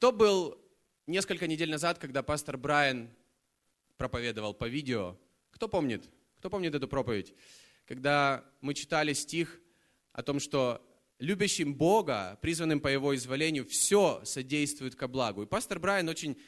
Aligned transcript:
Кто 0.00 0.12
был 0.12 0.58
несколько 1.06 1.46
недель 1.46 1.70
назад, 1.70 1.98
когда 1.98 2.22
пастор 2.22 2.56
Брайан 2.56 3.10
проповедовал 3.98 4.54
по 4.54 4.66
видео? 4.66 5.18
Кто 5.50 5.68
помнит? 5.68 6.08
Кто 6.38 6.48
помнит 6.48 6.74
эту 6.74 6.88
проповедь? 6.88 7.34
Когда 7.84 8.42
мы 8.62 8.72
читали 8.72 9.12
стих 9.12 9.60
о 10.12 10.22
том, 10.22 10.40
что 10.40 10.80
любящим 11.18 11.74
Бога, 11.74 12.38
призванным 12.40 12.80
по 12.80 12.88
Его 12.88 13.14
изволению, 13.14 13.66
все 13.66 14.22
содействует 14.24 14.94
ко 14.94 15.06
благу. 15.06 15.42
И 15.42 15.46
пастор 15.46 15.78
Брайан 15.78 16.08
очень 16.08 16.40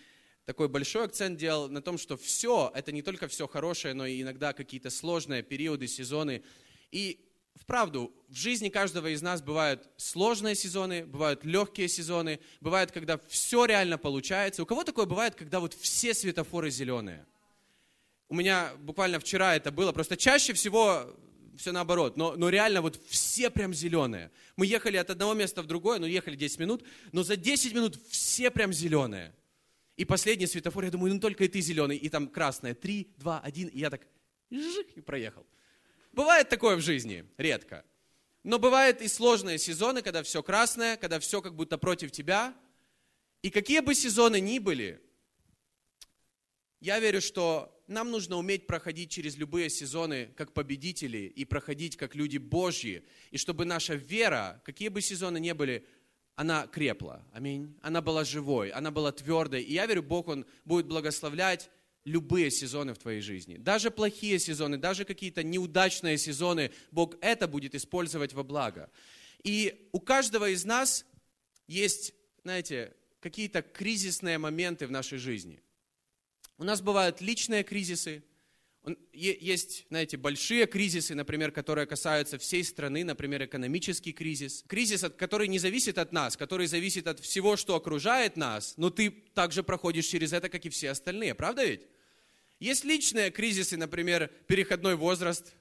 такой 0.47 0.71
большой 0.71 1.05
акцент 1.05 1.39
делал 1.39 1.69
на 1.69 1.83
том, 1.83 1.99
что 1.99 2.17
все, 2.17 2.73
это 2.75 2.91
не 2.91 3.03
только 3.03 3.29
все 3.29 3.47
хорошее, 3.47 3.93
но 3.93 4.07
и 4.07 4.23
иногда 4.23 4.55
какие-то 4.55 4.89
сложные 4.89 5.43
периоды, 5.43 5.89
сезоны. 5.89 6.43
И 6.91 7.21
вправду, 7.55 8.13
в 8.29 8.35
жизни 8.35 8.69
каждого 8.69 9.09
из 9.09 9.23
нас 9.23 9.43
бывают 9.43 9.89
сложные 9.97 10.55
сезоны, 10.55 11.05
бывают 11.05 11.45
легкие 11.45 11.89
сезоны, 11.89 12.41
бывает, 12.61 12.93
когда 12.93 13.19
все 13.29 13.65
реально 13.65 13.99
получается. 13.99 14.63
У 14.63 14.67
кого 14.67 14.85
такое 14.85 15.07
бывает, 15.07 15.35
когда 15.35 15.61
вот 15.61 15.75
все 15.75 16.15
светофоры 16.15 16.71
зеленые? 16.71 17.27
У 18.29 18.35
меня 18.35 18.73
буквально 18.79 19.21
вчера 19.21 19.55
это 19.57 19.71
было, 19.71 19.93
просто 19.93 20.17
чаще 20.17 20.55
всего 20.55 21.15
все 21.57 21.73
наоборот, 21.73 22.17
но, 22.17 22.35
но 22.35 22.49
реально 22.49 22.81
вот 22.81 23.01
все 23.07 23.51
прям 23.51 23.75
зеленые. 23.75 24.31
Мы 24.57 24.67
ехали 24.67 24.97
от 24.97 25.11
одного 25.11 25.35
места 25.35 25.63
в 25.63 25.67
другое, 25.67 25.99
ну 25.99 26.07
ехали 26.07 26.35
10 26.35 26.59
минут, 26.59 26.83
но 27.13 27.23
за 27.23 27.37
10 27.37 27.75
минут 27.75 27.99
все 28.09 28.51
прям 28.51 28.73
зеленые. 28.73 29.35
И 29.97 30.05
последний 30.05 30.47
светофор, 30.47 30.85
я 30.85 30.91
думаю, 30.91 31.13
ну 31.15 31.21
только 31.21 31.45
и 31.45 31.49
ты 31.49 31.61
зеленый, 31.61 31.97
и 31.97 32.09
там 32.09 32.29
красное, 32.29 32.75
3, 32.75 33.15
2, 33.19 33.41
1, 33.41 33.69
и 33.69 33.79
я 33.79 33.91
так, 33.91 34.01
жик, 34.51 34.89
и 34.97 35.01
проехал. 35.01 35.47
Бывает 36.13 36.49
такое 36.49 36.77
в 36.77 36.81
жизни, 36.81 37.25
редко. 37.39 37.85
Но 38.43 38.59
бывают 38.59 39.01
и 39.01 39.09
сложные 39.09 39.59
сезоны, 39.59 40.03
когда 40.03 40.23
все 40.23 40.43
красное, 40.43 40.97
когда 40.97 41.21
все 41.21 41.41
как 41.41 41.55
будто 41.55 41.79
против 41.79 42.11
тебя. 42.11 42.55
И 43.41 43.51
какие 43.51 43.81
бы 43.81 43.95
сезоны 43.95 44.41
ни 44.41 44.59
были, 44.59 45.01
я 46.81 46.99
верю, 46.99 47.21
что 47.21 47.81
нам 47.87 48.11
нужно 48.11 48.37
уметь 48.37 48.67
проходить 48.67 49.11
через 49.11 49.37
любые 49.37 49.71
сезоны 49.71 50.33
как 50.37 50.53
победители 50.53 51.19
и 51.19 51.45
проходить 51.45 51.97
как 51.97 52.15
люди 52.15 52.39
Божьи. 52.39 53.05
И 53.31 53.39
чтобы 53.39 53.65
наша 53.65 53.95
вера, 53.95 54.61
какие 54.65 54.89
бы 54.89 55.01
сезоны 55.01 55.39
ни 55.39 55.53
были, 55.53 55.87
она 56.35 56.67
крепла. 56.67 57.25
Аминь. 57.33 57.79
Она 57.83 58.01
была 58.01 58.25
живой, 58.25 58.71
она 58.71 58.91
была 58.91 59.13
твердой. 59.13 59.63
И 59.63 59.75
я 59.75 59.87
верю, 59.87 60.03
Бог, 60.03 60.29
Он 60.29 60.45
будет 60.65 60.87
благословлять 60.87 61.71
любые 62.05 62.51
сезоны 62.51 62.95
в 62.95 62.99
твоей 62.99 63.21
жизни. 63.21 63.57
Даже 63.57 63.91
плохие 63.91 64.39
сезоны, 64.39 64.77
даже 64.77 65.05
какие-то 65.05 65.43
неудачные 65.43 66.19
сезоны, 66.19 66.73
Бог 66.91 67.17
это 67.21 67.47
будет 67.47 67.75
использовать 67.75 68.33
во 68.33 68.43
благо. 68.43 68.91
И 69.45 69.89
у 69.93 70.01
каждого 70.01 70.51
из 70.51 70.65
нас 70.65 71.05
есть, 71.67 72.15
знаете, 72.43 72.95
какие-то 73.21 73.63
кризисные 73.63 74.39
моменты 74.39 74.87
в 74.87 74.91
нашей 74.91 75.19
жизни. 75.19 75.61
У 76.59 76.65
нас 76.65 76.81
бывают 76.81 77.21
личные 77.21 77.63
кризисы, 77.63 78.23
есть, 79.13 79.87
знаете, 79.91 80.17
большие 80.17 80.67
кризисы, 80.67 81.15
например, 81.15 81.53
которые 81.53 81.87
касаются 81.87 82.37
всей 82.39 82.65
страны, 82.65 83.05
например, 83.05 83.45
экономический 83.45 84.13
кризис. 84.13 84.65
Кризис, 84.67 85.05
который 85.17 85.47
не 85.47 85.61
зависит 85.61 85.99
от 85.99 86.13
нас, 86.13 86.37
который 86.37 86.67
зависит 86.67 87.07
от 87.07 87.21
всего, 87.21 87.57
что 87.57 87.77
окружает 87.77 88.37
нас, 88.37 88.75
но 88.77 88.91
ты 88.91 89.11
также 89.11 89.63
проходишь 89.63 90.07
через 90.07 90.33
это, 90.33 90.49
как 90.49 90.67
и 90.67 90.69
все 90.69 90.91
остальные, 90.91 91.37
правда 91.37 91.65
ведь? 91.65 91.83
Есть 92.63 92.85
личные 92.85 93.33
кризисы, 93.33 93.77
например, 93.77 94.31
переходной 94.47 94.95
возраст, 94.95 95.53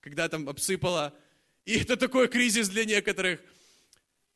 когда 0.00 0.26
там 0.26 0.48
обсыпало, 0.48 1.12
и 1.66 1.76
это 1.76 1.98
такой 1.98 2.28
кризис 2.28 2.70
для 2.70 2.86
некоторых. 2.86 3.40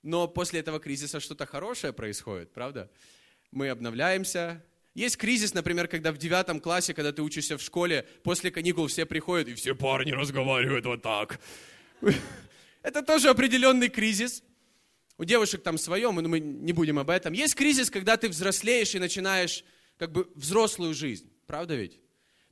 Но 0.03 0.29
после 0.29 0.61
этого 0.61 0.81
кризиса 0.81 1.19
что-то 1.19 1.47
хорошее 1.47 1.95
происходит, 1.95 2.53
правда? 2.53 2.91
Мы 3.53 3.71
обновляемся, 3.71 4.63
есть 4.93 5.17
кризис, 5.17 5.55
например, 5.55 5.89
когда 5.89 6.13
в 6.13 6.19
девятом 6.19 6.61
классе, 6.61 6.93
когда 6.93 7.11
ты 7.11 7.23
учишься 7.23 7.57
в 7.57 7.63
школе, 7.63 8.07
после 8.23 8.51
каникул 8.51 8.87
все 8.89 9.07
приходят, 9.07 9.49
и 9.49 9.55
все 9.55 9.75
парни 9.75 10.13
разговаривают 10.13 10.85
вот 10.85 11.01
так. 11.01 11.41
Это 12.83 13.01
тоже 13.01 13.31
определенный 13.31 13.89
кризис. 13.89 14.43
У 15.17 15.25
девушек 15.25 15.63
там 15.63 15.79
свое, 15.79 16.11
но 16.11 16.29
мы 16.29 16.39
не 16.39 16.75
будем 16.75 16.99
об 16.99 17.09
этом. 17.09 17.33
Есть 17.33 17.55
кризис, 17.55 17.89
когда 17.89 18.19
ты 18.19 18.29
взрослеешь 18.29 18.95
и 18.95 18.99
начинаешь 18.99 19.65
как 19.97 20.13
бы 20.13 20.31
взрослую 20.35 20.93
жизнь. 20.93 21.33
Правда 21.47 21.77
ведь? 21.77 21.99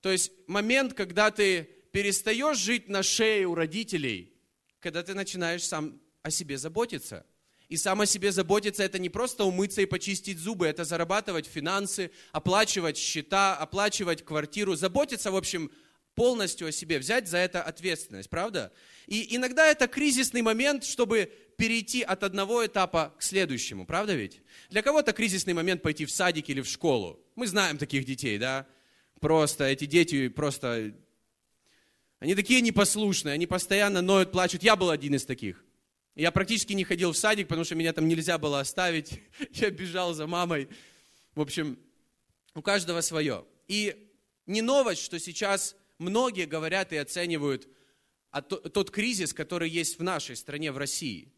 То 0.08 0.12
есть 0.12 0.32
момент, 0.46 0.94
когда 0.94 1.30
ты 1.30 1.68
перестаешь 1.92 2.56
жить 2.56 2.88
на 2.88 3.02
шее 3.02 3.46
у 3.46 3.54
родителей, 3.54 4.32
когда 4.80 5.02
ты 5.02 5.12
начинаешь 5.12 5.62
сам 5.62 6.00
о 6.22 6.30
себе 6.30 6.56
заботиться– 6.56 7.26
и 7.68 7.76
сам 7.76 8.00
о 8.00 8.06
себе 8.06 8.32
заботиться– 8.32 8.82
это 8.84 8.98
не 8.98 9.10
просто 9.10 9.44
умыться 9.44 9.82
и 9.82 9.84
почистить 9.84 10.38
зубы, 10.38 10.66
это 10.66 10.84
зарабатывать 10.84 11.44
финансы, 11.44 12.10
оплачивать 12.32 12.96
счета, 12.96 13.54
оплачивать 13.54 14.24
квартиру, 14.24 14.76
заботиться, 14.76 15.30
в 15.30 15.36
общем, 15.36 15.70
полностью 16.14 16.68
о 16.68 16.72
себе, 16.72 16.98
взять 16.98 17.28
за 17.28 17.36
это 17.36 17.62
ответственность, 17.62 18.30
правда? 18.30 18.72
И 19.06 19.36
иногда 19.36 19.66
это 19.66 19.86
кризисный 19.86 20.40
момент, 20.40 20.84
чтобы 20.84 21.30
перейти 21.58 22.00
от 22.00 22.22
одного 22.22 22.64
этапа 22.64 23.14
к 23.18 23.22
следующему, 23.22 23.84
правда 23.84 24.14
ведь? 24.14 24.40
Для 24.70 24.80
кого-то 24.80 25.12
кризисный 25.12 25.52
момент 25.52 25.82
пойти 25.82 26.06
в 26.06 26.10
садик 26.10 26.48
или 26.48 26.62
в 26.62 26.66
школу. 26.66 27.22
Мы 27.36 27.46
знаем 27.46 27.76
таких 27.76 28.06
детей, 28.06 28.38
да? 28.38 28.66
Просто 29.20 29.64
эти 29.64 29.86
дети 29.86 30.28
просто... 30.28 30.94
Они 32.20 32.34
такие 32.34 32.60
непослушные, 32.60 33.34
они 33.34 33.46
постоянно 33.46 34.02
ноют, 34.02 34.32
плачут. 34.32 34.62
Я 34.62 34.74
был 34.74 34.90
один 34.90 35.14
из 35.14 35.24
таких. 35.24 35.64
Я 36.16 36.32
практически 36.32 36.72
не 36.72 36.82
ходил 36.82 37.12
в 37.12 37.16
садик, 37.16 37.46
потому 37.46 37.64
что 37.64 37.76
меня 37.76 37.92
там 37.92 38.08
нельзя 38.08 38.38
было 38.38 38.58
оставить. 38.58 39.20
Я 39.52 39.70
бежал 39.70 40.14
за 40.14 40.26
мамой. 40.26 40.68
В 41.36 41.40
общем, 41.40 41.78
у 42.54 42.62
каждого 42.62 43.02
свое. 43.02 43.44
И 43.68 44.10
не 44.46 44.62
новость, 44.62 45.02
что 45.02 45.20
сейчас 45.20 45.76
многие 45.98 46.46
говорят 46.46 46.92
и 46.92 46.96
оценивают 46.96 47.68
тот 48.48 48.90
кризис, 48.90 49.32
который 49.32 49.70
есть 49.70 50.00
в 50.00 50.02
нашей 50.02 50.34
стране, 50.34 50.72
в 50.72 50.78
России. 50.78 51.32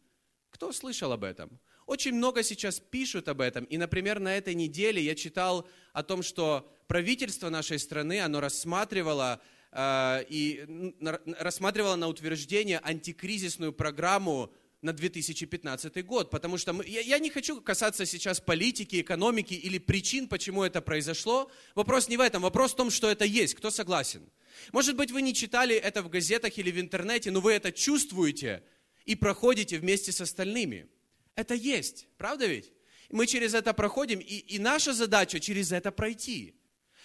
Кто 0.49 0.71
слышал 0.71 1.11
об 1.11 1.23
этом? 1.23 1.59
Очень 1.91 2.13
много 2.13 2.41
сейчас 2.41 2.79
пишут 2.79 3.27
об 3.27 3.41
этом. 3.41 3.65
И, 3.65 3.75
например, 3.75 4.21
на 4.21 4.37
этой 4.37 4.55
неделе 4.55 5.03
я 5.03 5.13
читал 5.13 5.67
о 5.91 6.03
том, 6.03 6.23
что 6.23 6.65
правительство 6.87 7.49
нашей 7.49 7.79
страны, 7.79 8.21
оно 8.21 8.39
рассматривало 8.39 9.41
э, 9.73 10.23
и 10.29 10.95
рассматривало 11.37 11.97
на 11.97 12.07
утверждение 12.07 12.79
антикризисную 12.81 13.73
программу 13.73 14.53
на 14.81 14.93
2015 14.93 16.05
год, 16.05 16.29
потому 16.29 16.57
что 16.57 16.71
мы, 16.71 16.85
я, 16.85 17.01
я 17.01 17.19
не 17.19 17.29
хочу 17.29 17.59
касаться 17.59 18.05
сейчас 18.05 18.39
политики, 18.39 19.01
экономики 19.01 19.53
или 19.53 19.77
причин, 19.77 20.29
почему 20.29 20.63
это 20.63 20.79
произошло. 20.81 21.51
Вопрос 21.75 22.07
не 22.07 22.15
в 22.15 22.21
этом, 22.21 22.41
вопрос 22.41 22.71
в 22.71 22.77
том, 22.77 22.89
что 22.89 23.11
это 23.11 23.25
есть. 23.25 23.55
Кто 23.55 23.69
согласен? 23.69 24.31
Может 24.71 24.95
быть, 24.95 25.11
вы 25.11 25.21
не 25.21 25.33
читали 25.33 25.75
это 25.75 26.01
в 26.03 26.09
газетах 26.09 26.57
или 26.57 26.71
в 26.71 26.79
интернете, 26.79 27.31
но 27.31 27.41
вы 27.41 27.51
это 27.51 27.73
чувствуете 27.73 28.63
и 29.03 29.15
проходите 29.15 29.77
вместе 29.77 30.13
с 30.13 30.21
остальными. 30.21 30.87
Это 31.35 31.53
есть, 31.53 32.07
правда 32.17 32.45
ведь? 32.45 32.71
Мы 33.09 33.27
через 33.27 33.53
это 33.53 33.73
проходим, 33.73 34.19
и, 34.19 34.23
и 34.23 34.59
наша 34.59 34.93
задача 34.93 35.39
через 35.39 35.71
это 35.71 35.91
пройти. 35.91 36.55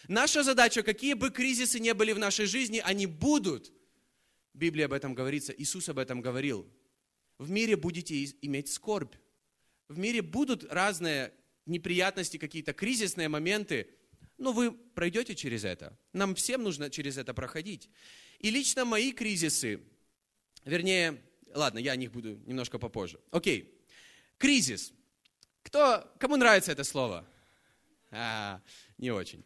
Наша 0.08 0.42
задача, 0.42 0.82
какие 0.82 1.14
бы 1.14 1.30
кризисы 1.30 1.80
не 1.80 1.94
были 1.94 2.12
в 2.12 2.18
нашей 2.18 2.46
жизни, 2.46 2.80
они 2.84 3.06
будут. 3.06 3.72
Библия 4.54 4.86
об 4.86 4.92
этом 4.92 5.14
говорится, 5.14 5.52
Иисус 5.52 5.88
об 5.88 5.98
этом 5.98 6.20
говорил. 6.20 6.66
В 7.38 7.50
мире 7.50 7.76
будете 7.76 8.24
иметь 8.42 8.72
скорбь. 8.72 9.14
В 9.88 9.98
мире 9.98 10.22
будут 10.22 10.64
разные 10.72 11.32
неприятности, 11.66 12.38
какие-то 12.38 12.72
кризисные 12.72 13.28
моменты, 13.28 13.88
но 14.38 14.52
вы 14.52 14.72
пройдете 14.72 15.34
через 15.34 15.64
это. 15.64 15.98
Нам 16.12 16.34
всем 16.34 16.62
нужно 16.62 16.88
через 16.90 17.18
это 17.18 17.34
проходить. 17.34 17.88
И 18.38 18.50
лично 18.50 18.84
мои 18.84 19.12
кризисы, 19.12 19.80
вернее, 20.64 21.22
ладно, 21.54 21.78
я 21.78 21.92
о 21.92 21.96
них 21.96 22.12
буду 22.12 22.40
немножко 22.46 22.78
попозже. 22.78 23.20
Окей, 23.30 23.75
кризис. 24.38 24.92
Кто, 25.62 26.10
кому 26.18 26.36
нравится 26.36 26.72
это 26.72 26.84
слово? 26.84 27.26
А, 28.10 28.60
не 28.98 29.10
очень. 29.10 29.44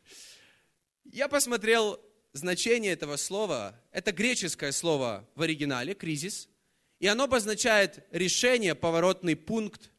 Я 1.04 1.28
посмотрел 1.28 2.00
значение 2.32 2.92
этого 2.92 3.16
слова. 3.16 3.80
Это 3.90 4.12
греческое 4.12 4.72
слово 4.72 5.28
в 5.34 5.42
оригинале, 5.42 5.94
кризис. 5.94 6.48
И 6.98 7.06
оно 7.06 7.24
обозначает 7.24 8.06
решение, 8.10 8.74
поворотный 8.74 9.34
пункт 9.34 9.90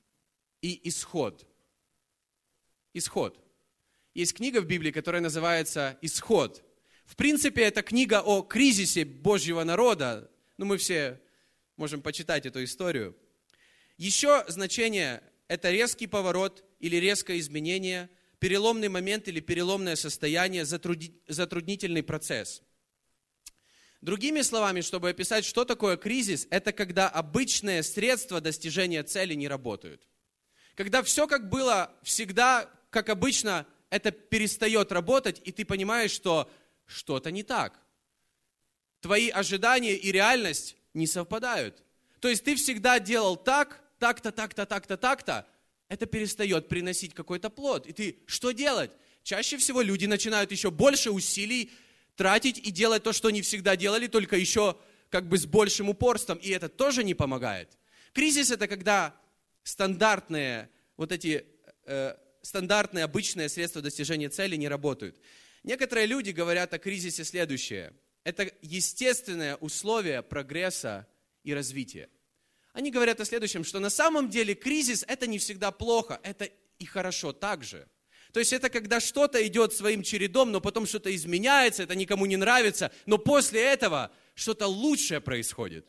и 0.62 0.88
исход. 0.88 1.46
Исход. 2.94 3.38
Есть 4.14 4.34
книга 4.34 4.62
в 4.62 4.66
Библии, 4.66 4.92
которая 4.92 5.22
называется 5.22 5.98
«Исход». 6.02 6.64
В 7.06 7.16
принципе, 7.16 7.64
это 7.64 7.82
книга 7.82 8.22
о 8.22 8.42
кризисе 8.42 9.04
Божьего 9.04 9.64
народа. 9.64 10.32
Ну, 10.58 10.66
мы 10.66 10.78
все 10.78 11.20
можем 11.76 12.02
почитать 12.02 12.46
эту 12.46 12.64
историю. 12.64 13.18
Еще 14.02 14.44
значение– 14.48 15.22
это 15.48 15.70
резкий 15.70 16.08
поворот 16.08 16.64
или 16.80 16.96
резкое 16.96 17.38
изменение, 17.38 18.10
переломный 18.40 18.90
момент 18.90 19.28
или 19.28 19.40
переломное 19.40 19.96
состояние, 19.96 20.66
затруднительный 20.66 22.02
процесс– 22.02 22.64
Другими 24.02 24.42
словами, 24.42 24.82
чтобы 24.82 25.10
описать, 25.10 25.46
что 25.46 25.64
такое 25.64 25.96
кризис, 25.96 26.48
это 26.50 26.74
когда 26.74 27.08
обычные 27.08 27.84
средства 27.84 28.42
достижения 28.42 29.04
цели 29.04 29.36
не 29.36 29.48
работают. 29.48 30.08
Когда 30.74 31.04
все 31.04 31.28
как 31.28 31.50
было 31.50 31.94
всегда, 32.02 32.68
как 32.90 33.10
обычно, 33.10 33.68
это 33.92 34.10
перестает 34.10 34.92
работать, 34.92 35.40
и 35.44 35.52
ты 35.52 35.66
понимаешь, 35.66 36.10
что 36.10 36.50
что-то 36.88 37.30
не 37.30 37.44
так. 37.44 37.80
Твои 39.02 39.30
ожидания 39.30 39.94
и 39.94 40.12
реальность 40.12 40.78
не 40.96 41.06
совпадают. 41.06 41.84
То 42.22 42.28
есть 42.28 42.44
ты 42.44 42.56
всегда 42.56 43.00
делал 43.00 43.38
так, 43.38 43.84
так-то, 44.02 44.32
так-то, 44.32 44.66
так-то, 44.66 44.98
так-то. 44.98 45.48
Это 45.88 46.08
перестает 46.08 46.68
приносить 46.68 47.14
какой-то 47.14 47.52
плод. 47.52 47.86
И 47.86 47.94
ты, 47.94 48.18
что 48.26 48.52
делать? 48.52 48.92
Чаще 49.22 49.58
всего 49.58 49.82
люди 49.82 50.08
начинают 50.08 50.52
еще 50.52 50.72
больше 50.72 51.12
усилий 51.12 51.72
тратить 52.16 52.58
и 52.58 52.72
делать 52.72 53.04
то, 53.04 53.14
что 53.14 53.28
они 53.28 53.44
всегда 53.44 53.76
делали, 53.76 54.08
только 54.08 54.36
еще 54.36 54.76
как 55.10 55.28
бы 55.28 55.38
с 55.38 55.46
большим 55.46 55.90
упорством. 55.90 56.40
И 56.40 56.50
это 56.50 56.68
тоже 56.68 57.04
не 57.04 57.14
помогает. 57.14 57.78
Кризис 58.14 58.50
это 58.50 58.68
когда 58.68 59.16
стандартные 59.64 60.70
вот 60.98 61.12
эти 61.12 61.46
э, 61.86 62.16
стандартные 62.42 63.04
обычные 63.04 63.50
средства 63.50 63.84
достижения 63.84 64.30
цели 64.30 64.56
не 64.56 64.68
работают. 64.68 65.20
Некоторые 65.64 66.08
люди 66.08 66.32
говорят 66.32 66.74
о 66.74 66.80
кризисе 66.80 67.24
следующее. 67.24 67.94
Это 68.24 68.52
естественное 68.62 69.58
условие 69.58 70.24
прогресса 70.24 71.08
и 71.44 71.54
развития. 71.54 72.10
Они 72.74 72.92
говорят 72.92 73.20
о 73.20 73.26
следующем, 73.26 73.64
что 73.64 73.80
на 73.80 73.90
самом 73.90 74.30
деле 74.30 74.56
кризис 74.56 75.04
это 75.08 75.28
не 75.28 75.40
всегда 75.40 75.72
плохо, 75.72 76.20
это 76.24 76.50
и 76.80 76.86
хорошо 76.86 77.34
также. 77.34 77.88
То 78.32 78.40
есть 78.40 78.54
это 78.54 78.70
когда 78.70 79.00
что-то 79.02 79.46
идет 79.46 79.74
своим 79.74 80.04
чередом, 80.04 80.52
но 80.52 80.62
потом 80.62 80.86
что-то 80.86 81.14
изменяется, 81.14 81.84
это 81.84 81.96
никому 81.96 82.26
не 82.26 82.38
нравится, 82.38 82.92
но 83.06 83.18
после 83.18 83.62
этого 83.62 84.12
что-то 84.36 84.68
лучшее 84.68 85.20
происходит. 85.20 85.86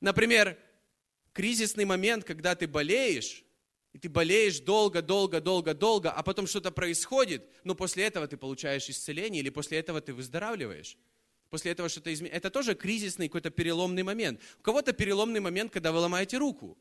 Например, 0.00 0.58
кризисный 1.32 1.86
момент, 1.86 2.24
когда 2.24 2.54
ты 2.54 2.66
болеешь, 2.68 3.44
и 3.94 3.98
ты 3.98 4.10
болеешь 4.10 4.60
долго, 4.60 5.00
долго, 5.00 5.40
долго, 5.40 5.72
долго, 5.72 6.10
а 6.10 6.22
потом 6.22 6.46
что-то 6.46 6.70
происходит, 6.70 7.48
но 7.64 7.74
после 7.74 8.04
этого 8.04 8.28
ты 8.28 8.36
получаешь 8.36 8.88
исцеление 8.90 9.40
или 9.40 9.48
после 9.48 9.78
этого 9.78 10.02
ты 10.02 10.12
выздоравливаешь. 10.12 10.98
После 11.50 11.72
этого 11.72 11.88
что-то 11.88 12.12
изменяется. 12.12 12.36
Это 12.36 12.50
тоже 12.50 12.74
кризисный 12.74 13.28
какой-то 13.28 13.50
переломный 13.50 14.02
момент. 14.02 14.40
У 14.58 14.62
кого-то 14.62 14.92
переломный 14.92 15.40
момент, 15.40 15.72
когда 15.72 15.92
вы 15.92 15.98
ломаете 15.98 16.36
руку. 16.36 16.76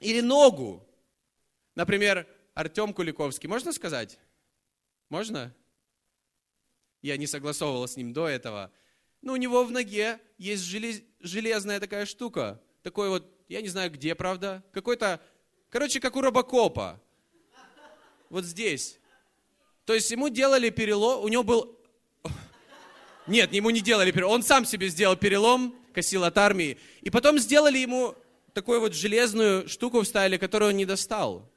Или 0.00 0.20
ногу. 0.20 0.86
Например, 1.74 2.26
Артем 2.52 2.92
Куликовский. 2.92 3.48
Можно 3.48 3.72
сказать? 3.72 4.18
Можно? 5.08 5.54
Я 7.00 7.16
не 7.16 7.26
согласовывал 7.26 7.88
с 7.88 7.96
ним 7.96 8.12
до 8.12 8.28
этого. 8.28 8.70
Но 9.22 9.32
у 9.32 9.36
него 9.36 9.64
в 9.64 9.70
ноге 9.70 10.20
есть 10.36 10.64
железная 11.20 11.80
такая 11.80 12.04
штука. 12.04 12.60
Такой 12.82 13.08
вот, 13.08 13.26
я 13.48 13.62
не 13.62 13.68
знаю 13.68 13.90
где, 13.90 14.14
правда. 14.14 14.62
Какой-то, 14.72 15.22
короче, 15.70 16.00
как 16.00 16.16
у 16.16 16.20
робокопа. 16.20 17.00
Вот 18.28 18.44
здесь. 18.44 18.98
То 19.86 19.94
есть 19.94 20.10
ему 20.10 20.28
делали 20.28 20.68
перелом, 20.68 21.24
у 21.24 21.28
него 21.28 21.42
был... 21.42 21.80
Нет, 23.26 23.52
ему 23.52 23.70
не 23.70 23.80
делали 23.80 24.10
перелом, 24.10 24.32
он 24.32 24.42
сам 24.42 24.64
себе 24.64 24.88
сделал 24.88 25.16
перелом, 25.16 25.74
косил 25.94 26.24
от 26.24 26.36
армии. 26.36 26.78
И 27.02 27.10
потом 27.10 27.38
сделали 27.38 27.78
ему 27.78 28.14
такую 28.52 28.80
вот 28.80 28.94
железную 28.94 29.68
штуку 29.68 30.02
вставили, 30.02 30.36
которую 30.36 30.70
он 30.70 30.76
не 30.76 30.84
достал. 30.84 31.50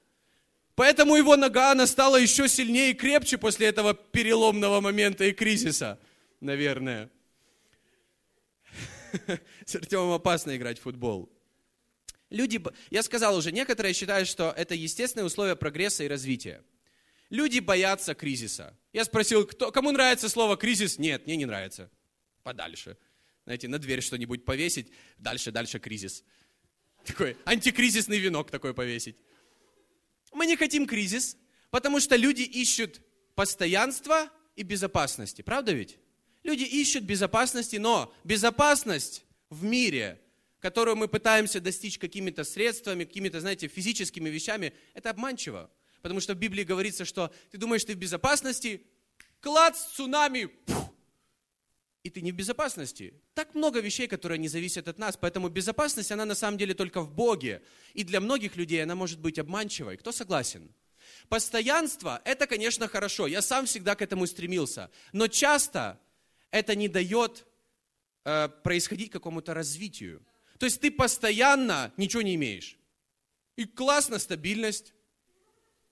Поэтому 0.76 1.16
его 1.16 1.36
нога, 1.36 1.72
она 1.72 1.88
стала 1.88 2.18
еще 2.18 2.48
сильнее 2.48 2.92
и 2.92 2.94
крепче 2.94 3.38
после 3.38 3.68
этого 3.68 3.94
переломного 3.94 4.80
момента 4.80 5.26
и 5.26 5.34
кризиса, 5.34 6.00
наверное. 6.40 7.10
С 9.66 9.76
Артемом 9.76 10.12
опасно 10.12 10.56
играть 10.56 10.80
в 10.80 10.84
футбол. 10.84 11.30
Люди, 12.30 12.62
я 12.90 13.04
сказал 13.04 13.36
уже, 13.36 13.52
некоторые 13.52 13.94
считают, 13.94 14.28
что 14.28 14.54
это 14.56 14.76
естественные 14.76 15.26
условия 15.26 15.56
прогресса 15.56 16.04
и 16.04 16.08
развития. 16.08 16.62
Люди 17.30 17.60
боятся 17.60 18.14
кризиса. 18.14 18.78
Я 18.98 19.06
спросил, 19.06 19.46
кто, 19.46 19.72
кому 19.72 19.92
нравится 19.92 20.28
слово 20.28 20.58
кризис? 20.58 20.98
Нет, 20.98 21.28
мне 21.28 21.36
не 21.36 21.46
нравится. 21.46 21.92
Подальше. 22.42 22.98
Знаете, 23.46 23.68
на 23.68 23.78
дверь 23.78 24.02
что-нибудь 24.02 24.44
повесить, 24.44 24.92
дальше, 25.20 25.52
дальше 25.52 25.78
кризис. 25.78 26.24
Такой 27.06 27.38
антикризисный 27.46 28.18
венок 28.18 28.50
такой 28.50 28.74
повесить. 28.74 29.18
Мы 30.34 30.48
не 30.48 30.58
хотим 30.58 30.88
кризис, 30.88 31.38
потому 31.70 32.00
что 32.00 32.16
люди 32.16 32.42
ищут 32.42 33.00
постоянства 33.36 34.32
и 34.56 34.64
безопасности. 34.64 35.44
Правда 35.44 35.74
ведь? 35.74 36.00
Люди 36.42 36.64
ищут 36.64 37.04
безопасности, 37.04 37.76
но 37.76 38.12
безопасность 38.24 39.26
в 39.52 39.64
мире, 39.64 40.20
которую 40.58 40.96
мы 40.96 41.08
пытаемся 41.08 41.60
достичь 41.60 42.00
какими-то 42.00 42.44
средствами, 42.44 43.04
какими-то, 43.04 43.42
знаете, 43.42 43.68
физическими 43.68 44.28
вещами, 44.28 44.74
это 44.96 45.12
обманчиво. 45.12 45.70
Потому 46.08 46.22
что 46.22 46.36
в 46.36 46.38
Библии 46.38 46.64
говорится, 46.64 47.04
что 47.04 47.34
ты 47.52 47.58
думаешь, 47.58 47.84
ты 47.84 47.94
в 47.94 47.98
безопасности, 47.98 48.82
клад, 49.42 49.76
цунами, 49.76 50.46
пух, 50.46 50.94
и 52.04 52.10
ты 52.10 52.22
не 52.22 52.32
в 52.32 52.36
безопасности. 52.36 53.14
Так 53.34 53.54
много 53.56 53.82
вещей, 53.82 54.08
которые 54.08 54.38
не 54.38 54.48
зависят 54.48 54.88
от 54.88 54.98
нас, 54.98 55.18
поэтому 55.18 55.50
безопасность, 55.50 56.10
она 56.14 56.24
на 56.24 56.36
самом 56.36 56.58
деле 56.58 56.74
только 56.74 57.02
в 57.02 57.14
Боге. 57.14 57.62
И 57.94 58.06
для 58.06 58.22
многих 58.22 58.56
людей 58.56 58.82
она 58.82 58.96
может 58.96 59.20
быть 59.20 59.38
обманчивой. 59.38 59.98
Кто 59.98 60.14
согласен? 60.14 60.74
Постоянство– 61.28 62.22
это, 62.26 62.48
конечно, 62.48 62.88
хорошо. 62.88 63.28
Я 63.28 63.42
сам 63.42 63.66
всегда 63.66 63.96
к 63.96 64.02
этому 64.02 64.26
стремился. 64.28 64.90
Но 65.12 65.28
часто 65.28 66.00
это 66.52 66.74
не 66.74 66.88
дает 66.88 67.46
э, 68.24 68.48
происходить 68.64 69.12
какому-то 69.12 69.54
развитию. 69.54 70.26
То 70.58 70.66
есть 70.66 70.80
ты 70.80 70.90
постоянно 70.90 71.92
ничего 71.98 72.22
не 72.22 72.36
имеешь. 72.36 72.78
И 73.58 73.66
классно 73.66 74.20
стабильность, 74.20 74.94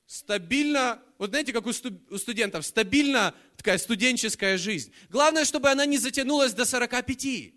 стабильно, 0.08 1.02
вот 1.18 1.30
знаете, 1.30 1.54
как 1.54 1.66
у, 1.66 1.74
студентов, 1.74 2.66
стабильно 2.66 3.34
такая 3.58 3.78
студенческая 3.78 4.58
жизнь. 4.58 4.92
Главное, 5.10 5.46
чтобы 5.46 5.70
она 5.70 5.86
не 5.86 5.98
затянулась 5.98 6.54
до 6.54 6.66
45. 6.66 7.54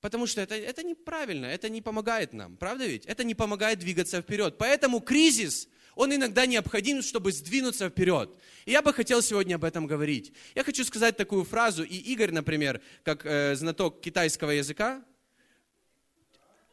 Потому 0.00 0.26
что 0.26 0.40
это, 0.40 0.54
это 0.54 0.82
неправильно, 0.82 1.46
это 1.46 1.68
не 1.68 1.82
помогает 1.82 2.32
нам, 2.32 2.56
правда 2.56 2.86
ведь? 2.86 3.06
Это 3.06 3.24
не 3.24 3.34
помогает 3.34 3.78
двигаться 3.78 4.22
вперед. 4.22 4.56
Поэтому 4.58 5.00
кризис, 5.00 5.68
он 5.94 6.14
иногда 6.14 6.46
необходим, 6.46 7.02
чтобы 7.02 7.32
сдвинуться 7.32 7.88
вперед. 7.88 8.30
И 8.66 8.70
я 8.70 8.82
бы 8.82 8.92
хотел 8.92 9.20
сегодня 9.22 9.56
об 9.56 9.64
этом 9.64 9.86
говорить. 9.86 10.32
Я 10.54 10.64
хочу 10.64 10.84
сказать 10.84 11.16
такую 11.16 11.44
фразу, 11.44 11.82
и 11.82 11.96
Игорь, 11.96 12.30
например, 12.30 12.80
как 13.02 13.26
э, 13.26 13.56
знаток 13.56 14.00
китайского 14.00 14.50
языка, 14.50 15.02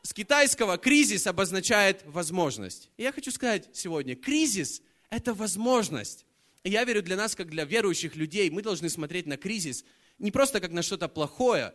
с 0.03 0.13
китайского 0.13 0.77
кризис 0.77 1.25
обозначает 1.25 2.03
возможность. 2.05 2.89
И 2.97 3.03
я 3.03 3.13
хочу 3.13 3.31
сказать 3.31 3.69
сегодня, 3.73 4.15
кризис– 4.15 4.81
это 5.15 5.33
возможность. 5.33 6.25
И 6.63 6.69
я 6.69 6.83
верю, 6.83 7.01
для 7.01 7.17
нас, 7.17 7.35
как 7.35 7.49
для 7.49 7.65
верующих 7.65 8.15
людей, 8.15 8.49
мы 8.49 8.61
должны 8.61 8.89
смотреть 8.89 9.25
на 9.25 9.37
кризис 9.37 9.83
не 10.19 10.31
просто 10.31 10.59
как 10.61 10.71
на 10.71 10.81
что-то 10.81 11.07
плохое, 11.07 11.73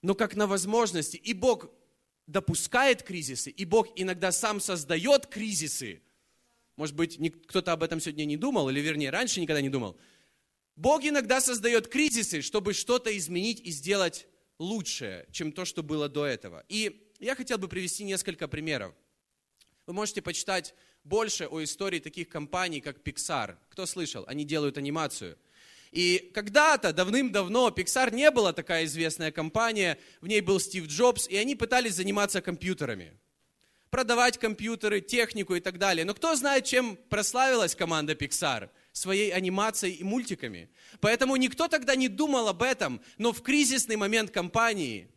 но 0.00 0.14
как 0.14 0.34
на 0.34 0.46
возможности. 0.46 1.16
И 1.16 1.32
Бог 1.32 1.70
допускает 2.26 3.02
кризисы, 3.02 3.50
и 3.50 3.64
Бог 3.64 3.88
иногда 3.96 4.32
сам 4.32 4.60
создает 4.60 5.26
кризисы. 5.26 6.02
Может 6.76 6.96
быть, 6.96 7.18
кто-то 7.46 7.72
об 7.72 7.82
этом 7.82 8.00
сегодня 8.00 8.24
не 8.24 8.36
думал, 8.36 8.68
или 8.70 8.80
вернее, 8.80 9.10
раньше 9.10 9.40
никогда 9.40 9.60
не 9.60 9.68
думал. 9.68 9.96
Бог 10.74 11.04
иногда 11.04 11.40
создает 11.40 11.88
кризисы, 11.88 12.40
чтобы 12.40 12.72
что-то 12.72 13.16
изменить 13.16 13.60
и 13.60 13.70
сделать 13.70 14.26
лучше, 14.58 15.26
чем 15.30 15.52
то, 15.52 15.64
что 15.64 15.82
было 15.82 16.08
до 16.08 16.24
этого. 16.24 16.64
И 16.68 17.12
я 17.20 17.34
хотел 17.36 17.58
бы 17.58 17.68
привести 17.68 18.04
несколько 18.04 18.48
примеров. 18.48 18.94
Вы 19.86 19.92
можете 19.92 20.22
почитать 20.22 20.74
больше 21.04 21.46
о 21.46 21.62
истории 21.62 21.98
таких 21.98 22.28
компаний, 22.28 22.80
как 22.80 22.98
Pixar. 22.98 23.56
Кто 23.70 23.86
слышал? 23.86 24.24
Они 24.26 24.44
делают 24.44 24.78
анимацию. 24.78 25.36
И 25.90 26.30
когда-то, 26.32 26.92
давным-давно, 26.92 27.68
Pixar 27.68 28.14
не 28.14 28.30
была 28.30 28.52
такая 28.52 28.86
известная 28.86 29.30
компания, 29.30 29.98
в 30.22 30.26
ней 30.26 30.40
был 30.40 30.58
Стив 30.58 30.86
Джобс, 30.86 31.28
и 31.28 31.36
они 31.36 31.54
пытались 31.54 31.94
заниматься 31.94 32.40
компьютерами. 32.40 33.12
Продавать 33.90 34.38
компьютеры, 34.38 35.02
технику 35.02 35.54
и 35.54 35.60
так 35.60 35.78
далее. 35.78 36.06
Но 36.06 36.14
кто 36.14 36.34
знает, 36.34 36.64
чем 36.64 36.96
прославилась 37.10 37.74
команда 37.74 38.14
Pixar? 38.14 38.70
Своей 38.92 39.32
анимацией 39.32 39.94
и 39.94 40.04
мультиками. 40.04 40.70
Поэтому 41.00 41.36
никто 41.36 41.68
тогда 41.68 41.94
не 41.94 42.08
думал 42.08 42.48
об 42.48 42.62
этом, 42.62 43.02
но 43.18 43.32
в 43.32 43.42
кризисный 43.42 43.96
момент 43.96 44.30
компании 44.30 45.08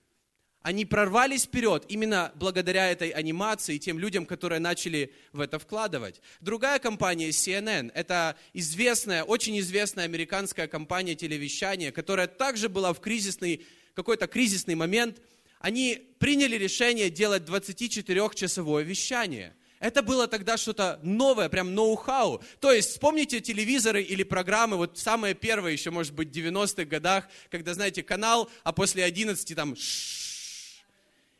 они 0.65 0.83
прорвались 0.83 1.43
вперед 1.43 1.85
именно 1.89 2.31
благодаря 2.33 2.89
этой 2.89 3.09
анимации, 3.09 3.77
тем 3.77 3.99
людям, 3.99 4.25
которые 4.25 4.57
начали 4.57 5.13
в 5.31 5.39
это 5.39 5.59
вкладывать. 5.59 6.21
Другая 6.41 6.79
компания, 6.79 7.29
CNN, 7.29 7.91
это 7.93 8.35
известная, 8.51 9.23
очень 9.23 9.59
известная 9.59 10.05
американская 10.05 10.67
компания 10.67 11.13
телевещания, 11.13 11.91
которая 11.91 12.25
также 12.25 12.67
была 12.67 12.93
в 12.93 12.99
кризисный, 12.99 13.63
какой-то 13.93 14.25
кризисный 14.25 14.73
момент. 14.73 15.21
Они 15.59 16.01
приняли 16.17 16.55
решение 16.55 17.11
делать 17.11 17.43
24-часовое 17.43 18.81
вещание. 18.81 19.53
Это 19.79 20.01
было 20.01 20.27
тогда 20.27 20.57
что-то 20.57 20.99
новое, 21.03 21.47
прям 21.47 21.75
ноу-хау. 21.75 22.41
То 22.59 22.71
есть 22.71 22.89
вспомните 22.89 23.39
телевизоры 23.39 24.01
или 24.01 24.23
программы, 24.23 24.77
вот 24.77 24.97
самые 24.97 25.35
первые 25.35 25.73
еще, 25.73 25.91
может 25.91 26.13
быть, 26.15 26.29
в 26.29 26.31
90-х 26.31 26.85
годах, 26.85 27.29
когда, 27.51 27.75
знаете, 27.75 28.01
канал, 28.01 28.49
а 28.63 28.73
после 28.73 29.03
11 29.03 29.55
там 29.55 29.75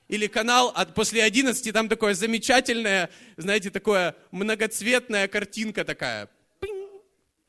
Или 0.07 0.27
канал 0.27 0.71
от, 0.75 0.93
после 0.93 1.24
11, 1.24 1.74
там 1.74 1.89
такое 1.89 2.13
замечательное, 2.13 3.09
знаете, 3.38 3.71
такое 3.71 4.15
многоцветная 4.31 5.27
картинка 5.27 5.83
такая. 5.83 6.29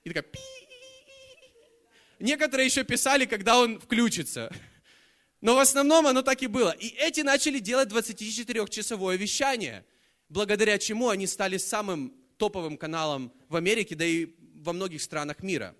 И 0.04 0.10
такая. 0.10 0.24
Некоторые 2.18 2.66
еще 2.66 2.82
писали, 2.84 3.26
когда 3.26 3.58
он 3.58 3.78
включится. 3.78 4.50
Но 5.42 5.54
в 5.54 5.58
основном 5.58 6.06
оно 6.06 6.22
так 6.22 6.42
и 6.42 6.46
было. 6.46 6.70
И 6.70 6.88
эти 6.96 7.20
начали 7.20 7.58
делать 7.58 7.90
24-часовое 7.90 9.16
вещание, 9.16 9.84
благодаря 10.30 10.78
чему 10.78 11.10
они 11.10 11.26
стали 11.26 11.58
самым 11.58 12.14
топовым 12.38 12.78
каналом 12.78 13.32
в 13.48 13.56
Америке, 13.56 13.94
да 13.94 14.04
и 14.04 14.28
во 14.54 14.72
многих 14.72 15.02
странах 15.02 15.42
мира. 15.42 15.74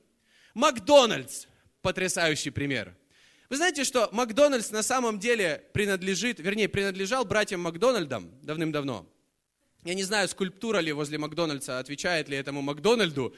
Макдональдс– 0.55 1.47
потрясающий 1.83 2.51
пример. 2.51 2.95
Вы 3.49 3.57
знаете, 3.57 3.85
что 3.85 4.09
Макдональдс 4.13 4.71
на 4.71 4.83
самом 4.83 5.19
деле 5.19 5.65
принадлежит, 5.73 6.41
вернее, 6.41 6.69
принадлежал 6.69 7.25
братьям 7.25 7.61
Макдональдам 7.61 8.33
давным-давно. 8.43 9.07
Я 9.85 9.95
не 9.95 10.03
знаю, 10.03 10.29
скульптура 10.29 10.79
ли 10.79 10.93
возле 10.93 11.17
Макдональдса, 11.19 11.79
отвечает 11.79 12.29
ли 12.29 12.37
этому 12.37 12.61
Макдональду, 12.61 13.35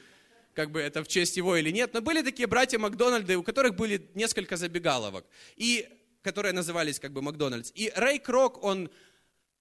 как 0.55 0.71
бы 0.71 0.81
это 0.81 1.05
в 1.05 1.09
честь 1.09 1.37
его 1.37 1.57
или 1.57 1.71
нет, 1.71 1.93
но 1.93 2.01
были 2.01 2.23
такие 2.23 2.47
братья 2.47 2.79
Макдональды, 2.79 3.37
у 3.37 3.43
которых 3.43 3.77
были 3.77 4.11
несколько 4.15 4.57
забегаловок, 4.57 5.27
и, 5.57 5.87
которые 6.23 6.53
назывались 6.53 6.99
как 6.99 7.13
бы 7.13 7.21
Макдональдс. 7.21 7.71
И 7.75 7.93
Рэй 7.95 8.19
Крок, 8.19 8.65
он 8.65 8.91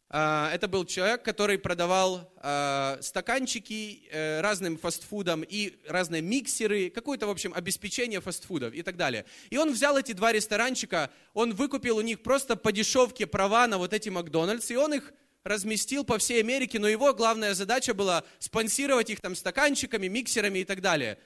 это 0.10 0.70
был 0.70 0.86
человек, 0.86 1.24
который 1.24 1.58
продавал 1.58 2.32
а, 2.38 2.98
стаканчики 3.02 4.08
э, 4.10 4.40
разным 4.40 4.78
фастфудам 4.78 5.44
и 5.44 5.76
разные 5.86 6.22
миксеры, 6.22 6.90
какое-то, 6.90 7.28
в 7.28 7.30
общем, 7.30 7.54
обеспечение 7.54 8.22
фастфудов 8.22 8.74
и 8.74 8.84
так 8.84 8.96
далее. 8.96 9.26
И 9.50 9.58
он 9.58 9.74
взял 9.74 9.98
эти 9.98 10.14
два 10.14 10.32
ресторанчика, 10.32 11.10
он 11.34 11.54
выкупил 11.54 11.98
у 11.98 12.02
них 12.02 12.24
просто 12.24 12.56
по 12.56 12.72
дешевке 12.72 13.28
права 13.28 13.68
на 13.68 13.78
вот 13.78 13.92
эти 13.92 14.08
Макдональдс, 14.08 14.72
и 14.72 14.78
он 14.78 14.94
их 14.94 15.12
разместил 15.44 16.06
по 16.06 16.18
всей 16.18 16.40
Америке, 16.40 16.80
но 16.80 16.88
его 16.88 17.14
главная 17.14 17.54
задача 17.54 17.94
была 17.94 18.24
спонсировать 18.40 19.10
их 19.10 19.20
там 19.20 19.36
стаканчиками, 19.36 20.08
миксерами 20.08 20.60
и 20.60 20.66
так 20.66 20.82
далее. 20.82 21.18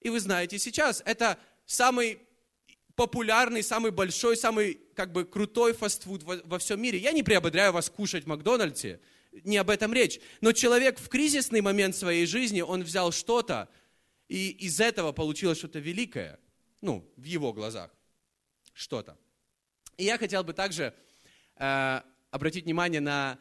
И 0.00 0.10
вы 0.10 0.18
знаете, 0.18 0.58
сейчас 0.58 1.00
это 1.04 1.38
самый 1.64 2.25
популярный, 2.96 3.62
самый 3.62 3.90
большой, 3.90 4.36
самый 4.36 4.80
как 4.94 5.12
бы 5.12 5.24
крутой 5.24 5.74
фастфуд 5.74 6.22
во, 6.22 6.36
во 6.44 6.58
всем 6.58 6.80
мире. 6.80 6.98
Я 6.98 7.12
не 7.12 7.22
приободряю 7.22 7.72
вас 7.72 7.90
кушать 7.90 8.24
в 8.24 8.26
Макдональдсе, 8.26 9.00
не 9.44 9.58
об 9.58 9.70
этом 9.70 9.92
речь. 9.92 10.18
Но 10.40 10.52
человек 10.52 10.98
в 10.98 11.08
кризисный 11.08 11.60
момент 11.60 11.94
своей 11.94 12.26
жизни, 12.26 12.62
он 12.62 12.82
взял 12.82 13.12
что-то, 13.12 13.68
и 14.28 14.50
из 14.50 14.80
этого 14.80 15.12
получилось 15.12 15.58
что-то 15.58 15.78
великое, 15.78 16.40
ну, 16.80 17.08
в 17.16 17.24
его 17.24 17.52
глазах, 17.52 17.90
что-то. 18.72 19.16
И 19.98 20.04
я 20.04 20.18
хотел 20.18 20.42
бы 20.42 20.54
также 20.54 20.94
э, 21.56 22.00
обратить 22.30 22.64
внимание 22.64 23.00
на 23.00 23.38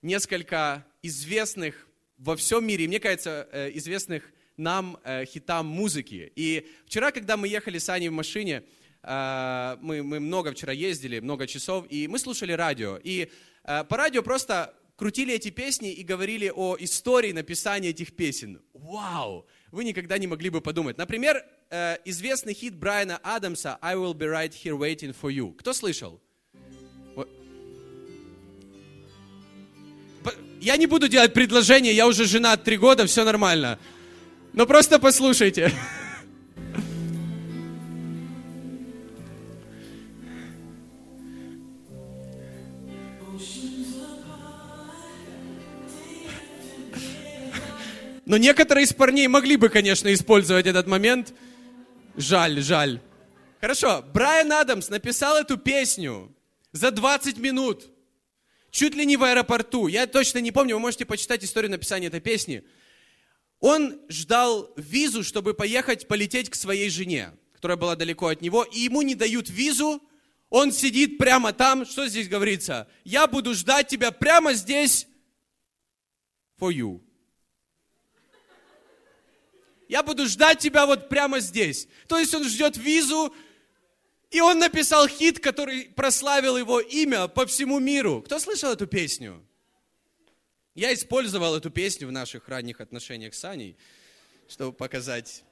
несколько 0.00 0.86
известных 1.02 1.88
во 2.18 2.36
всем 2.36 2.64
мире, 2.64 2.86
мне 2.86 3.00
кажется, 3.00 3.48
э, 3.52 3.70
известных 3.74 4.32
нам 4.56 4.98
э, 5.04 5.24
хитам 5.24 5.66
музыки. 5.66 6.32
И 6.36 6.66
вчера, 6.86 7.10
когда 7.10 7.36
мы 7.36 7.48
ехали 7.48 7.78
с 7.78 7.88
Аней 7.88 8.08
в 8.08 8.12
машине, 8.12 8.62
э, 9.02 9.76
мы, 9.80 10.02
мы 10.02 10.20
много 10.20 10.52
вчера 10.52 10.72
ездили, 10.72 11.20
много 11.20 11.46
часов, 11.46 11.86
и 11.90 12.08
мы 12.08 12.18
слушали 12.18 12.52
радио. 12.52 12.98
И 13.02 13.30
э, 13.64 13.84
по 13.84 13.96
радио 13.96 14.22
просто 14.22 14.74
крутили 14.96 15.34
эти 15.34 15.50
песни 15.50 15.92
и 15.92 16.02
говорили 16.02 16.50
о 16.54 16.76
истории 16.78 17.32
написания 17.32 17.90
этих 17.90 18.16
песен. 18.16 18.60
Вау! 18.72 19.46
Вы 19.70 19.84
никогда 19.84 20.18
не 20.18 20.26
могли 20.26 20.50
бы 20.50 20.60
подумать. 20.60 20.96
Например, 20.96 21.44
э, 21.70 21.98
известный 22.04 22.54
хит 22.54 22.74
Брайана 22.74 23.18
Адамса 23.22 23.78
«I 23.82 23.94
will 23.96 24.14
be 24.14 24.26
right 24.26 24.52
here 24.52 24.78
waiting 24.78 25.14
for 25.14 25.30
you». 25.30 25.54
Кто 25.54 25.72
слышал? 25.72 26.20
Я 30.60 30.76
не 30.78 30.86
буду 30.86 31.06
делать 31.06 31.32
предложение, 31.32 31.92
я 31.92 32.08
уже 32.08 32.24
женат 32.24 32.64
три 32.64 32.76
года, 32.76 33.06
все 33.06 33.24
нормально. 33.24 33.78
Но 34.56 34.66
просто 34.66 34.98
послушайте. 34.98 35.70
Но 48.24 48.38
некоторые 48.38 48.84
из 48.84 48.94
парней 48.94 49.28
могли 49.28 49.56
бы, 49.56 49.68
конечно, 49.68 50.12
использовать 50.12 50.66
этот 50.66 50.86
момент. 50.86 51.34
Жаль, 52.16 52.60
жаль. 52.62 53.00
Хорошо, 53.60 54.02
Брайан 54.14 54.50
Адамс 54.52 54.88
написал 54.88 55.36
эту 55.36 55.58
песню 55.58 56.34
за 56.72 56.90
20 56.90 57.36
минут. 57.38 57.84
Чуть 58.70 58.94
ли 58.94 59.04
не 59.04 59.18
в 59.18 59.22
аэропорту. 59.22 59.86
Я 59.86 60.06
точно 60.06 60.38
не 60.38 60.50
помню, 60.50 60.76
вы 60.76 60.80
можете 60.80 61.04
почитать 61.04 61.44
историю 61.44 61.70
написания 61.70 62.06
этой 62.06 62.20
песни. 62.20 62.64
Он 63.60 64.00
ждал 64.08 64.72
визу, 64.76 65.24
чтобы 65.24 65.54
поехать, 65.54 66.08
полететь 66.08 66.50
к 66.50 66.54
своей 66.54 66.90
жене, 66.90 67.32
которая 67.52 67.76
была 67.76 67.96
далеко 67.96 68.28
от 68.28 68.42
него, 68.42 68.64
и 68.64 68.80
ему 68.80 69.02
не 69.02 69.14
дают 69.14 69.48
визу, 69.48 70.02
он 70.50 70.72
сидит 70.72 71.18
прямо 71.18 71.52
там, 71.52 71.84
что 71.84 72.06
здесь 72.06 72.28
говорится? 72.28 72.88
Я 73.04 73.26
буду 73.26 73.54
ждать 73.54 73.88
тебя 73.88 74.12
прямо 74.12 74.54
здесь 74.54 75.08
for 76.60 76.72
you. 76.72 77.00
Я 79.88 80.02
буду 80.02 80.26
ждать 80.26 80.58
тебя 80.58 80.86
вот 80.86 81.08
прямо 81.08 81.40
здесь. 81.40 81.88
То 82.08 82.18
есть 82.18 82.34
он 82.34 82.44
ждет 82.44 82.76
визу, 82.76 83.34
и 84.30 84.40
он 84.40 84.58
написал 84.58 85.06
хит, 85.06 85.38
который 85.38 85.84
прославил 85.84 86.56
его 86.56 86.80
имя 86.80 87.28
по 87.28 87.46
всему 87.46 87.78
миру. 87.78 88.22
Кто 88.22 88.38
слышал 88.38 88.72
эту 88.72 88.86
песню? 88.86 89.45
Я 90.76 90.92
использовал 90.92 91.56
эту 91.56 91.70
песню 91.70 92.06
в 92.06 92.12
наших 92.12 92.48
ранних 92.50 92.82
отношениях 92.82 93.34
с 93.34 93.42
Аней, 93.46 93.78
чтобы 94.46 94.76
показать. 94.76 95.42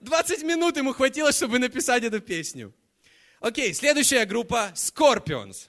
20 0.00 0.42
минут 0.42 0.76
ему 0.76 0.92
хватило, 0.92 1.30
чтобы 1.30 1.60
написать 1.60 2.02
эту 2.02 2.20
песню. 2.20 2.74
Окей, 3.38 3.72
следующая 3.72 4.24
группа 4.24 4.72
Scorpions. 4.74 5.68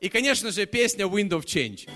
И, 0.00 0.08
конечно 0.08 0.50
же, 0.50 0.66
песня 0.66 1.04
Wind 1.04 1.28
of 1.28 1.44
Change. 1.44 1.88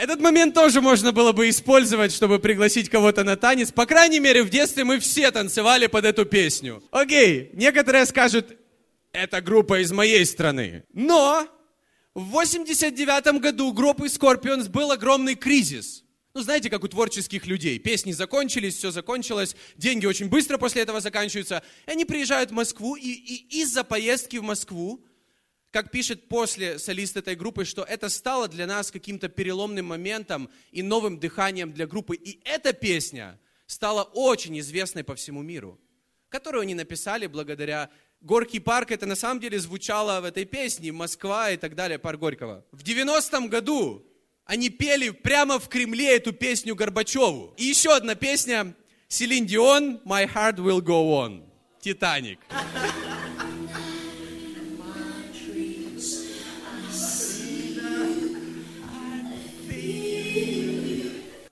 Этот 0.00 0.18
момент 0.18 0.54
тоже 0.54 0.80
можно 0.80 1.12
было 1.12 1.32
бы 1.32 1.50
использовать, 1.50 2.10
чтобы 2.10 2.38
пригласить 2.38 2.88
кого-то 2.88 3.22
на 3.22 3.36
танец. 3.36 3.70
По 3.70 3.84
крайней 3.84 4.18
мере, 4.18 4.42
в 4.42 4.48
детстве 4.48 4.82
мы 4.82 4.98
все 4.98 5.30
танцевали 5.30 5.88
под 5.88 6.06
эту 6.06 6.24
песню. 6.24 6.82
Окей, 6.90 7.50
некоторые 7.52 8.06
скажут, 8.06 8.56
это 9.12 9.42
группа 9.42 9.82
из 9.82 9.92
моей 9.92 10.24
страны. 10.24 10.84
Но 10.94 11.46
в 12.14 12.30
89 12.30 13.42
году 13.42 13.66
у 13.68 13.72
группы 13.74 14.06
Scorpions 14.06 14.70
был 14.70 14.90
огромный 14.90 15.34
кризис. 15.34 16.02
Ну, 16.32 16.40
знаете, 16.40 16.70
как 16.70 16.82
у 16.82 16.88
творческих 16.88 17.46
людей. 17.46 17.78
Песни 17.78 18.12
закончились, 18.12 18.76
все 18.78 18.90
закончилось, 18.90 19.54
деньги 19.76 20.06
очень 20.06 20.30
быстро 20.30 20.56
после 20.56 20.80
этого 20.80 21.02
заканчиваются. 21.02 21.62
И 21.86 21.90
они 21.90 22.06
приезжают 22.06 22.52
в 22.52 22.54
Москву, 22.54 22.96
и, 22.96 23.06
и 23.06 23.60
из-за 23.60 23.84
поездки 23.84 24.38
в 24.38 24.44
Москву 24.44 25.04
как 25.70 25.90
пишет 25.90 26.28
после 26.28 26.78
солист 26.78 27.16
этой 27.16 27.36
группы, 27.36 27.64
что 27.64 27.82
это 27.82 28.08
стало 28.08 28.48
для 28.48 28.66
нас 28.66 28.90
каким-то 28.90 29.28
переломным 29.28 29.86
моментом 29.86 30.50
и 30.72 30.82
новым 30.82 31.18
дыханием 31.18 31.72
для 31.72 31.86
группы. 31.86 32.16
И 32.16 32.40
эта 32.44 32.72
песня 32.72 33.38
стала 33.66 34.02
очень 34.02 34.58
известной 34.58 35.04
по 35.04 35.14
всему 35.14 35.42
миру, 35.42 35.80
которую 36.28 36.62
они 36.62 36.74
написали 36.74 37.26
благодаря 37.26 37.90
Горький 38.22 38.60
парк, 38.60 38.90
это 38.90 39.06
на 39.06 39.16
самом 39.16 39.40
деле 39.40 39.58
звучало 39.58 40.20
в 40.20 40.24
этой 40.24 40.44
песне, 40.44 40.92
Москва 40.92 41.52
и 41.52 41.56
так 41.56 41.74
далее, 41.74 41.98
парк 41.98 42.20
Горького. 42.20 42.66
В 42.70 42.82
90-м 42.82 43.48
году 43.48 44.04
они 44.44 44.68
пели 44.68 45.08
прямо 45.08 45.58
в 45.58 45.68
Кремле 45.68 46.16
эту 46.16 46.32
песню 46.32 46.74
Горбачеву. 46.74 47.54
И 47.56 47.64
еще 47.64 47.96
одна 47.96 48.14
песня 48.14 48.74
Селин 49.08 49.46
Дион, 49.46 50.02
My 50.04 50.30
Heart 50.30 50.56
Will 50.56 50.80
Go 50.80 51.24
On, 51.24 51.48
Титаник. 51.80 52.40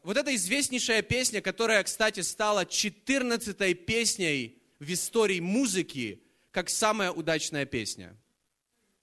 Вот 0.09 0.17
эта 0.17 0.35
известнейшая 0.35 1.03
песня, 1.03 1.43
которая, 1.43 1.85
кстати, 1.85 2.21
стала 2.21 2.65
14-й 2.65 3.75
песней 3.75 4.62
в 4.79 4.91
истории 4.91 5.38
музыки, 5.38 6.23
как 6.50 6.71
самая 6.71 7.12
удачная 7.12 7.67
песня. 7.67 8.17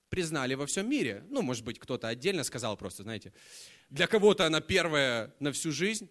Признали 0.09 0.55
во 0.55 0.65
всем 0.65 0.89
мире. 0.89 1.23
Ну, 1.29 1.43
может 1.43 1.63
быть, 1.63 1.77
кто-то 1.77 2.07
отдельно 2.07 2.43
сказал 2.43 2.75
просто, 2.75 3.03
знаете. 3.03 3.33
Для 3.91 4.07
кого-то 4.07 4.47
она 4.47 4.61
первая 4.61 5.31
на 5.39 5.51
всю 5.51 5.71
жизнь, 5.71 6.09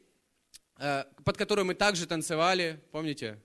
э, 0.79 1.03
под 1.25 1.37
которую 1.37 1.65
мы 1.65 1.75
также 1.75 2.07
танцевали, 2.07 2.81
помните? 2.93 3.43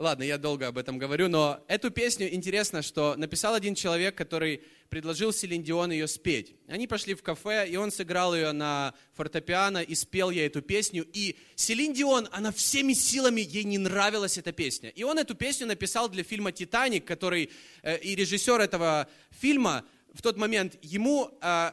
Ладно, 0.00 0.24
я 0.24 0.38
долго 0.38 0.66
об 0.66 0.76
этом 0.76 0.98
говорю, 0.98 1.28
но 1.28 1.64
эту 1.68 1.88
песню 1.88 2.34
интересно, 2.34 2.82
что 2.82 3.14
написал 3.16 3.54
один 3.54 3.76
человек, 3.76 4.16
который 4.16 4.62
предложил 4.88 5.32
Селин 5.32 5.62
Дион 5.62 5.92
ее 5.92 6.08
спеть. 6.08 6.56
Они 6.66 6.88
пошли 6.88 7.14
в 7.14 7.22
кафе, 7.22 7.68
и 7.68 7.76
он 7.76 7.92
сыграл 7.92 8.34
ее 8.34 8.50
на 8.50 8.92
фортепиано 9.12 9.82
и 9.82 9.94
спел 9.94 10.30
ей 10.30 10.48
эту 10.48 10.62
песню. 10.62 11.06
И 11.12 11.36
Селин 11.54 11.92
Дион, 11.92 12.28
она 12.32 12.50
всеми 12.50 12.92
силами, 12.92 13.40
ей 13.40 13.62
не 13.62 13.78
нравилась 13.78 14.36
эта 14.36 14.50
песня. 14.50 14.90
И 14.90 15.04
он 15.04 15.16
эту 15.16 15.36
песню 15.36 15.68
написал 15.68 16.08
для 16.08 16.24
фильма 16.24 16.50
«Титаник», 16.50 17.04
который 17.04 17.50
э, 17.82 17.96
и 17.98 18.16
режиссер 18.16 18.60
этого 18.60 19.08
фильма 19.30 19.84
в 20.12 20.22
тот 20.22 20.36
момент, 20.36 20.76
ему 20.82 21.30
Э, 21.40 21.72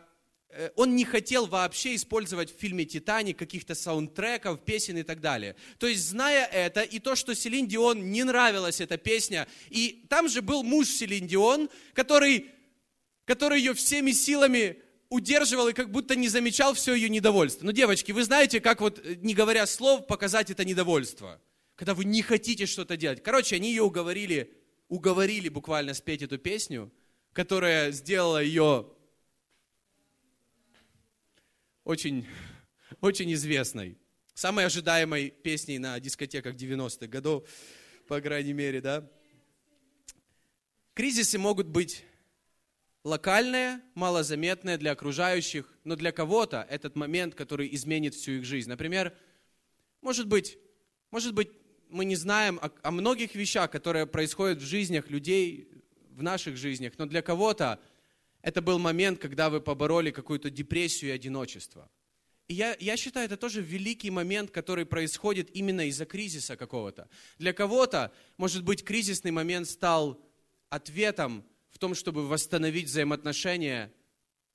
он 0.76 0.96
не 0.96 1.06
хотел 1.06 1.46
вообще 1.46 1.96
использовать 1.96 2.56
в 2.56 2.60
фильме 2.60 2.86
«Титаник» 2.86 3.38
каких-то 3.38 3.76
саундтреков, 3.76 4.64
песен 4.64 4.98
и 4.98 5.04
так 5.04 5.22
далее. 5.22 5.56
То 5.78 5.88
есть, 5.88 6.08
зная 6.08 6.46
это, 6.46 6.82
и 6.82 7.00
то, 7.00 7.16
что 7.16 7.34
Селин 7.36 7.68
Дион 7.68 8.12
не 8.12 8.24
нравилась 8.24 8.82
эта 8.82 8.98
песня, 8.98 9.48
и 9.70 10.06
там 10.10 10.28
же 10.28 10.42
был 10.42 10.64
муж 10.64 10.88
Селин 10.88 11.28
Дион, 11.28 11.70
который, 11.94 12.48
который 13.26 13.60
ее 13.60 13.74
всеми 13.74 14.12
силами 14.12 14.78
удерживал 15.12 15.68
и 15.68 15.74
как 15.74 15.92
будто 15.92 16.16
не 16.16 16.30
замечал 16.30 16.74
все 16.74 16.96
ее 16.96 17.10
недовольство. 17.10 17.66
Ну, 17.66 17.74
девочки, 17.74 18.14
вы 18.14 18.24
знаете, 18.24 18.62
как 18.62 18.80
вот, 18.80 19.00
э, 19.04 19.16
не 19.16 19.34
говоря 19.34 19.68
слов, 19.68 20.08
показать 20.08 20.50
это 20.50 20.64
недовольство? 20.64 21.40
Когда 21.76 21.94
вы 21.94 22.06
не 22.06 22.22
хотите 22.22 22.66
что-то 22.66 22.96
делать. 22.96 23.22
Короче, 23.22 23.58
они 23.58 23.70
ее 23.70 23.84
уговорили, 23.84 24.54
уговорили 24.88 25.50
буквально 25.50 25.94
спеть 25.94 26.22
эту 26.22 26.38
песню, 26.38 26.92
которая 27.34 27.92
сделала 27.92 28.42
ее 28.42 28.88
очень, 31.84 32.28
очень 33.00 33.34
известной, 33.34 33.98
самой 34.34 34.66
ожидаемой 34.66 35.30
песней 35.30 35.80
на 35.80 36.00
дискотеках 36.00 36.56
90-х 36.56 37.08
годов, 37.08 37.48
по 38.08 38.22
крайней 38.22 38.54
мере, 38.54 38.82
да. 38.82 39.10
Кризисы 40.94 41.38
могут 41.38 41.68
быть 41.68 42.04
локальные, 43.04 43.82
малозаметные 43.96 44.78
для 44.78 44.92
окружающих, 44.92 45.66
но 45.84 45.96
для 45.96 46.12
кого-то 46.12 46.68
этот 46.70 46.96
момент, 46.96 47.36
который 47.36 47.74
изменит 47.74 48.14
всю 48.14 48.34
их 48.34 48.46
жизнь. 48.46 48.70
Например, 48.70 49.16
может 50.02 50.28
быть, 50.28 50.58
может 51.10 51.34
быть 51.34 51.50
мы 51.90 52.06
не 52.06 52.16
знаем 52.16 52.60
о, 52.62 52.72
о 52.84 52.92
многих 52.92 53.36
вещах, 53.36 53.72
которые 53.72 54.06
происходят 54.06 54.60
в 54.60 54.66
жизнях 54.66 55.10
людей, 55.10 55.70
в 56.10 56.24
наших 56.24 56.58
жизнях, 56.58 56.94
но 56.98 57.06
для 57.06 57.22
кого-то 57.22 57.80
это 58.42 58.62
был 58.62 58.80
момент, 58.80 59.20
когда 59.20 59.50
вы 59.50 59.62
побороли 59.62 60.12
какую-то 60.12 60.50
депрессию 60.50 61.12
и 61.12 61.14
одиночество. 61.14 61.90
И 62.48 62.54
я, 62.54 62.76
я 62.80 62.98
считаю, 62.98 63.28
это 63.28 63.38
тоже 63.38 63.62
великий 63.62 64.10
момент, 64.10 64.52
который 64.52 64.86
происходит 64.86 65.56
именно 65.56 65.88
из-за 65.88 66.06
кризиса 66.06 66.58
какого-то. 66.58 67.08
Для 67.38 67.54
кого-то, 67.54 68.12
может 68.38 68.64
быть, 68.64 68.84
кризисный 68.84 69.32
момент 69.32 69.70
стал 69.70 70.20
ответом 70.70 71.46
в 71.70 71.78
том, 71.78 71.96
чтобы 71.96 72.28
восстановить 72.28 72.88
взаимоотношения, 72.88 73.94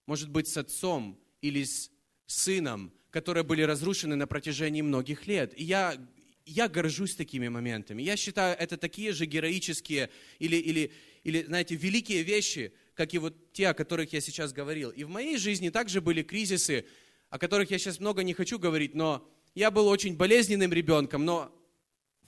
может 0.07 0.31
быть, 0.31 0.49
с 0.49 0.57
отцом 0.57 1.19
или 1.40 1.64
с 1.64 1.90
сыном, 2.26 2.93
которые 3.11 3.45
были 3.45 3.62
разрушены 3.62 4.16
на 4.16 4.26
протяжении 4.26 4.83
многих 4.83 5.26
лет. 5.26 5.59
И 5.59 5.64
я, 5.64 5.97
я 6.45 6.69
горжусь 6.69 7.14
такими 7.14 7.49
моментами. 7.49 8.02
Я 8.02 8.16
считаю, 8.16 8.57
это 8.59 8.76
такие 8.76 9.12
же 9.12 9.26
героические 9.26 10.11
или, 10.38 10.57
или, 10.57 10.93
или 11.23 11.45
знаете, 11.45 11.76
великие 11.76 12.25
вещи– 12.25 12.73
как 12.96 13.12
и 13.12 13.18
вот 13.18 13.52
те, 13.52 13.68
о 13.68 13.74
которых 13.74 14.12
я 14.14 14.20
сейчас 14.20 14.52
говорил. 14.52 14.90
И 14.90 15.04
в 15.04 15.10
моей 15.10 15.36
жизни 15.36 15.68
также 15.68 16.00
были 16.00 16.22
кризисы, 16.22 16.86
о 17.28 17.38
которых 17.38 17.70
я 17.70 17.78
сейчас 17.78 18.00
много 18.00 18.22
не 18.22 18.32
хочу 18.32 18.58
говорить, 18.58 18.94
но 18.94 19.28
я 19.54 19.70
был 19.70 19.86
очень 19.86 20.16
болезненным 20.16 20.72
ребенком, 20.72 21.24
но 21.24 21.52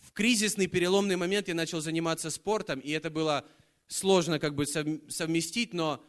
в 0.00 0.12
кризисный 0.12 0.66
переломный 0.66 1.16
момент 1.16 1.48
я 1.48 1.54
начал 1.54 1.80
заниматься 1.80 2.30
спортом, 2.30 2.80
и 2.80 2.90
это 2.90 3.08
было 3.08 3.46
сложно 3.86 4.38
как 4.38 4.54
бы 4.54 4.66
совместить, 4.66 5.72
но, 5.72 6.04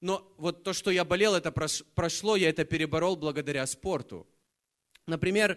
но 0.00 0.34
вот 0.38 0.64
то, 0.64 0.72
что 0.72 0.90
я 0.90 1.04
болел, 1.04 1.34
это 1.36 1.52
прошло, 1.52 2.34
я 2.34 2.48
это 2.48 2.64
переборол 2.64 3.16
благодаря 3.16 3.64
спорту. 3.66 4.26
Например, 5.06 5.56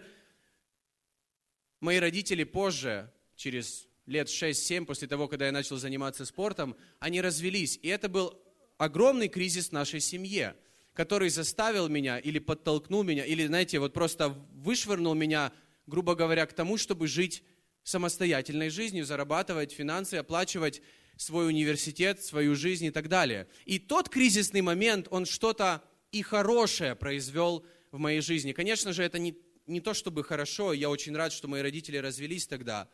мои 1.80 1.98
родители 1.98 2.44
позже, 2.44 3.12
через 3.34 3.88
лет 4.06 4.28
6-7 4.28 4.84
после 4.84 5.08
того, 5.08 5.26
когда 5.26 5.46
я 5.46 5.52
начал 5.52 5.76
заниматься 5.76 6.24
спортом, 6.24 6.76
они 7.00 7.20
развелись. 7.20 7.78
И 7.82 7.88
это 7.88 8.08
был 8.08 8.43
огромный 8.78 9.28
кризис 9.28 9.68
в 9.68 9.72
нашей 9.72 10.00
семье, 10.00 10.54
который 10.92 11.28
заставил 11.28 11.88
меня 11.88 12.18
или 12.18 12.38
подтолкнул 12.38 13.02
меня, 13.02 13.24
или, 13.24 13.46
знаете, 13.46 13.78
вот 13.78 13.92
просто 13.92 14.30
вышвырнул 14.52 15.14
меня, 15.14 15.52
грубо 15.86 16.14
говоря, 16.14 16.46
к 16.46 16.52
тому, 16.52 16.76
чтобы 16.76 17.08
жить 17.08 17.42
самостоятельной 17.82 18.70
жизнью, 18.70 19.04
зарабатывать 19.04 19.72
финансы, 19.72 20.14
оплачивать 20.14 20.82
свой 21.16 21.46
университет, 21.48 22.22
свою 22.22 22.54
жизнь 22.54 22.86
и 22.86 22.90
так 22.90 23.08
далее. 23.08 23.46
И 23.66 23.78
тот 23.78 24.08
кризисный 24.08 24.62
момент, 24.62 25.06
он 25.10 25.26
что-то 25.26 25.82
и 26.10 26.22
хорошее 26.22 26.94
произвел 26.94 27.64
в 27.92 27.98
моей 27.98 28.20
жизни. 28.20 28.52
Конечно 28.52 28.92
же, 28.92 29.02
это 29.02 29.18
не, 29.18 29.36
не 29.66 29.80
то 29.80 29.94
чтобы 29.94 30.24
хорошо, 30.24 30.72
я 30.72 30.90
очень 30.90 31.14
рад, 31.14 31.32
что 31.32 31.48
мои 31.48 31.62
родители 31.62 31.96
развелись 31.96 32.46
тогда, 32.46 32.88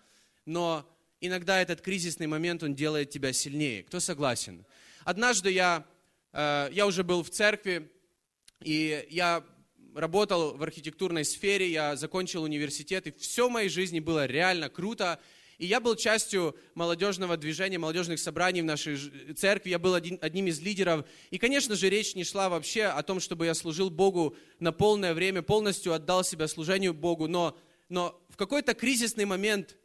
но 0.45 0.91
иногда 1.21 1.61
этот 1.61 1.81
кризисный 1.81 2.27
момент, 2.27 2.63
он 2.63 2.75
делает 2.75 3.11
тебя 3.11 3.33
сильнее. 3.33 3.83
Кто 3.85 4.01
согласен? 4.01 4.65
Однажды 5.05 5.51
я, 5.51 5.87
э, 6.33 6.69
я 6.73 6.87
уже 6.87 7.05
был 7.05 7.23
в 7.23 7.31
церкви, 7.31 7.91
и 8.63 9.07
я 9.11 9.45
работал 9.95 10.57
в 10.57 10.63
архитектурной 10.63 11.25
сфере, 11.25 11.71
я 11.71 11.97
закончил 11.97 12.43
университет, 12.43 13.07
и 13.07 13.13
все 13.13 13.49
в 13.49 13.53
моей 13.53 13.69
жизни 13.69 14.01
было 14.01 14.27
реально 14.27 14.69
круто. 14.69 15.19
И 15.59 15.67
я 15.67 15.79
был 15.79 15.95
частью 15.95 16.57
молодежного 16.75 17.37
движения, 17.37 17.77
молодежных 17.77 18.19
собраний 18.19 18.63
в 18.63 18.65
нашей 18.65 18.97
церкви, 19.35 19.71
я 19.71 19.79
был 19.79 19.95
один, 19.95 20.19
одним 20.23 20.47
из 20.47 20.61
лидеров. 20.61 21.07
И, 21.31 21.37
конечно 21.37 21.77
же, 21.77 21.91
речь 21.91 22.15
не 22.15 22.25
шла 22.25 22.49
вообще 22.49 22.85
о 22.85 23.03
том, 23.03 23.21
чтобы 23.21 23.45
я 23.45 23.53
служил 23.53 23.91
Богу 23.91 24.35
на 24.59 24.73
полное 24.73 25.13
время, 25.13 25.43
полностью 25.43 25.93
отдал 25.93 26.25
себя 26.25 26.49
служению 26.49 26.95
Богу. 26.95 27.29
Но, 27.29 27.59
но 27.91 28.19
в 28.31 28.37
какой-то 28.37 28.73
кризисный 28.73 29.27
момент 29.27 29.77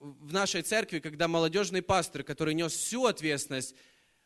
в 0.00 0.32
нашей 0.32 0.62
церкви, 0.62 0.98
когда 0.98 1.28
молодежный 1.28 1.80
пастор, 1.80 2.24
который 2.24 2.54
нес 2.54 2.72
всю 2.72 3.06
ответственность, 3.06 3.76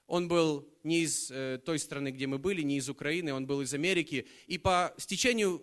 он 0.08 0.26
был 0.26 0.66
не 0.82 1.02
из 1.02 1.30
э, 1.30 1.60
той 1.64 1.78
страны, 1.78 2.10
где 2.10 2.26
мы 2.26 2.38
были, 2.38 2.62
не 2.62 2.78
из 2.78 2.88
Украины, 2.88 3.32
он 3.32 3.46
был 3.46 3.60
из 3.60 3.74
Америки. 3.74 4.26
И 4.46 4.56
по 4.58 4.94
стечению 4.96 5.62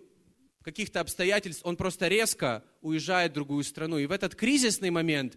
каких-то 0.62 1.00
обстоятельств 1.00 1.62
он 1.64 1.76
просто 1.76 2.08
резко 2.08 2.64
уезжает 2.80 3.32
в 3.32 3.34
другую 3.34 3.64
страну. 3.64 3.98
И 3.98 4.06
в 4.06 4.12
этот 4.12 4.36
кризисный 4.36 4.90
момент 4.90 5.36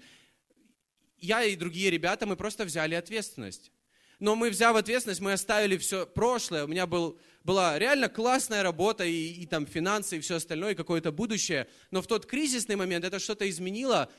я 1.18 1.44
и 1.44 1.56
другие 1.56 1.90
ребята, 1.90 2.28
мы 2.28 2.38
просто 2.38 2.66
взяли 2.66 2.96
ответственность. 2.96 3.72
Но 4.20 4.36
мы, 4.36 4.50
взяв 4.50 4.76
ответственность, 4.76 5.22
мы 5.22 5.34
оставили 5.34 5.78
все 5.78 6.06
прошлое. 6.06 6.66
У 6.66 6.68
меня 6.68 6.86
был, 6.86 7.18
была 7.44 7.80
реально 7.80 8.10
классная 8.10 8.64
работа, 8.64 9.06
и, 9.06 9.28
и 9.30 9.46
там 9.48 9.66
финансы, 9.66 10.18
и 10.18 10.20
все 10.20 10.36
остальное, 10.36 10.74
и 10.74 10.76
какое-то 10.76 11.12
будущее. 11.12 11.68
Но 11.90 12.02
в 12.02 12.08
тот 12.08 12.26
кризисный 12.26 12.76
момент 12.76 13.06
это 13.06 13.18
что-то 13.18 13.50
изменило 13.50 14.12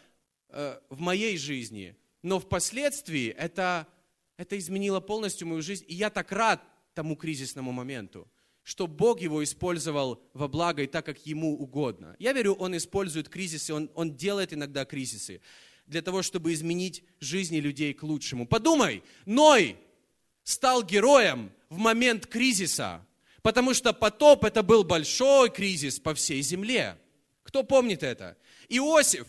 э, 0.48 0.80
в 0.88 1.00
моей 1.00 1.36
жизни. 1.36 1.96
Но 2.22 2.40
впоследствии 2.40 3.28
это 3.28 3.86
это 4.40 4.58
изменило 4.58 5.00
полностью 5.00 5.46
мою 5.46 5.60
жизнь. 5.60 5.84
И 5.86 5.94
я 5.94 6.08
так 6.08 6.32
рад 6.32 6.62
тому 6.94 7.14
кризисному 7.14 7.72
моменту, 7.72 8.26
что 8.62 8.86
Бог 8.86 9.20
его 9.20 9.44
использовал 9.44 10.22
во 10.32 10.48
благо 10.48 10.82
и 10.82 10.86
так, 10.86 11.04
как 11.04 11.26
ему 11.26 11.58
угодно. 11.58 12.16
Я 12.18 12.32
верю, 12.32 12.54
он 12.54 12.74
использует 12.74 13.28
кризисы, 13.28 13.74
он, 13.74 13.90
он 13.94 14.16
делает 14.16 14.54
иногда 14.54 14.86
кризисы 14.86 15.42
для 15.86 16.00
того, 16.00 16.22
чтобы 16.22 16.54
изменить 16.54 17.04
жизни 17.20 17.58
людей 17.58 17.92
к 17.92 18.02
лучшему. 18.02 18.46
Подумай, 18.46 19.02
Ной 19.26 19.76
стал 20.42 20.84
героем 20.84 21.52
в 21.68 21.76
момент 21.76 22.26
кризиса, 22.26 23.06
потому 23.42 23.74
что 23.74 23.92
потоп 23.92 24.46
это 24.46 24.62
был 24.62 24.84
большой 24.84 25.50
кризис 25.50 26.00
по 26.00 26.14
всей 26.14 26.40
земле. 26.40 26.96
Кто 27.42 27.62
помнит 27.62 28.02
это? 28.02 28.38
Иосиф, 28.70 29.26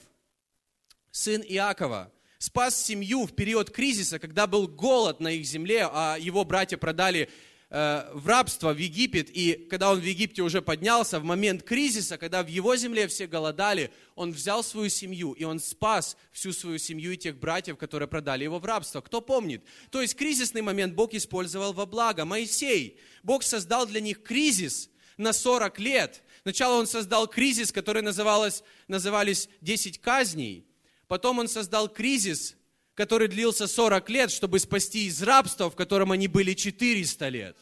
сын 1.12 1.42
Иакова, 1.42 2.14
спас 2.42 2.84
семью 2.84 3.28
в 3.28 3.34
период 3.34 3.70
кризиса, 3.70 4.18
когда 4.18 4.48
был 4.48 4.68
голод 4.68 5.20
на 5.20 5.28
их 5.28 5.46
земле, 5.46 5.88
а 5.92 6.18
его 6.20 6.44
братья 6.44 6.76
продали 6.76 7.30
э, 7.70 8.10
в 8.16 8.28
рабство 8.28 8.74
в 8.74 8.80
Египет, 8.80 9.30
и 9.30 9.68
когда 9.70 9.92
он 9.92 10.00
в 10.00 10.04
Египте 10.04 10.42
уже 10.42 10.64
поднялся, 10.64 11.20
в 11.20 11.24
момент 11.24 11.62
кризиса, 11.62 12.18
когда 12.18 12.42
в 12.42 12.48
его 12.48 12.76
земле 12.76 13.08
все 13.08 13.28
голодали, 13.28 13.92
он 14.16 14.32
взял 14.32 14.64
свою 14.64 14.90
семью, 14.90 15.34
и 15.34 15.44
он 15.44 15.60
спас 15.60 16.18
всю 16.32 16.52
свою 16.52 16.80
семью 16.80 17.12
и 17.12 17.18
тех 17.18 17.38
братьев, 17.38 17.78
которые 17.78 18.08
продали 18.08 18.44
его 18.44 18.58
в 18.58 18.66
рабство. 18.66 19.02
Кто 19.02 19.22
помнит? 19.22 19.64
То 19.92 20.02
есть 20.02 20.16
кризисный 20.16 20.64
момент 20.64 20.96
Бог 20.96 21.14
использовал 21.14 21.74
во 21.74 21.86
благо. 21.86 22.26
Моисей, 22.26 22.98
Бог 23.22 23.44
создал 23.44 23.86
для 23.86 24.02
них 24.02 24.24
кризис 24.24 24.90
на 25.16 25.32
40 25.32 25.78
лет. 25.78 26.24
Сначала 26.42 26.80
он 26.80 26.88
создал 26.88 27.28
кризис, 27.28 27.72
который 27.72 28.02
называлось, 28.02 28.64
назывались 28.88 29.48
10 29.62 30.02
казней– 30.02 30.66
Потом 31.12 31.40
он 31.40 31.50
создал 31.50 31.90
кризис, 31.90 32.56
который 32.94 33.28
длился 33.28 33.68
40 33.68 34.10
лет, 34.10 34.32
чтобы 34.32 34.60
спасти 34.60 35.08
из 35.08 35.22
рабства, 35.22 35.70
в 35.70 35.76
котором 35.76 36.14
они 36.14 36.30
были 36.30 36.54
400 36.54 37.28
лет. 37.28 37.58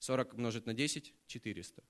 40 0.00 0.34
умножить 0.34 0.66
на 0.66 0.74
10– 0.74 1.14
400. 1.28 1.84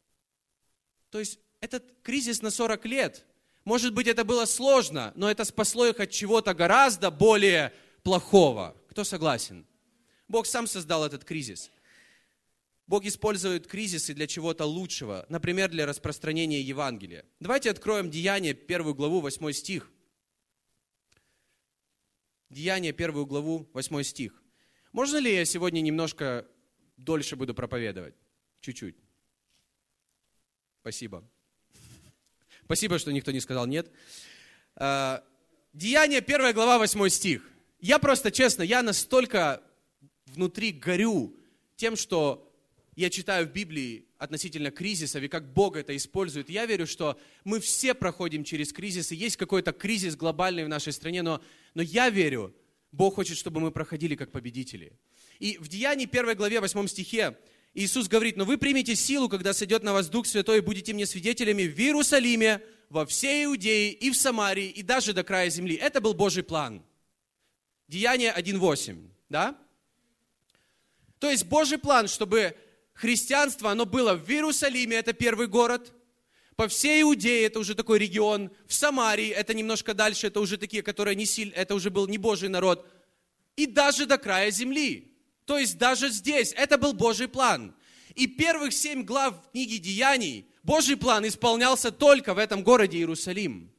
То 1.09 1.21
есть 1.21 1.39
этот 1.61 1.91
кризис 2.03 2.43
на 2.43 2.51
40 2.51 2.85
лет 2.85 3.25
Может 3.65 3.95
быть, 3.95 4.09
это 4.09 4.25
было 4.25 4.45
сложно, 4.45 5.15
но 5.17 5.31
это 5.31 5.47
спасло 5.47 5.87
их 5.87 6.01
от 6.01 6.11
чего-то 6.11 6.53
гораздо 6.53 7.11
более 7.11 7.73
плохого. 8.03 8.77
Кто 8.91 9.05
согласен? 9.05 9.65
Бог 10.29 10.45
сам 10.45 10.67
создал 10.67 11.07
этот 11.07 11.25
кризис. 11.25 11.71
Бог 12.87 13.07
использует 13.07 13.67
кризисы 13.67 14.13
для 14.13 14.27
чего-то 14.27 14.67
лучшего, 14.67 15.25
например, 15.31 15.71
для 15.71 15.87
распространения 15.87 16.61
Евангелия. 16.61 17.25
Давайте 17.41 17.71
откроем 17.71 18.11
Деяние, 18.11 18.53
первую 18.53 18.95
главу, 18.95 19.21
восьмой 19.21 19.55
стих. 19.55 19.91
Деяние, 22.49 22.93
первую 22.93 23.27
главу, 23.27 23.69
восьмой 23.73 24.05
стих. 24.05 24.43
Можно 24.93 25.19
ли 25.19 25.35
я 25.35 25.45
сегодня 25.45 25.81
немножко 25.81 26.47
дольше 26.97 27.37
буду 27.37 27.55
проповедовать? 27.55 28.15
Чуть-чуть. 28.61 28.97
Спасибо. 30.81 31.29
Спасибо, 32.65 32.99
что 32.99 33.13
никто 33.13 33.33
не 33.33 33.41
сказал 33.41 33.67
нет. 33.67 33.91
А, 34.77 35.25
Деяние, 35.73 36.21
первая 36.21 36.53
глава, 36.53 36.79
восьмой 36.79 37.11
стих. 37.11 37.49
Я 37.81 37.99
просто, 37.99 38.31
честно, 38.31 38.63
я 38.63 38.83
настолько 38.83 39.63
внутри 40.27 40.73
горю 40.73 41.37
тем, 41.77 41.97
что 41.97 42.53
я 42.95 43.11
читаю 43.11 43.47
в 43.47 43.53
Библии 43.53 44.06
относительно 44.19 44.71
кризисов 44.71 45.23
и 45.23 45.29
как 45.29 45.53
Бог 45.53 45.77
это 45.77 45.97
использует. 45.97 46.49
Я 46.49 46.67
верю, 46.67 46.87
что 46.87 47.19
мы 47.45 47.61
все 47.61 47.95
проходим 47.95 48.45
через 48.45 48.73
кризисы. 48.73 49.15
Есть 49.15 49.37
какой-то 49.37 49.73
кризис 49.73 50.17
глобальный 50.17 50.65
в 50.65 50.69
нашей 50.69 50.93
стране, 50.93 51.23
но, 51.23 51.43
но 51.75 51.83
я 51.83 52.09
верю, 52.11 52.55
Бог 52.93 53.17
хочет, 53.17 53.37
чтобы 53.37 53.61
мы 53.61 53.71
проходили 53.71 54.15
как 54.15 54.33
победители. 54.33 54.99
И 55.39 55.59
в 55.59 55.69
Деянии 55.69 56.09
1 56.11 56.37
главе 56.37 56.61
8 56.61 56.87
стихе 56.87 57.37
Иисус 57.75 58.09
говорит, 58.09 58.39
но 58.39 58.47
вы 58.47 58.57
примете 58.57 58.95
силу, 58.97 59.29
когда 59.29 59.53
сойдет 59.53 59.83
на 59.83 59.93
вас 59.93 60.09
Дух 60.09 60.27
Святой, 60.27 60.59
и 60.59 60.61
будете 60.63 60.95
мне 60.95 61.05
свидетелями 61.05 61.65
в 61.65 61.79
Иерусалиме, 61.79 62.63
во 62.89 63.05
всей 63.05 63.45
Иудее 63.45 63.93
и 63.93 64.11
в 64.11 64.17
Самарии, 64.17 64.69
и 64.69 64.83
даже 64.83 65.13
до 65.13 65.25
края 65.25 65.51
земли. 65.51 65.75
Это 65.75 66.01
был 66.01 66.15
Божий 66.15 66.43
план. 66.43 66.83
Деяние 67.89 68.33
1.8, 68.33 69.11
да? 69.29 69.59
То 71.19 71.31
есть 71.31 71.45
Божий 71.47 71.79
план, 71.79 72.09
чтобы 72.09 72.57
христианство, 72.97 73.71
оно 73.71 73.85
было 73.85 74.15
в 74.15 74.29
Иерусалиме, 74.29 74.97
это 74.97 75.13
первый 75.13 75.47
город, 75.47 75.93
по 76.57 76.69
всей 76.69 77.03
Иудее, 77.03 77.45
это 77.45 77.59
уже 77.59 77.75
такой 77.75 77.99
регион, 77.99 78.51
в 78.67 78.73
Самарии, 78.73 79.29
это 79.29 79.53
немножко 79.53 79.93
дальше, 79.93 80.29
это 80.29 80.41
уже 80.41 80.57
такие, 80.57 80.83
которые 80.83 81.15
не 81.15 81.27
сильно, 81.27 81.53
это 81.55 81.75
уже 81.75 81.91
был 81.91 82.09
не 82.09 82.17
Божий 82.17 82.49
народ, 82.49 82.91
и 83.57 83.67
даже 83.67 84.07
до 84.07 84.17
края 84.19 84.51
земли. 84.51 85.13
То 85.45 85.59
есть 85.59 85.79
даже 85.79 86.09
здесь, 86.11 86.53
это 86.57 86.79
был 86.79 86.93
Божий 86.93 87.29
план. 87.29 87.75
И 88.15 88.27
первых 88.27 88.73
семь 88.73 89.05
глав 89.05 89.35
книги 89.53 89.77
Деяний, 89.77 90.47
Божий 90.63 90.97
план 90.97 91.27
исполнялся 91.27 91.93
только 91.93 92.35
в 92.35 92.39
этом 92.39 92.65
городе 92.65 92.99
Иерусалим. 92.99 93.71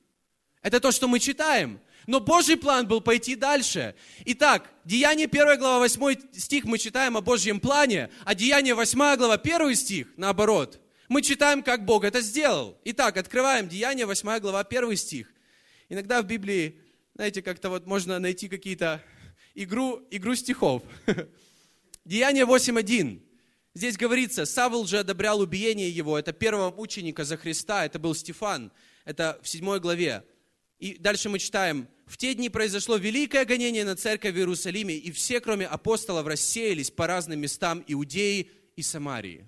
Это 0.62 0.80
то, 0.80 0.92
что 0.92 1.08
мы 1.08 1.20
читаем. 1.20 1.80
Но 2.08 2.22
Божий 2.22 2.56
план 2.56 2.88
был 2.88 3.02
пойти 3.02 3.36
дальше. 3.36 3.94
Итак, 4.24 4.72
Деяние 4.86 5.28
1 5.28 5.60
глава 5.60 5.80
8 5.80 6.32
стих 6.32 6.64
мы 6.64 6.78
читаем 6.78 7.18
о 7.18 7.22
Божьем 7.22 7.60
плане, 7.60 8.10
а 8.24 8.34
Деяние 8.34 8.76
8 8.76 9.18
глава 9.18 9.34
1 9.34 9.76
стих 9.76 10.08
наоборот. 10.16 10.80
Мы 11.10 11.22
читаем, 11.22 11.62
как 11.62 11.84
Бог 11.84 12.06
это 12.06 12.22
сделал. 12.22 12.80
Итак, 12.86 13.18
открываем 13.18 13.68
Деяние 13.68 14.06
8 14.06 14.40
глава 14.40 14.62
1 14.62 14.96
стих. 14.96 15.34
Иногда 15.90 16.22
в 16.22 16.26
Библии, 16.26 16.80
знаете, 17.14 17.42
как-то 17.42 17.70
вот 17.70 17.86
можно 17.86 18.20
найти 18.20 18.48
какие-то 18.48 19.04
игру, 19.54 20.02
игру 20.10 20.34
стихов. 20.36 20.84
Деяние 22.06 22.46
8.1. 22.46 23.22
Здесь 23.74 23.98
говорится, 23.98 24.46
Савл 24.46 24.88
же 24.88 25.00
одобрял 25.00 25.42
убиение 25.42 25.90
его, 25.90 26.18
это 26.18 26.32
первого 26.32 26.72
ученика 26.72 27.26
за 27.26 27.36
Христа, 27.36 27.86
это 27.86 28.00
был 28.00 28.16
Стефан, 28.16 28.72
это 29.04 29.40
в 29.44 29.50
7 29.50 29.78
главе. 29.80 30.24
И 30.80 30.98
дальше 30.98 31.28
мы 31.28 31.38
читаем, 31.38 31.88
в 32.08 32.16
те 32.16 32.34
дни 32.34 32.50
произошло 32.50 32.96
великое 32.96 33.44
гонение 33.44 33.84
на 33.84 33.98
церковь 33.98 34.34
в 34.34 34.38
Иерусалиме, 34.38 34.96
и 34.96 35.12
все, 35.12 35.42
кроме 35.42 35.68
апостолов, 35.68 36.26
рассеялись 36.26 36.90
по 36.90 37.06
разным 37.06 37.42
местам 37.42 37.84
Иудеи 37.86 38.50
и 38.78 38.82
Самарии. 38.82 39.46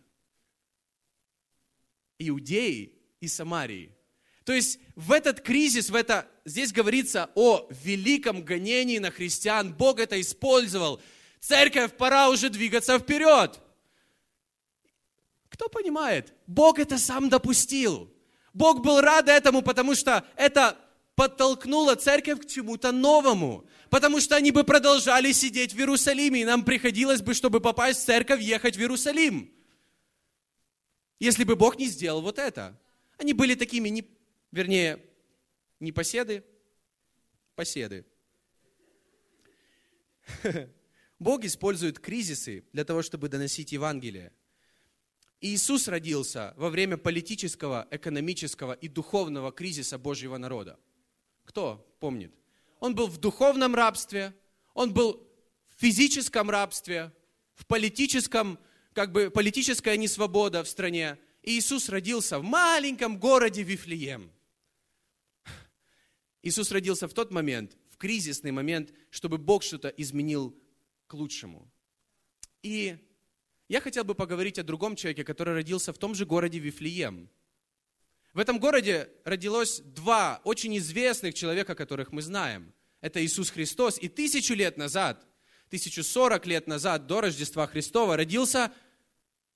Иудеи 2.19 2.91
и 3.21 3.27
Самарии. 3.29 3.95
То 4.43 4.51
есть 4.51 4.79
в 4.95 5.13
этот 5.13 5.39
кризис, 5.39 5.89
в 5.89 5.95
это, 5.95 6.27
здесь 6.43 6.73
говорится 6.73 7.29
о 7.35 7.65
великом 7.83 8.43
гонении 8.43 8.97
на 8.97 9.09
христиан. 9.09 9.73
Бог 9.73 9.99
это 9.99 10.19
использовал. 10.19 11.01
Церковь, 11.39 11.95
пора 11.95 12.29
уже 12.29 12.49
двигаться 12.49 12.99
вперед. 12.99 13.57
Кто 15.47 15.69
понимает? 15.69 16.33
Бог 16.45 16.77
это 16.77 16.97
сам 16.97 17.29
допустил. 17.29 18.13
Бог 18.53 18.81
был 18.81 18.99
рад 18.99 19.29
этому, 19.29 19.61
потому 19.61 19.95
что 19.95 20.25
это 20.35 20.77
подтолкнула 21.19 21.95
церковь 21.95 22.39
к 22.39 22.45
чему-то 22.45 22.93
новому. 22.93 23.67
Потому 23.89 24.21
что 24.21 24.37
они 24.37 24.51
бы 24.51 24.63
продолжали 24.63 25.33
сидеть 25.33 25.73
в 25.73 25.77
Иерусалиме, 25.77 26.43
и 26.43 26.45
нам 26.45 26.63
приходилось 26.63 27.21
бы, 27.21 27.33
чтобы 27.33 27.59
попасть 27.59 28.03
в 28.03 28.05
церковь, 28.05 28.39
ехать 28.39 28.77
в 28.77 28.79
Иерусалим. 28.79 29.53
Если 31.19 31.43
бы 31.43 31.57
Бог 31.57 31.77
не 31.77 31.87
сделал 31.87 32.21
вот 32.21 32.39
это. 32.39 32.79
Они 33.17 33.33
были 33.33 33.55
такими, 33.55 33.89
не, 33.89 34.09
вернее, 34.53 35.05
не 35.81 35.91
поседы, 35.91 36.41
поседы. 37.55 38.05
Бог 41.19 41.43
использует 41.43 41.99
кризисы 41.99 42.63
для 42.71 42.85
того, 42.85 43.01
чтобы 43.01 43.27
доносить 43.27 43.73
Евангелие. 43.73 44.31
Иисус 45.41 45.89
родился 45.89 46.53
во 46.55 46.69
время 46.69 46.95
политического, 46.95 47.89
экономического 47.91 48.71
и 48.71 48.87
духовного 48.87 49.51
кризиса 49.51 49.97
Божьего 49.97 50.37
народа. 50.37 50.79
Кто 51.49 51.83
помнит? 51.99 52.31
Он 52.79 52.93
был 52.93 53.07
в 53.07 53.17
духовном 53.17 53.73
рабстве, 53.73 54.35
он 54.75 54.93
был 54.93 55.27
в 55.65 55.81
физическом 55.81 56.47
рабстве, 56.47 57.11
в 57.55 57.65
политическом, 57.65 58.59
как 58.93 59.11
бы 59.11 59.31
политическая 59.31 59.97
несвобода 59.97 60.63
в 60.63 60.67
стране. 60.67 61.17
И 61.41 61.57
Иисус 61.57 61.89
родился 61.89 62.37
в 62.37 62.43
маленьком 62.43 63.17
городе 63.17 63.63
Вифлеем. 63.63 64.31
Иисус 66.43 66.69
родился 66.69 67.07
в 67.07 67.15
тот 67.15 67.31
момент, 67.31 67.75
в 67.89 67.97
кризисный 67.97 68.51
момент, 68.51 68.93
чтобы 69.09 69.39
Бог 69.39 69.63
что-то 69.63 69.87
изменил 69.87 70.55
к 71.07 71.15
лучшему. 71.15 71.67
И 72.61 72.95
я 73.67 73.81
хотел 73.81 74.03
бы 74.03 74.13
поговорить 74.13 74.59
о 74.59 74.63
другом 74.63 74.95
человеке, 74.95 75.23
который 75.23 75.55
родился 75.55 75.93
в 75.93 75.97
том 75.97 76.13
же 76.13 76.27
городе 76.27 76.59
Вифлеем. 76.59 77.27
В 78.33 78.39
этом 78.39 78.59
городе 78.59 79.09
родилось 79.25 79.79
два 79.79 80.39
очень 80.43 80.77
известных 80.77 81.33
человека, 81.33 81.73
которых 81.73 82.11
мы 82.11 82.21
знаем. 82.21 82.73
Это 83.01 83.23
Иисус 83.23 83.49
Христос. 83.49 83.97
И 83.99 84.07
тысячу 84.07 84.53
лет 84.53 84.77
назад, 84.77 85.25
тысячу 85.69 86.03
сорок 86.03 86.45
лет 86.45 86.67
назад, 86.67 87.07
до 87.07 87.21
Рождества 87.21 87.65
Христова, 87.65 88.17
родился 88.17 88.71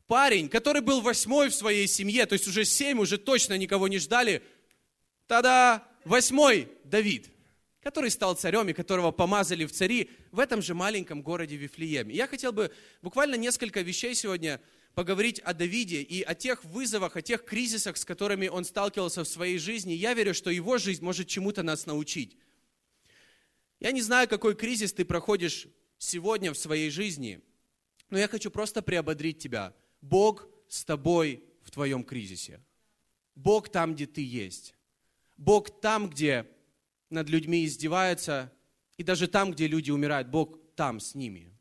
парень, 0.07 0.49
который 0.49 0.81
был 0.81 1.01
восьмой 1.01 1.49
в 1.49 1.55
своей 1.55 1.87
семье, 1.87 2.25
то 2.25 2.33
есть 2.33 2.47
уже 2.47 2.65
семь, 2.65 2.99
уже 2.99 3.17
точно 3.17 3.57
никого 3.57 3.87
не 3.87 3.99
ждали. 3.99 4.41
Тогда 5.27 5.87
восьмой 6.03 6.67
Давид, 6.83 7.29
который 7.81 8.09
стал 8.09 8.35
царем 8.35 8.69
и 8.69 8.73
которого 8.73 9.11
помазали 9.11 9.65
в 9.65 9.71
цари 9.71 10.09
в 10.31 10.39
этом 10.39 10.61
же 10.61 10.73
маленьком 10.73 11.21
городе 11.21 11.55
Вифлееме. 11.57 12.15
Я 12.15 12.27
хотел 12.27 12.51
бы 12.51 12.71
буквально 13.01 13.35
несколько 13.35 13.81
вещей 13.81 14.15
сегодня 14.15 14.59
поговорить 14.93 15.39
о 15.39 15.53
Давиде 15.53 16.01
и 16.01 16.21
о 16.21 16.35
тех 16.35 16.63
вызовах, 16.63 17.15
о 17.15 17.21
тех 17.21 17.43
кризисах, 17.45 17.97
с 17.97 18.05
которыми 18.05 18.47
он 18.47 18.63
сталкивался 18.63 19.23
в 19.23 19.27
своей 19.27 19.57
жизни. 19.57 19.93
Я 19.93 20.13
верю, 20.13 20.33
что 20.33 20.49
его 20.49 20.77
жизнь 20.77 21.03
может 21.03 21.27
чему-то 21.27 21.63
нас 21.63 21.85
научить. 21.85 22.37
Я 23.79 23.91
не 23.91 24.01
знаю, 24.01 24.27
какой 24.27 24.55
кризис 24.55 24.93
ты 24.93 25.03
проходишь 25.03 25.67
сегодня 25.97 26.53
в 26.53 26.57
своей 26.57 26.89
жизни, 26.89 27.41
но 28.09 28.17
я 28.17 28.27
хочу 28.27 28.51
просто 28.51 28.81
приободрить 28.81 29.39
тебя. 29.39 29.73
Бог 30.01 30.47
с 30.67 30.85
тобой 30.85 31.43
в 31.63 31.71
твоем 31.71 32.03
кризисе. 32.03 32.61
Бог 33.35 33.69
там, 33.69 33.95
где 33.95 34.05
ты 34.05 34.21
есть. 34.21 34.75
Бог 35.37 35.81
там, 35.81 36.09
где 36.09 36.47
над 37.09 37.29
людьми 37.29 37.65
издеваются, 37.65 38.53
и 38.97 39.03
даже 39.03 39.27
там, 39.27 39.51
где 39.51 39.67
люди 39.67 39.91
умирают, 39.91 40.27
Бог 40.27 40.59
там 40.75 40.99
с 40.99 41.15
ними. 41.15 41.51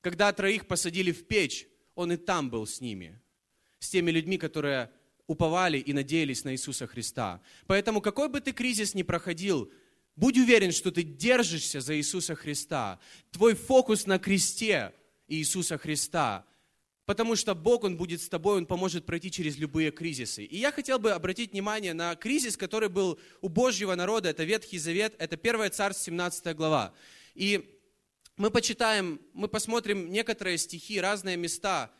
Когда 0.00 0.32
троих 0.32 0.66
посадили 0.66 1.12
в 1.12 1.26
печь, 1.26 1.66
он 1.94 2.12
и 2.12 2.16
там 2.16 2.50
был 2.50 2.66
с 2.66 2.80
ними, 2.80 3.20
с 3.78 3.90
теми 3.90 4.10
людьми, 4.10 4.38
которые 4.38 4.90
уповали 5.26 5.78
и 5.78 5.92
надеялись 5.92 6.44
на 6.44 6.52
Иисуса 6.52 6.86
Христа. 6.86 7.40
Поэтому 7.66 8.00
какой 8.00 8.28
бы 8.28 8.40
ты 8.40 8.52
кризис 8.52 8.94
ни 8.94 9.02
проходил, 9.02 9.70
будь 10.16 10.36
уверен, 10.36 10.72
что 10.72 10.90
ты 10.90 11.02
держишься 11.02 11.80
за 11.80 11.96
Иисуса 11.96 12.34
Христа. 12.34 12.98
Твой 13.30 13.54
фокус 13.54 14.06
на 14.06 14.18
кресте 14.18 14.92
Иисуса 15.28 15.78
Христа. 15.78 16.44
Потому 17.06 17.34
что 17.36 17.54
Бог, 17.54 17.84
Он 17.84 17.96
будет 17.96 18.22
с 18.22 18.28
тобой, 18.28 18.58
Он 18.58 18.66
поможет 18.66 19.06
пройти 19.06 19.30
через 19.30 19.56
любые 19.56 19.90
кризисы. 19.90 20.44
И 20.44 20.58
я 20.58 20.70
хотел 20.70 20.98
бы 20.98 21.12
обратить 21.12 21.52
внимание 21.52 21.94
на 21.94 22.14
кризис, 22.14 22.56
который 22.56 22.88
был 22.88 23.18
у 23.40 23.48
Божьего 23.48 23.94
народа. 23.94 24.28
Это 24.28 24.44
Ветхий 24.44 24.78
Завет, 24.78 25.14
это 25.18 25.36
1 25.36 25.70
Царств, 25.72 26.04
17 26.04 26.54
глава. 26.56 26.92
И 27.34 27.79
мы 28.40 28.50
почитаем, 28.50 29.20
мы 29.34 29.48
посмотрим 29.48 30.10
некоторые 30.10 30.56
стихи, 30.56 30.98
разные 30.98 31.36
места, 31.36 31.92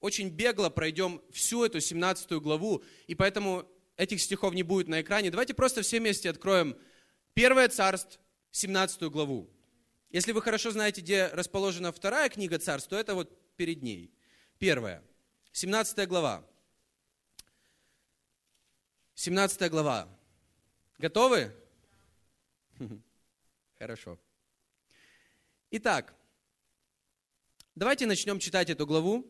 очень 0.00 0.28
бегло 0.28 0.68
пройдем 0.68 1.22
всю 1.30 1.64
эту 1.64 1.80
17 1.80 2.32
главу, 2.32 2.84
и 3.06 3.14
поэтому 3.14 3.66
этих 3.96 4.20
стихов 4.20 4.52
не 4.52 4.62
будет 4.62 4.88
на 4.88 5.00
экране. 5.00 5.30
Давайте 5.30 5.54
просто 5.54 5.80
все 5.80 5.98
вместе 5.98 6.28
откроем 6.28 6.76
Первое 7.32 7.70
царство, 7.70 8.20
17 8.50 9.04
главу. 9.04 9.48
Если 10.10 10.32
вы 10.32 10.42
хорошо 10.42 10.70
знаете, 10.70 11.00
где 11.00 11.28
расположена 11.28 11.92
вторая 11.92 12.28
книга 12.28 12.58
царств, 12.58 12.90
то 12.90 12.96
это 12.98 13.14
вот 13.14 13.56
перед 13.56 13.82
ней. 13.82 14.12
Первая, 14.58 15.02
17 15.52 16.06
глава. 16.06 16.46
17 19.14 19.70
глава. 19.70 20.08
Готовы? 20.98 21.54
Хорошо. 23.78 24.18
Итак, 25.72 26.14
давайте 27.74 28.06
начнем 28.06 28.38
читать 28.38 28.70
эту 28.70 28.86
главу 28.86 29.26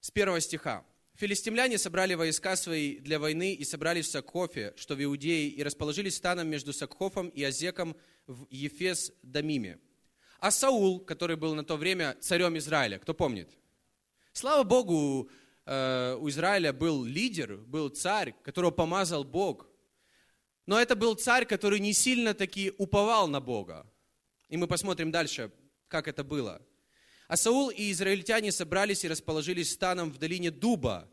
с 0.00 0.10
первого 0.10 0.40
стиха. 0.40 0.84
Филистимляне 1.14 1.78
собрали 1.78 2.14
войска 2.14 2.56
свои 2.56 2.98
для 2.98 3.20
войны 3.20 3.54
и 3.54 3.64
собрались 3.64 4.08
в 4.08 4.10
Сакхофе, 4.10 4.74
что 4.76 4.96
в 4.96 5.04
Иудее, 5.04 5.50
и 5.50 5.62
расположились 5.62 6.16
станом 6.16 6.48
между 6.48 6.72
Сакхофом 6.72 7.28
и 7.28 7.44
Азеком 7.44 7.96
в 8.26 8.48
Ефес-Дамиме. 8.50 9.78
А 10.40 10.50
Саул, 10.50 10.98
который 10.98 11.36
был 11.36 11.54
на 11.54 11.64
то 11.64 11.76
время 11.76 12.16
царем 12.20 12.58
Израиля, 12.58 12.98
кто 12.98 13.14
помнит? 13.14 13.56
Слава 14.32 14.64
Богу, 14.64 15.30
э, 15.64 16.16
у 16.20 16.28
Израиля 16.28 16.72
был 16.72 17.04
лидер, 17.04 17.56
был 17.56 17.88
царь, 17.88 18.34
которого 18.42 18.72
помазал 18.72 19.22
Бог. 19.22 19.68
Но 20.66 20.80
это 20.80 20.96
был 20.96 21.14
царь, 21.14 21.46
который 21.46 21.78
не 21.78 21.92
сильно 21.92 22.34
таки 22.34 22.72
уповал 22.78 23.28
на 23.28 23.40
Бога. 23.40 23.86
И 24.48 24.56
мы 24.56 24.66
посмотрим 24.66 25.10
дальше, 25.10 25.50
как 25.88 26.08
это 26.08 26.24
было. 26.24 26.62
А 27.28 27.36
Саул 27.36 27.70
и 27.70 27.90
израильтяне 27.90 28.52
собрались 28.52 29.04
и 29.04 29.08
расположились 29.08 29.72
станом 29.72 30.12
в 30.12 30.18
долине 30.18 30.50
Дуба 30.50 31.08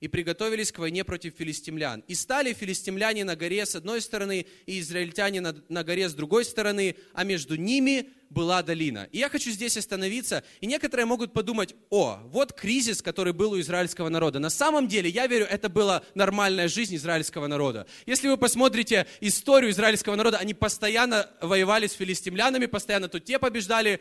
и 0.00 0.08
приготовились 0.08 0.72
к 0.72 0.78
войне 0.78 1.04
против 1.04 1.34
филистимлян. 1.36 2.04
И 2.06 2.14
стали 2.14 2.52
филистимляне 2.52 3.24
на 3.24 3.36
горе 3.36 3.64
с 3.64 3.74
одной 3.74 4.00
стороны, 4.00 4.46
и 4.66 4.80
израильтяне 4.80 5.40
на, 5.40 5.54
на 5.68 5.84
горе 5.84 6.08
с 6.08 6.14
другой 6.14 6.44
стороны, 6.44 6.96
а 7.14 7.24
между 7.24 7.56
ними 7.56 8.10
была 8.28 8.62
долина. 8.62 9.08
И 9.12 9.18
я 9.18 9.28
хочу 9.28 9.50
здесь 9.50 9.76
остановиться, 9.76 10.42
и 10.60 10.66
некоторые 10.66 11.06
могут 11.06 11.32
подумать, 11.32 11.74
о, 11.90 12.20
вот 12.24 12.52
кризис, 12.52 13.00
который 13.00 13.32
был 13.32 13.52
у 13.52 13.60
израильского 13.60 14.08
народа. 14.08 14.38
На 14.38 14.50
самом 14.50 14.88
деле, 14.88 15.08
я 15.08 15.26
верю, 15.26 15.46
это 15.48 15.68
была 15.68 16.02
нормальная 16.14 16.68
жизнь 16.68 16.96
израильского 16.96 17.46
народа. 17.46 17.86
Если 18.04 18.28
вы 18.28 18.36
посмотрите 18.36 19.06
историю 19.20 19.70
израильского 19.70 20.16
народа, 20.16 20.38
они 20.38 20.54
постоянно 20.54 21.30
воевали 21.40 21.86
с 21.86 21.92
филистимлянами, 21.92 22.66
постоянно 22.66 23.08
то 23.08 23.20
те 23.20 23.38
побеждали, 23.38 24.00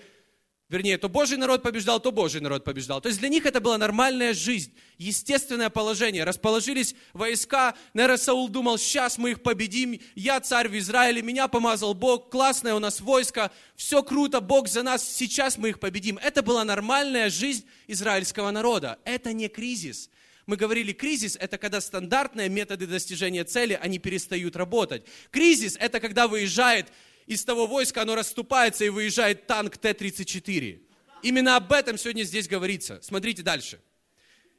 Вернее, 0.67 0.97
то 0.97 1.10
Божий 1.10 1.38
народ 1.38 1.62
побеждал, 1.62 1.99
то 1.99 2.12
Божий 2.12 2.41
народ 2.41 2.63
побеждал. 2.63 2.99
То 2.99 3.08
есть 3.08 3.19
для 3.19 3.30
них 3.30 3.45
это 3.45 3.62
была 3.62 3.78
нормальная 3.78 4.34
жизнь, 4.34 4.73
естественное 4.97 5.69
положение. 5.69 6.23
Расположились 6.23 6.95
войска, 7.13 7.75
наверное, 7.93 8.17
Саул 8.17 8.49
думал, 8.49 8.80
сейчас 8.80 9.19
мы 9.19 9.32
их 9.32 9.43
победим, 9.43 9.99
я 10.15 10.39
царь 10.39 10.67
в 10.67 10.75
Израиле, 10.80 11.21
меня 11.21 11.47
помазал 11.47 11.93
Бог, 11.93 12.32
классное 12.32 12.73
у 12.73 12.80
нас 12.80 12.99
войско, 12.99 13.51
все 13.75 14.01
круто, 14.01 14.41
Бог 14.41 14.67
за 14.67 14.82
нас, 14.82 15.08
сейчас 15.08 15.60
мы 15.60 15.69
их 15.69 15.80
победим. 15.80 16.17
Это 16.17 16.41
была 16.41 16.63
нормальная 16.63 17.30
жизнь 17.30 17.65
израильского 17.86 18.49
народа. 18.49 18.97
Это 19.06 19.34
не 19.34 19.49
кризис. 19.49 20.10
Мы 20.47 20.58
говорили, 20.58 20.93
кризис– 20.93 21.38
это 21.39 21.60
когда 21.60 21.80
стандартные 21.80 22.49
методы 22.49 22.88
достижения 22.88 23.43
цели, 23.43 23.78
они 23.80 23.99
перестают 23.99 24.56
работать. 24.56 25.04
Кризис– 25.30 25.75
это 25.80 25.99
когда 25.99 26.28
выезжает 26.28 26.91
из 27.25 27.43
того 27.43 27.67
войска 27.67 28.03
оно 28.03 28.15
расступается 28.15 28.85
и 28.85 28.89
выезжает 28.89 29.47
танк 29.47 29.77
Т-34. 29.77 30.81
Именно 31.23 31.55
об 31.55 31.71
этом 31.71 31.97
сегодня 31.97 32.23
здесь 32.23 32.47
говорится. 32.47 32.99
Смотрите 33.01 33.41
дальше. 33.41 33.79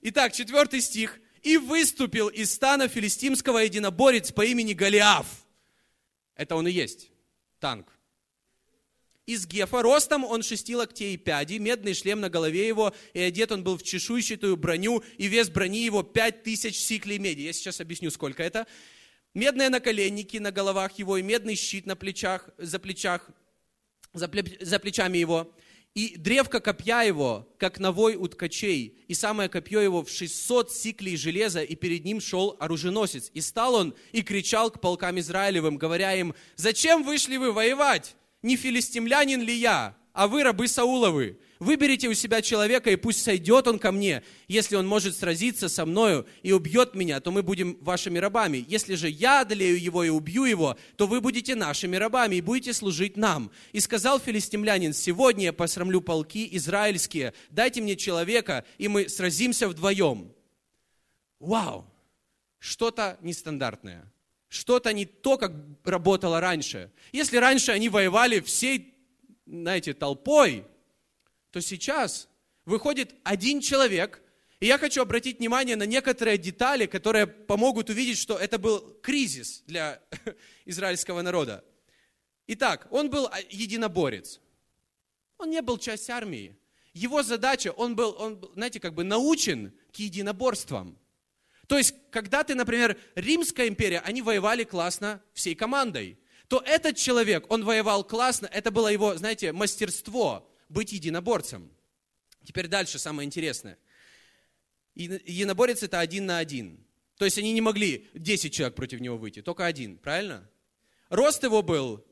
Итак, 0.02 0.32
четвертый 0.32 0.80
стих. 0.80 1.20
«И 1.42 1.58
выступил 1.58 2.26
из 2.26 2.52
стана 2.52 2.88
филистимского 2.88 3.58
единоборец 3.58 4.32
по 4.32 4.44
имени 4.44 4.72
Голиаф». 4.72 5.26
Это 6.34 6.56
он 6.56 6.66
и 6.66 6.72
есть, 6.72 7.12
танк. 7.60 7.86
Из 9.26 9.46
Гефа, 9.46 9.80
ростом 9.80 10.24
он 10.24 10.42
шести 10.42 10.74
локтей 10.74 11.14
и 11.14 11.16
пяди, 11.16 11.58
медный 11.58 11.94
шлем 11.94 12.20
на 12.20 12.30
голове 12.30 12.66
его, 12.66 12.92
и 13.12 13.20
одет 13.20 13.52
он 13.52 13.62
был 13.62 13.76
в 13.78 13.84
чешуйчатую 13.84 14.56
броню, 14.56 15.04
и 15.18 15.28
вес 15.28 15.48
брони 15.48 15.84
его 15.84 16.02
пять 16.02 16.42
тысяч 16.42 16.78
сиклей 16.78 17.18
меди. 17.18 17.42
Я 17.42 17.52
сейчас 17.52 17.80
объясню, 17.80 18.10
сколько 18.10 18.42
это 18.42 18.66
медные 19.36 19.68
наколенники 19.68 20.38
на 20.38 20.50
головах 20.50 20.98
его 20.98 21.18
и 21.18 21.22
медный 21.22 21.54
щит 21.54 21.86
на 21.86 21.94
плечах, 21.94 22.48
за, 22.56 22.78
плечах, 22.78 23.28
за, 24.14 24.28
пле, 24.28 24.42
за 24.60 24.78
плечами 24.78 25.18
его, 25.18 25.52
и 25.94 26.16
древко 26.16 26.60
копья 26.60 27.02
его, 27.02 27.48
как 27.58 27.78
навой 27.78 28.16
у 28.16 28.26
ткачей, 28.28 29.04
и 29.08 29.14
самое 29.14 29.48
копье 29.48 29.80
его 29.80 30.02
в 30.02 30.10
600 30.10 30.72
сиклей 30.72 31.16
железа, 31.16 31.62
и 31.62 31.74
перед 31.74 32.04
ним 32.04 32.20
шел 32.20 32.56
оруженосец. 32.58 33.30
И 33.34 33.40
стал 33.40 33.74
он 33.74 33.94
и 34.12 34.22
кричал 34.22 34.70
к 34.70 34.80
полкам 34.80 35.18
Израилевым, 35.18 35.76
говоря 35.76 36.14
им, 36.14 36.34
«Зачем 36.56 37.02
вышли 37.02 37.36
вы 37.36 37.52
воевать? 37.52 38.16
Не 38.42 38.56
филистимлянин 38.56 39.40
ли 39.40 39.54
я, 39.54 39.96
а 40.16 40.26
вы 40.26 40.42
рабы 40.42 40.66
Сауловы?» 40.66 41.38
Выберите 41.58 42.08
у 42.08 42.14
себя 42.14 42.42
человека, 42.42 42.90
и 42.90 42.96
пусть 42.96 43.22
сойдет 43.22 43.66
он 43.66 43.78
ко 43.78 43.90
мне. 43.90 44.22
Если 44.46 44.76
он 44.76 44.86
может 44.86 45.16
сразиться 45.16 45.68
со 45.68 45.86
мною 45.86 46.26
и 46.42 46.52
убьет 46.52 46.94
меня, 46.94 47.20
то 47.20 47.30
мы 47.30 47.42
будем 47.42 47.78
вашими 47.80 48.18
рабами. 48.18 48.64
Если 48.68 48.94
же 48.94 49.08
я 49.08 49.40
одолею 49.40 49.80
его 49.80 50.04
и 50.04 50.10
убью 50.10 50.44
его, 50.44 50.76
то 50.96 51.06
вы 51.06 51.20
будете 51.20 51.54
нашими 51.54 51.96
рабами 51.96 52.36
и 52.36 52.40
будете 52.42 52.74
служить 52.74 53.16
нам. 53.16 53.50
И 53.72 53.80
сказал 53.80 54.20
филистимлянин, 54.20 54.92
сегодня 54.92 55.44
я 55.44 55.52
посрамлю 55.54 56.02
полки 56.02 56.46
израильские, 56.56 57.32
дайте 57.50 57.80
мне 57.80 57.96
человека, 57.96 58.64
и 58.76 58.88
мы 58.88 59.08
сразимся 59.08 59.68
вдвоем. 59.68 60.32
Вау! 61.40 61.90
Что-то 62.58 63.16
нестандартное. 63.22 64.12
Что-то 64.48 64.92
не 64.92 65.06
то, 65.06 65.38
как 65.38 65.52
работало 65.84 66.40
раньше. 66.40 66.90
Если 67.12 67.36
раньше 67.38 67.72
они 67.72 67.88
воевали 67.88 68.40
всей, 68.40 68.95
знаете, 69.46 69.94
толпой, 69.94 70.64
то 71.50 71.60
сейчас 71.60 72.28
выходит 72.64 73.14
один 73.22 73.60
человек, 73.60 74.20
и 74.60 74.66
я 74.66 74.78
хочу 74.78 75.02
обратить 75.02 75.38
внимание 75.38 75.76
на 75.76 75.84
некоторые 75.84 76.38
детали, 76.38 76.86
которые 76.86 77.26
помогут 77.26 77.90
увидеть, 77.90 78.18
что 78.18 78.36
это 78.36 78.58
был 78.58 78.80
кризис 79.02 79.62
для 79.66 80.02
израильского 80.64 81.22
народа. 81.22 81.64
Итак, 82.46 82.86
он 82.90 83.10
был 83.10 83.28
единоборец. 83.50 84.40
Он 85.38 85.50
не 85.50 85.60
был 85.62 85.78
часть 85.78 86.08
армии. 86.10 86.56
Его 86.94 87.22
задача, 87.22 87.72
он 87.72 87.94
был, 87.94 88.16
он, 88.18 88.50
знаете, 88.54 88.80
как 88.80 88.94
бы 88.94 89.04
научен 89.04 89.72
к 89.92 89.96
единоборствам. 89.96 90.98
То 91.66 91.76
есть, 91.76 91.94
когда 92.10 92.42
ты, 92.44 92.54
например, 92.54 92.96
Римская 93.16 93.68
империя, 93.68 94.00
они 94.00 94.22
воевали 94.22 94.64
классно 94.64 95.20
всей 95.34 95.54
командой, 95.54 96.18
то 96.48 96.62
этот 96.64 96.96
человек, 96.96 97.46
он 97.50 97.64
воевал 97.64 98.04
классно, 98.04 98.46
это 98.46 98.70
было 98.70 98.88
его, 98.88 99.16
знаете, 99.16 99.52
мастерство 99.52 100.48
быть 100.68 100.92
единоборцем. 100.92 101.70
Теперь 102.44 102.68
дальше 102.68 102.98
самое 102.98 103.26
интересное. 103.26 103.78
Единоборец 104.94 105.82
это 105.82 106.00
один 106.00 106.26
на 106.26 106.38
один. 106.38 106.84
То 107.18 107.24
есть 107.24 107.38
они 107.38 107.52
не 107.52 107.60
могли 107.60 108.08
10 108.14 108.52
человек 108.52 108.74
против 108.74 109.00
него 109.00 109.16
выйти, 109.16 109.42
только 109.42 109.66
один, 109.66 109.98
правильно? 109.98 110.48
Рост 111.08 111.42
его 111.42 111.62
был, 111.62 112.04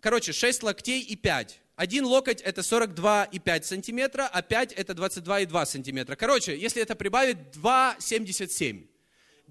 короче, 0.00 0.32
6 0.32 0.62
локтей 0.62 1.00
и 1.00 1.16
5. 1.16 1.60
Один 1.76 2.04
локоть 2.04 2.42
это 2.42 2.60
42,5 2.60 3.62
сантиметра, 3.62 4.28
а 4.30 4.42
5 4.42 4.72
это 4.72 4.92
22,2 4.92 5.66
сантиметра. 5.66 6.16
Короче, 6.16 6.56
если 6.58 6.82
это 6.82 6.94
прибавить, 6.94 7.38
2,77. 7.54 8.88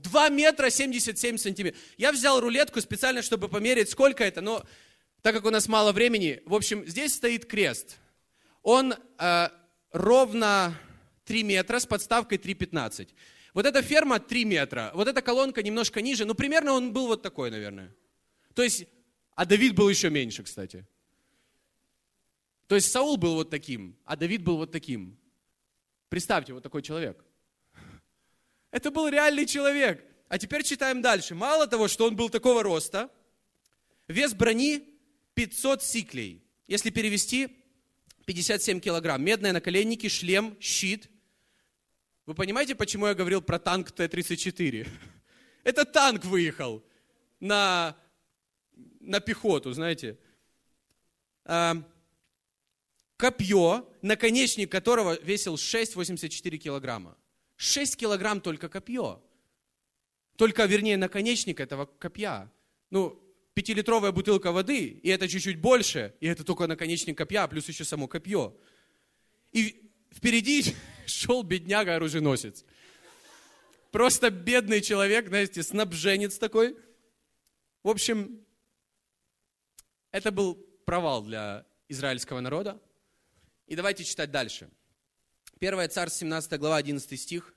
2 0.03 0.29
метра 0.29 0.69
77 0.69 1.37
сантиметров. 1.37 1.81
Я 1.97 2.11
взял 2.11 2.39
рулетку 2.39 2.81
специально, 2.81 3.21
чтобы 3.21 3.49
померить, 3.49 3.89
сколько 3.89 4.23
это, 4.23 4.41
но 4.41 4.65
так 5.21 5.35
как 5.35 5.45
у 5.45 5.49
нас 5.49 5.67
мало 5.67 5.91
времени, 5.91 6.41
в 6.45 6.55
общем, 6.55 6.85
здесь 6.87 7.13
стоит 7.13 7.45
крест 7.45 7.97
он 8.63 8.93
э, 8.93 9.49
ровно 9.91 10.77
3 11.25 11.43
метра 11.43 11.79
с 11.79 11.85
подставкой 11.85 12.37
3,15. 12.37 13.09
Вот 13.53 13.65
эта 13.65 13.81
ферма 13.81 14.19
3 14.19 14.45
метра, 14.45 14.91
вот 14.93 15.07
эта 15.07 15.21
колонка 15.21 15.61
немножко 15.63 16.01
ниже, 16.01 16.25
ну 16.25 16.35
примерно 16.35 16.73
он 16.73 16.93
был 16.93 17.07
вот 17.07 17.21
такой, 17.21 17.51
наверное. 17.51 17.93
То 18.53 18.63
есть, 18.63 18.85
а 19.35 19.45
Давид 19.45 19.75
был 19.75 19.89
еще 19.89 20.09
меньше, 20.09 20.43
кстати. 20.43 20.85
То 22.67 22.75
есть 22.75 22.91
Саул 22.91 23.17
был 23.17 23.35
вот 23.35 23.49
таким, 23.49 23.97
а 24.05 24.15
Давид 24.15 24.43
был 24.43 24.57
вот 24.57 24.71
таким. 24.71 25.17
Представьте, 26.09 26.53
вот 26.53 26.63
такой 26.63 26.81
человек. 26.81 27.23
Это 28.71 28.89
был 28.89 29.07
реальный 29.09 29.45
человек. 29.45 30.03
А 30.29 30.37
теперь 30.37 30.63
читаем 30.63 31.01
дальше. 31.01 31.35
Мало 31.35 31.67
того, 31.67 31.87
что 31.87 32.05
он 32.05 32.15
был 32.15 32.29
такого 32.29 32.63
роста, 32.63 33.09
вес 34.07 34.33
брони 34.33 34.83
500 35.33 35.83
сиклей. 35.83 36.43
Если 36.67 36.89
перевести, 36.89 37.57
57 38.25 38.79
килограмм. 38.79 39.21
Медные 39.23 39.51
наколенники, 39.51 40.07
шлем, 40.07 40.55
щит. 40.61 41.09
Вы 42.25 42.33
понимаете, 42.33 42.75
почему 42.75 43.07
я 43.07 43.13
говорил 43.13 43.41
про 43.41 43.59
танк 43.59 43.91
Т-34? 43.91 44.87
Это 45.63 45.85
танк 45.85 46.23
выехал 46.23 46.81
на, 47.41 47.97
на 49.01 49.19
пехоту, 49.19 49.73
знаете. 49.73 50.17
А, 51.43 51.75
копье, 53.17 53.85
наконечник 54.01 54.71
которого 54.71 55.19
весил 55.19 55.55
6,84 55.55 56.57
килограмма. 56.57 57.17
6 57.61 57.95
килограмм 57.95 58.41
только 58.41 58.69
копье. 58.69 59.21
Только, 60.35 60.65
вернее, 60.65 60.97
наконечник 60.97 61.59
этого 61.59 61.85
копья. 61.85 62.51
Ну, 62.89 63.21
пятилитровая 63.53 64.11
бутылка 64.11 64.51
воды, 64.51 64.85
и 64.87 65.09
это 65.09 65.27
чуть-чуть 65.27 65.59
больше, 65.61 66.15
и 66.19 66.25
это 66.25 66.43
только 66.43 66.65
наконечник 66.65 67.15
копья, 67.15 67.47
плюс 67.47 67.67
еще 67.67 67.83
само 67.83 68.07
копье. 68.07 68.57
И 69.51 69.91
впереди 70.11 70.75
шел 71.05 71.43
бедняга-оруженосец. 71.43 72.65
Просто 73.91 74.31
бедный 74.31 74.81
человек, 74.81 75.27
знаете, 75.27 75.61
снабженец 75.61 76.39
такой. 76.39 76.75
В 77.83 77.89
общем, 77.89 78.43
это 80.09 80.31
был 80.31 80.55
провал 80.87 81.21
для 81.21 81.67
израильского 81.89 82.39
народа. 82.39 82.81
И 83.67 83.75
давайте 83.75 84.03
читать 84.03 84.31
дальше. 84.31 84.71
1 85.61 85.89
Царств, 85.91 86.17
17 86.17 86.59
глава, 86.59 86.77
11 86.77 87.19
стих. 87.19 87.53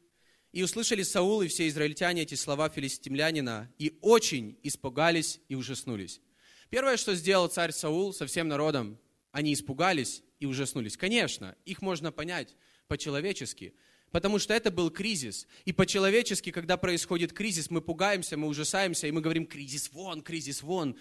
«И 0.52 0.62
услышали 0.62 1.02
Саул 1.02 1.40
и 1.40 1.48
все 1.48 1.66
израильтяне 1.68 2.22
эти 2.22 2.34
слова 2.34 2.68
филистимлянина, 2.68 3.72
и 3.78 3.96
очень 4.02 4.58
испугались 4.62 5.40
и 5.48 5.54
ужаснулись». 5.54 6.20
Первое, 6.68 6.98
что 6.98 7.14
сделал 7.14 7.48
царь 7.48 7.72
Саул 7.72 8.12
со 8.12 8.26
всем 8.26 8.46
народом, 8.48 8.98
они 9.32 9.54
испугались 9.54 10.22
и 10.38 10.44
ужаснулись. 10.44 10.98
Конечно, 10.98 11.56
их 11.64 11.80
можно 11.80 12.12
понять 12.12 12.56
по-человечески, 12.88 13.74
потому 14.10 14.38
что 14.38 14.52
это 14.52 14.70
был 14.70 14.90
кризис. 14.90 15.46
И 15.64 15.72
по-человечески, 15.72 16.50
когда 16.50 16.76
происходит 16.76 17.32
кризис, 17.32 17.70
мы 17.70 17.80
пугаемся, 17.80 18.36
мы 18.36 18.48
ужасаемся, 18.48 19.06
и 19.06 19.12
мы 19.12 19.22
говорим 19.22 19.46
«кризис 19.46 19.90
вон, 19.92 20.20
кризис 20.20 20.62
вон». 20.62 20.98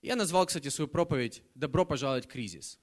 Я 0.00 0.14
назвал, 0.14 0.46
кстати, 0.46 0.68
свою 0.68 0.86
проповедь 0.86 1.42
«Добро 1.56 1.84
пожаловать 1.84 2.28
кризис». 2.28 2.78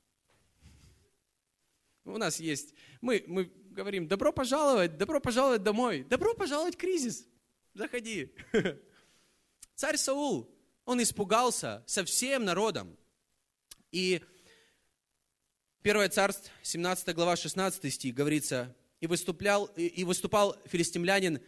У 2.05 2.17
нас 2.17 2.39
есть, 2.39 2.73
мы, 2.99 3.23
мы 3.27 3.51
говорим 3.71 4.07
«Добро 4.07 4.31
пожаловать, 4.31 4.97
добро 4.97 5.19
пожаловать 5.19 5.63
домой, 5.63 6.03
добро 6.03 6.33
пожаловать 6.33 6.77
кризис, 6.77 7.27
заходи». 7.73 8.33
Царь 9.75 9.97
Саул, 9.97 10.53
он 10.85 11.01
испугался 11.01 11.83
со 11.85 12.03
всем 12.03 12.43
народом. 12.43 12.97
И 13.91 14.21
1 15.83 16.11
Царств, 16.11 16.51
17 16.63 17.15
глава, 17.15 17.35
16 17.35 17.93
стих 17.93 18.13
говорится, 18.13 18.75
и, 18.99 19.07
выступлял, 19.07 19.65
и 19.65 20.03
выступал 20.03 20.55
филистимлянин 20.65 21.39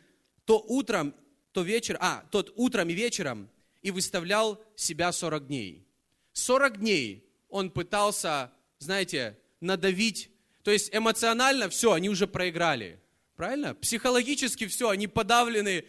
то 0.46 0.60
утром, 0.60 1.16
то 1.52 1.62
вечером, 1.62 2.00
а, 2.02 2.26
тот 2.32 2.52
утром 2.56 2.90
и 2.90 2.94
вечером, 2.94 3.50
и 3.82 3.92
выставлял 3.92 4.64
себя 4.76 5.12
40 5.12 5.48
дней. 5.48 5.88
40 6.34 6.80
дней 6.80 7.30
он 7.50 7.70
пытался, 7.70 8.52
знаете, 8.80 9.38
надавить, 9.60 10.32
то 10.64 10.72
есть 10.72 10.90
эмоционально 10.96 11.70
все, 11.70 11.92
они 11.92 12.10
уже 12.10 12.26
проиграли. 12.26 13.00
Правильно? 13.36 13.76
Психологически 13.76 14.68
все, 14.68 14.90
они 14.90 15.08
подавлены 15.08 15.86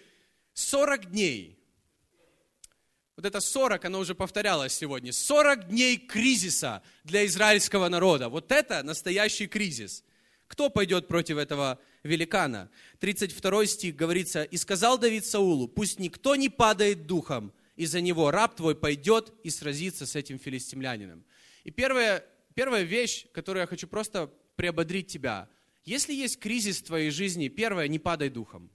40 0.55 1.11
дней. 1.13 1.59
Вот 3.17 3.25
это 3.25 3.39
40, 3.39 3.85
оно 3.85 4.01
уже 4.01 4.17
повторялось 4.17 4.73
сегодня. 4.73 5.13
40 5.13 5.69
дней 5.69 5.97
кризиса 5.97 6.83
для 7.05 7.25
израильского 7.27 7.89
народа. 7.89 8.29
Вот 8.29 8.51
это 8.51 8.83
настоящий 8.83 9.47
кризис. 9.47 10.03
Кто 10.49 10.69
пойдет 10.69 11.07
против 11.07 11.37
этого 11.37 11.79
великана? 12.03 12.69
32 12.99 13.67
стих 13.67 13.95
говорится, 13.95 14.43
«И 14.43 14.57
сказал 14.57 14.99
Давид 14.99 15.25
Саулу, 15.25 15.69
пусть 15.69 16.01
никто 16.01 16.35
не 16.35 16.49
падает 16.49 17.07
духом, 17.07 17.53
из-за 17.77 18.01
него 18.01 18.33
раб 18.33 18.57
твой 18.57 18.75
пойдет 18.75 19.33
и 19.45 19.51
сразится 19.51 20.07
с 20.07 20.17
этим 20.17 20.41
филистимлянином». 20.41 21.25
И 21.63 21.71
первая, 21.71 22.25
первая 22.55 22.83
вещь, 22.83 23.27
которую 23.33 23.61
я 23.61 23.67
хочу 23.69 23.87
просто 23.87 24.31
приободрить 24.57 25.09
тебя. 25.09 25.49
Если 25.85 26.15
есть 26.15 26.39
кризис 26.39 26.81
в 26.81 26.85
твоей 26.85 27.11
жизни, 27.11 27.49
первое, 27.49 27.89
не 27.89 27.99
падай 27.99 28.31
духом. 28.31 28.71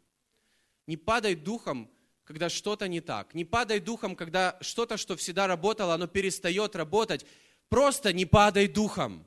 Не 0.87 0.97
падай 0.97 1.35
духом, 1.35 1.89
когда 2.23 2.49
что-то 2.49 2.87
не 2.87 3.01
так. 3.01 3.33
Не 3.33 3.45
падай 3.45 3.79
духом, 3.79 4.15
когда 4.15 4.57
что-то, 4.61 4.97
что 4.97 5.15
всегда 5.15 5.47
работало, 5.47 5.95
оно 5.95 6.07
перестает 6.07 6.75
работать. 6.75 7.25
Просто 7.69 8.13
не 8.13 8.25
падай 8.25 8.67
духом. 8.67 9.25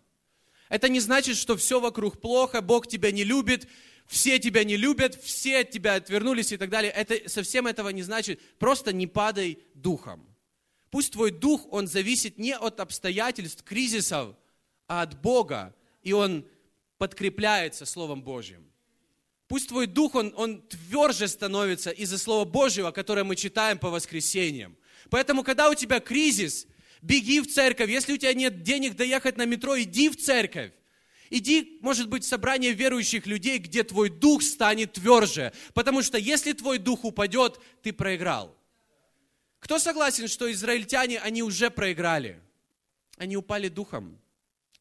Это 0.68 0.88
не 0.88 1.00
значит, 1.00 1.36
что 1.36 1.56
все 1.56 1.80
вокруг 1.80 2.20
плохо, 2.20 2.62
Бог 2.62 2.86
тебя 2.86 3.10
не 3.10 3.24
любит, 3.24 3.68
все 4.06 4.38
тебя 4.38 4.64
не 4.64 4.76
любят, 4.76 5.14
все 5.22 5.60
от 5.60 5.70
тебя 5.70 5.94
отвернулись 5.94 6.52
и 6.52 6.56
так 6.56 6.70
далее. 6.70 6.92
Это 6.92 7.28
совсем 7.28 7.66
этого 7.66 7.88
не 7.90 8.02
значит. 8.02 8.40
Просто 8.58 8.92
не 8.92 9.06
падай 9.06 9.58
духом. 9.74 10.26
Пусть 10.90 11.12
твой 11.12 11.30
дух, 11.30 11.66
он 11.70 11.88
зависит 11.88 12.38
не 12.38 12.54
от 12.54 12.78
обстоятельств, 12.78 13.62
кризисов, 13.64 14.36
а 14.86 15.02
от 15.02 15.20
Бога. 15.20 15.74
И 16.02 16.12
он 16.12 16.46
подкрепляется 16.98 17.84
Словом 17.84 18.22
Божьим. 18.22 18.72
Пусть 19.48 19.68
твой 19.68 19.86
дух, 19.86 20.14
он, 20.14 20.32
он 20.36 20.62
тверже 20.62 21.28
становится 21.28 21.90
из-за 21.90 22.16
Слова 22.16 22.44
Божьего, 22.44 22.90
которое 22.90 23.24
мы 23.24 23.36
читаем 23.36 23.78
по 23.78 23.90
воскресеньям. 23.90 24.76
Поэтому, 25.10 25.42
когда 25.42 25.68
у 25.68 25.74
тебя 25.74 26.00
кризис, 26.00 26.66
беги 27.02 27.40
в 27.40 27.52
церковь. 27.52 27.90
Если 27.90 28.14
у 28.14 28.16
тебя 28.16 28.32
нет 28.32 28.62
денег 28.62 28.96
доехать 28.96 29.36
на 29.36 29.44
метро, 29.44 29.78
иди 29.78 30.08
в 30.08 30.16
церковь. 30.16 30.72
Иди, 31.28 31.78
может 31.80 32.08
быть, 32.08 32.24
в 32.24 32.28
собрание 32.28 32.72
верующих 32.72 33.26
людей, 33.26 33.58
где 33.58 33.82
твой 33.82 34.08
дух 34.08 34.42
станет 34.42 34.92
тверже. 34.92 35.52
Потому 35.74 36.02
что 36.02 36.18
если 36.18 36.52
твой 36.52 36.78
дух 36.78 37.04
упадет, 37.04 37.58
ты 37.82 37.92
проиграл. 37.92 38.56
Кто 39.58 39.78
согласен, 39.78 40.28
что 40.28 40.50
израильтяне, 40.52 41.18
они 41.18 41.42
уже 41.42 41.70
проиграли? 41.70 42.40
Они 43.16 43.36
упали 43.36 43.68
духом. 43.68 44.21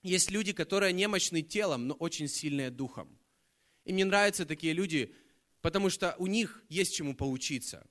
Есть 0.03 0.31
люди, 0.31 0.53
которые 0.53 0.93
немощны 0.93 1.41
телом, 1.41 1.87
но 1.87 1.93
очень 1.95 2.27
сильные 2.27 2.71
духом. 2.71 3.17
И 3.85 3.93
мне 3.93 4.05
нравятся 4.05 4.45
такие 4.45 4.73
люди, 4.73 5.13
потому 5.61 5.89
что 5.89 6.15
у 6.17 6.27
них 6.27 6.63
есть 6.69 6.95
чему 6.95 7.15
поучиться. 7.15 7.85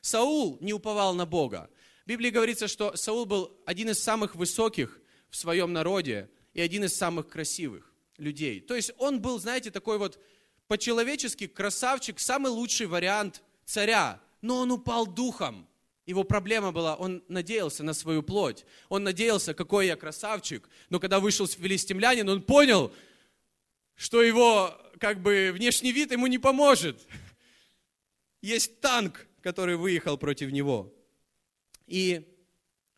Саул 0.00 0.58
не 0.60 0.72
уповал 0.72 1.14
на 1.14 1.26
Бога. 1.26 1.70
В 2.04 2.08
Библии 2.08 2.30
говорится, 2.30 2.68
что 2.68 2.96
Саул 2.96 3.26
был 3.26 3.56
один 3.66 3.90
из 3.90 4.02
самых 4.02 4.34
высоких 4.34 5.00
в 5.30 5.36
своем 5.36 5.72
народе 5.72 6.30
и 6.54 6.60
один 6.60 6.84
из 6.84 6.96
самых 6.96 7.28
красивых 7.28 7.92
людей. 8.18 8.60
То 8.60 8.74
есть 8.74 8.92
он 8.98 9.20
был, 9.20 9.38
знаете, 9.38 9.70
такой 9.70 9.98
вот 9.98 10.18
по-человечески 10.68 11.46
красавчик, 11.46 12.18
самый 12.18 12.50
лучший 12.50 12.86
вариант 12.86 13.42
царя, 13.64 14.20
но 14.40 14.58
он 14.58 14.72
упал 14.72 15.06
духом. 15.06 15.68
Его 16.12 16.24
проблема 16.24 16.72
была, 16.72 16.94
он 16.94 17.24
надеялся 17.28 17.82
на 17.82 17.94
свою 17.94 18.22
плоть. 18.22 18.66
Он 18.90 19.02
надеялся, 19.02 19.54
какой 19.54 19.86
я 19.86 19.96
красавчик. 19.96 20.68
Но 20.90 21.00
когда 21.00 21.20
вышел 21.20 21.46
филистимлянин, 21.46 22.28
он 22.28 22.42
понял, 22.42 22.92
что 23.94 24.20
его 24.22 24.78
как 25.00 25.22
бы 25.22 25.52
внешний 25.54 25.90
вид 25.90 26.12
ему 26.12 26.26
не 26.26 26.38
поможет. 26.38 27.00
Есть 28.42 28.78
танк, 28.80 29.26
который 29.40 29.76
выехал 29.76 30.18
против 30.18 30.52
него. 30.52 30.92
И 31.86 32.28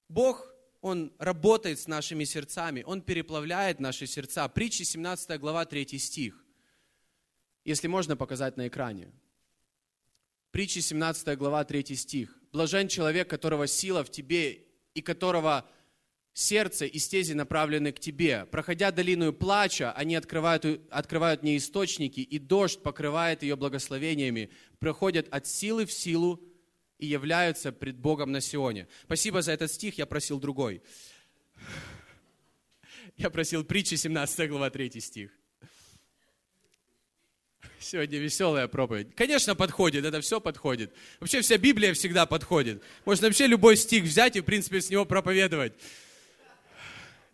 Бог, 0.09 0.53
Он 0.81 1.12
работает 1.18 1.79
с 1.79 1.87
нашими 1.87 2.24
сердцами, 2.24 2.83
Он 2.85 3.00
переплавляет 3.00 3.79
наши 3.79 4.09
сердца. 4.09 4.48
Притчи 4.48 4.83
17 4.83 5.38
глава 5.38 5.66
3 5.66 5.98
стих. 6.00 6.44
Если 7.64 7.87
можно 7.87 8.16
показать 8.16 8.57
на 8.57 8.66
экране. 8.66 9.12
Притчи 10.55 10.79
17 10.79 11.37
глава 11.37 11.64
3 11.64 11.97
стих. 11.97 12.38
Блажен 12.53 12.87
человек, 12.87 13.29
которого 13.29 13.67
сила 13.67 14.05
в 14.05 14.11
тебе 14.12 14.62
и 14.95 15.03
которого 15.03 15.69
сердце 16.33 16.87
и 16.87 16.97
стези 17.01 17.33
направлены 17.33 17.90
к 17.90 17.99
тебе. 17.99 18.47
Проходя 18.53 18.93
долину 18.93 19.33
плача, 19.33 19.90
они 19.90 20.14
открывают, 20.14 20.64
открывают 20.93 21.43
не 21.43 21.57
источники, 21.57 22.21
и 22.21 22.38
дождь 22.38 22.81
покрывает 22.85 23.43
ее 23.43 23.57
благословениями. 23.57 24.49
Проходят 24.79 25.27
от 25.31 25.49
силы 25.49 25.87
в 25.87 25.93
силу, 25.93 26.40
и 26.99 27.07
являются 27.07 27.73
пред 27.73 27.99
Богом 27.99 28.31
на 28.31 28.40
Сионе. 28.40 28.87
Спасибо 29.03 29.43
за 29.43 29.51
этот 29.51 29.73
стих, 29.73 29.99
я 29.99 30.07
просил 30.07 30.38
другой. 30.38 30.83
Я 33.17 33.29
просил 33.29 33.64
притчи 33.64 33.97
17 33.97 34.49
глава 34.49 34.71
3 34.71 35.01
стих. 35.01 35.33
Сегодня 37.85 38.18
веселая 38.18 38.66
проповедь. 38.66 39.14
Конечно, 39.14 39.55
подходит, 39.55 40.07
это 40.07 40.23
все 40.23 40.40
подходит. 40.40 40.90
Вообще 41.20 41.42
вся 41.42 41.59
Библия 41.59 41.92
всегда 41.92 42.25
подходит. 42.25 42.83
Можно 43.05 43.27
вообще 43.27 43.47
любой 43.47 43.77
стих 43.77 44.05
взять 44.05 44.37
и, 44.37 44.40
в 44.40 44.44
принципе, 44.44 44.81
с 44.81 44.88
него 44.88 45.05
проповедовать. 45.05 45.75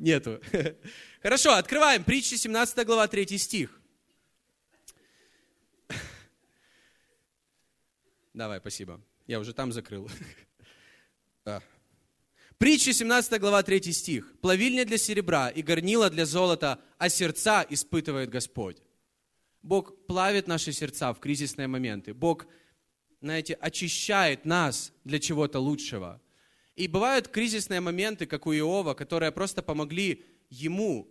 Нету. 0.01 0.41
Хорошо, 1.23 1.53
открываем. 1.53 2.03
Притчи 2.03 2.35
17 2.35 2.85
глава 2.85 3.07
3 3.07 3.39
стих. 3.39 3.81
Давай, 8.35 8.59
спасибо. 8.59 9.01
Я 9.29 9.39
уже 9.39 9.55
там 9.55 9.72
закрыл. 9.72 10.11
А. 11.47 11.62
Притча 12.59 12.93
17 12.93 13.41
глава 13.41 13.62
3 13.62 13.93
стих. 13.93 14.35
«Плавильня 14.43 14.85
для 14.85 14.99
серебра 14.99 15.49
и 15.49 15.62
горнила 15.62 16.11
для 16.11 16.27
золота, 16.27 16.79
а 16.99 17.09
сердца 17.09 17.64
испытывает 17.70 18.29
Господь». 18.29 18.83
Бог 19.63 20.07
плавит 20.07 20.47
наши 20.47 20.73
сердца 20.73 21.13
в 21.13 21.21
кризисные 21.21 21.69
моменты. 21.69 22.15
Бог, 22.15 22.47
знаете, 23.21 23.55
очищает 23.55 24.45
нас 24.45 24.93
для 25.05 25.19
чего-то 25.19 25.59
лучшего. 25.61 26.21
И 26.77 26.89
бывают 26.89 27.29
кризисные 27.29 27.81
моменты, 27.81 28.27
как 28.27 28.47
у 28.47 28.53
Иова, 28.55 28.95
которые 28.95 29.33
просто 29.33 29.63
помогли 29.63 30.25
ему 30.49 31.09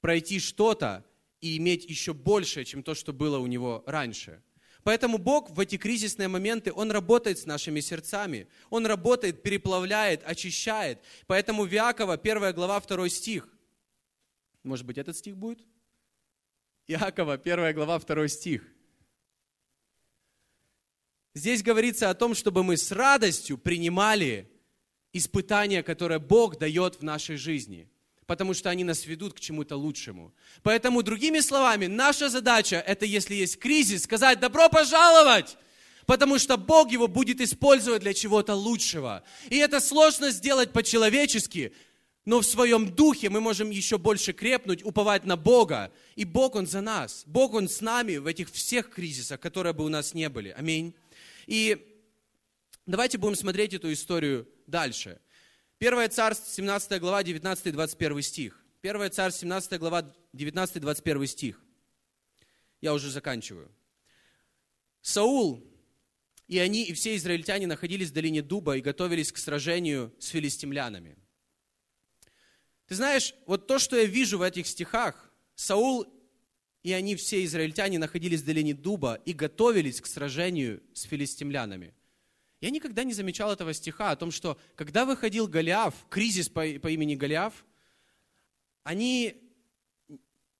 пройти 0.00 0.38
что-то 0.38 1.04
и 1.40 1.56
иметь 1.56 1.84
еще 1.84 2.14
большее, 2.14 2.64
чем 2.64 2.82
то, 2.82 2.94
что 2.94 3.12
было 3.12 3.38
у 3.38 3.46
него 3.46 3.82
раньше. 3.86 4.42
Поэтому 4.82 5.18
Бог 5.18 5.50
в 5.50 5.60
эти 5.60 5.76
кризисные 5.76 6.28
моменты, 6.28 6.72
Он 6.72 6.90
работает 6.90 7.38
с 7.38 7.46
нашими 7.46 7.80
сердцами. 7.80 8.46
Он 8.70 8.86
работает, 8.86 9.42
переплавляет, 9.42 10.22
очищает. 10.24 11.00
Поэтому 11.26 11.64
в 11.64 11.74
Иакова, 11.74 12.14
1 12.14 12.54
глава, 12.54 12.80
2 12.80 13.08
стих. 13.08 13.48
Может 14.62 14.86
быть, 14.86 14.96
этот 14.96 15.16
стих 15.16 15.36
будет? 15.36 15.66
Иакова, 16.88 17.34
1 17.34 17.74
глава, 17.74 17.98
2 17.98 18.28
стих. 18.28 18.62
Здесь 21.34 21.62
говорится 21.62 22.10
о 22.10 22.14
том, 22.14 22.34
чтобы 22.34 22.64
мы 22.64 22.76
с 22.76 22.90
радостью 22.90 23.56
принимали 23.56 24.50
испытания, 25.12 25.82
которые 25.82 26.18
Бог 26.18 26.58
дает 26.58 26.96
в 26.96 27.02
нашей 27.02 27.36
жизни, 27.36 27.88
потому 28.26 28.54
что 28.54 28.70
они 28.70 28.84
нас 28.84 29.06
ведут 29.06 29.34
к 29.34 29.40
чему-то 29.40 29.76
лучшему. 29.76 30.34
Поэтому, 30.62 31.02
другими 31.02 31.40
словами, 31.40 31.86
наша 31.86 32.28
задача, 32.28 32.76
это 32.76 33.06
если 33.06 33.34
есть 33.34 33.58
кризис, 33.58 34.04
сказать 34.04 34.40
«добро 34.40 34.68
пожаловать!» 34.68 35.56
потому 36.06 36.40
что 36.40 36.56
Бог 36.56 36.90
его 36.90 37.06
будет 37.06 37.40
использовать 37.40 38.02
для 38.02 38.12
чего-то 38.14 38.56
лучшего. 38.56 39.22
И 39.48 39.58
это 39.58 39.78
сложно 39.78 40.30
сделать 40.30 40.72
по-человечески, 40.72 41.72
но 42.30 42.42
в 42.42 42.46
своем 42.46 42.94
духе 42.94 43.28
мы 43.28 43.40
можем 43.40 43.70
еще 43.70 43.98
больше 43.98 44.32
крепнуть, 44.32 44.84
уповать 44.84 45.24
на 45.24 45.36
Бога. 45.36 45.92
И 46.14 46.24
Бог, 46.24 46.54
Он 46.54 46.64
за 46.64 46.80
нас. 46.80 47.24
Бог, 47.26 47.54
Он 47.54 47.68
с 47.68 47.80
нами 47.80 48.18
в 48.18 48.26
этих 48.28 48.52
всех 48.52 48.88
кризисах, 48.88 49.40
которые 49.40 49.72
бы 49.72 49.84
у 49.84 49.88
нас 49.88 50.14
не 50.14 50.28
были. 50.28 50.50
Аминь. 50.50 50.94
И 51.48 51.84
давайте 52.86 53.18
будем 53.18 53.34
смотреть 53.34 53.74
эту 53.74 53.92
историю 53.92 54.48
дальше. 54.68 55.20
Первое 55.78 56.08
царство, 56.08 56.48
17 56.54 57.00
глава, 57.00 57.24
19-21 57.24 58.22
стих. 58.22 58.64
Первое 58.80 59.10
царство, 59.10 59.40
17 59.40 59.80
глава, 59.80 60.08
19-21 60.32 61.26
стих. 61.26 61.60
Я 62.80 62.94
уже 62.94 63.10
заканчиваю. 63.10 63.72
Саул 65.02 65.66
и 66.46 66.60
они, 66.60 66.84
и 66.84 66.92
все 66.92 67.16
израильтяне 67.16 67.66
находились 67.66 68.10
в 68.10 68.12
долине 68.12 68.40
Дуба 68.40 68.76
и 68.76 68.80
готовились 68.80 69.32
к 69.32 69.36
сражению 69.36 70.14
с 70.20 70.28
филистимлянами. 70.28 71.16
Ты 72.90 72.96
знаешь, 72.96 73.36
вот 73.46 73.68
то, 73.68 73.78
что 73.78 73.96
я 73.96 74.04
вижу 74.04 74.38
в 74.38 74.42
этих 74.42 74.66
стихах, 74.66 75.32
Саул 75.54 76.12
и 76.82 76.92
они, 76.92 77.14
все 77.14 77.44
израильтяне, 77.44 78.00
находились 78.00 78.40
в 78.40 78.46
долине 78.46 78.74
Дуба 78.74 79.14
и 79.24 79.32
готовились 79.32 80.00
к 80.00 80.06
сражению 80.06 80.82
с 80.92 81.02
филистимлянами. 81.02 81.94
Я 82.60 82.70
никогда 82.70 83.04
не 83.04 83.12
замечал 83.12 83.52
этого 83.52 83.72
стиха 83.74 84.10
о 84.10 84.16
том, 84.16 84.32
что 84.32 84.58
когда 84.74 85.04
выходил 85.04 85.46
Голиаф, 85.46 85.94
кризис 86.08 86.48
по, 86.48 86.62
по 86.80 86.88
имени 86.88 87.14
Голиаф, 87.14 87.64
они 88.82 89.40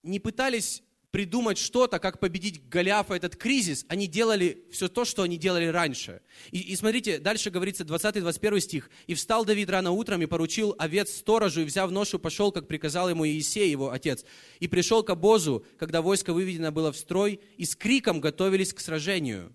не 0.01 0.21
пытались 0.21 0.83
придумать 1.11 1.57
что-то, 1.57 1.99
как 1.99 2.19
победить 2.19 2.67
Голиафа, 2.67 3.13
этот 3.13 3.35
кризис, 3.35 3.85
они 3.89 4.07
делали 4.07 4.65
все 4.71 4.87
то, 4.87 5.05
что 5.05 5.23
они 5.23 5.37
делали 5.37 5.65
раньше. 5.65 6.21
И, 6.51 6.59
и 6.59 6.75
смотрите, 6.75 7.19
дальше 7.19 7.51
говорится 7.51 7.83
20-21 7.83 8.59
стих. 8.61 8.89
«И 9.07 9.13
встал 9.13 9.45
Давид 9.45 9.69
рано 9.69 9.91
утром 9.91 10.21
и 10.21 10.25
поручил 10.25 10.73
овец 10.79 11.13
сторожу, 11.13 11.61
и, 11.61 11.65
взяв 11.65 11.91
ношу, 11.91 12.17
пошел, 12.17 12.51
как 12.51 12.67
приказал 12.67 13.09
ему 13.09 13.27
Иисей, 13.27 13.69
его 13.69 13.91
отец. 13.91 14.25
И 14.59 14.67
пришел 14.67 15.03
к 15.03 15.09
обозу, 15.09 15.65
когда 15.77 16.01
войско 16.01 16.33
выведено 16.33 16.71
было 16.71 16.91
в 16.91 16.97
строй, 16.97 17.41
и 17.57 17.65
с 17.65 17.75
криком 17.75 18.21
готовились 18.21 18.73
к 18.73 18.79
сражению. 18.79 19.53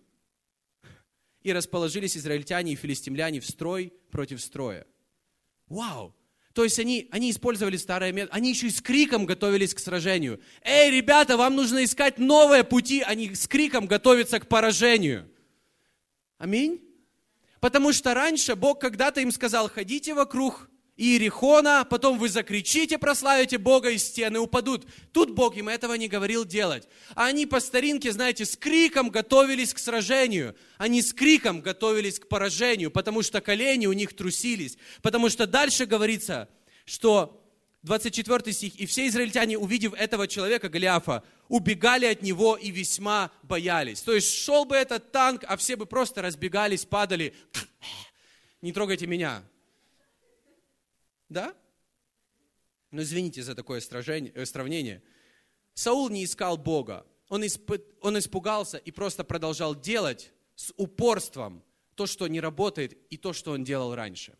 И 1.42 1.52
расположились 1.52 2.16
израильтяне 2.16 2.72
и 2.72 2.76
филистимляне 2.76 3.40
в 3.40 3.46
строй 3.46 3.92
против 4.10 4.42
строя». 4.42 4.86
Вау! 5.68 6.14
То 6.56 6.64
есть 6.64 6.78
они, 6.78 7.06
они 7.10 7.32
использовали 7.32 7.76
старые 7.76 8.12
методы, 8.14 8.34
они 8.34 8.48
еще 8.48 8.68
и 8.68 8.70
с 8.70 8.80
криком 8.80 9.26
готовились 9.26 9.74
к 9.74 9.78
сражению. 9.78 10.40
Эй, 10.62 10.90
ребята, 10.90 11.36
вам 11.36 11.54
нужно 11.54 11.84
искать 11.84 12.16
новые 12.16 12.64
пути, 12.64 13.02
они 13.02 13.34
с 13.34 13.46
криком 13.46 13.86
готовятся 13.86 14.40
к 14.40 14.48
поражению. 14.48 15.30
Аминь. 16.38 16.80
Потому 17.60 17.92
что 17.92 18.14
раньше 18.14 18.56
Бог 18.56 18.80
когда-то 18.80 19.20
им 19.20 19.32
сказал, 19.32 19.68
ходите 19.68 20.14
вокруг 20.14 20.70
Иерихона, 20.96 21.86
потом 21.88 22.18
вы 22.18 22.30
закричите, 22.30 22.96
прославите 22.96 23.58
Бога, 23.58 23.90
и 23.90 23.98
стены 23.98 24.38
упадут. 24.38 24.86
Тут 25.12 25.30
Бог 25.30 25.56
им 25.56 25.68
этого 25.68 25.92
не 25.94 26.08
говорил 26.08 26.46
делать. 26.46 26.88
А 27.14 27.26
они 27.26 27.44
по 27.44 27.60
старинке, 27.60 28.12
знаете, 28.12 28.46
с 28.46 28.56
криком 28.56 29.10
готовились 29.10 29.74
к 29.74 29.78
сражению. 29.78 30.56
Они 30.78 31.02
с 31.02 31.12
криком 31.12 31.60
готовились 31.60 32.18
к 32.18 32.28
поражению, 32.28 32.90
потому 32.90 33.22
что 33.22 33.42
колени 33.42 33.86
у 33.86 33.92
них 33.92 34.16
трусились. 34.16 34.78
Потому 35.02 35.28
что 35.28 35.46
дальше 35.46 35.84
говорится, 35.84 36.48
что 36.86 37.42
24 37.82 38.52
стих, 38.54 38.74
«И 38.76 38.86
все 38.86 39.06
израильтяне, 39.08 39.58
увидев 39.58 39.92
этого 39.92 40.26
человека, 40.26 40.70
Голиафа, 40.70 41.22
убегали 41.48 42.06
от 42.06 42.22
него 42.22 42.56
и 42.56 42.70
весьма 42.70 43.30
боялись». 43.42 44.00
То 44.00 44.14
есть 44.14 44.32
шел 44.34 44.64
бы 44.64 44.76
этот 44.76 45.12
танк, 45.12 45.44
а 45.46 45.58
все 45.58 45.76
бы 45.76 45.84
просто 45.84 46.22
разбегались, 46.22 46.86
падали. 46.86 47.34
Не 48.62 48.72
трогайте 48.72 49.06
меня, 49.06 49.44
да? 51.28 51.54
Но 52.90 53.02
извините 53.02 53.42
за 53.42 53.54
такое 53.54 53.80
э, 53.80 54.46
сравнение. 54.46 55.02
Саул 55.74 56.08
не 56.08 56.24
искал 56.24 56.56
Бога. 56.56 57.06
Он, 57.28 57.44
исп... 57.44 57.70
он 58.00 58.18
испугался 58.18 58.78
и 58.78 58.90
просто 58.90 59.24
продолжал 59.24 59.74
делать 59.74 60.32
с 60.54 60.72
упорством 60.76 61.62
то, 61.94 62.06
что 62.06 62.28
не 62.28 62.40
работает, 62.40 62.92
и 63.10 63.16
то, 63.16 63.32
что 63.32 63.52
он 63.52 63.64
делал 63.64 63.94
раньше. 63.94 64.36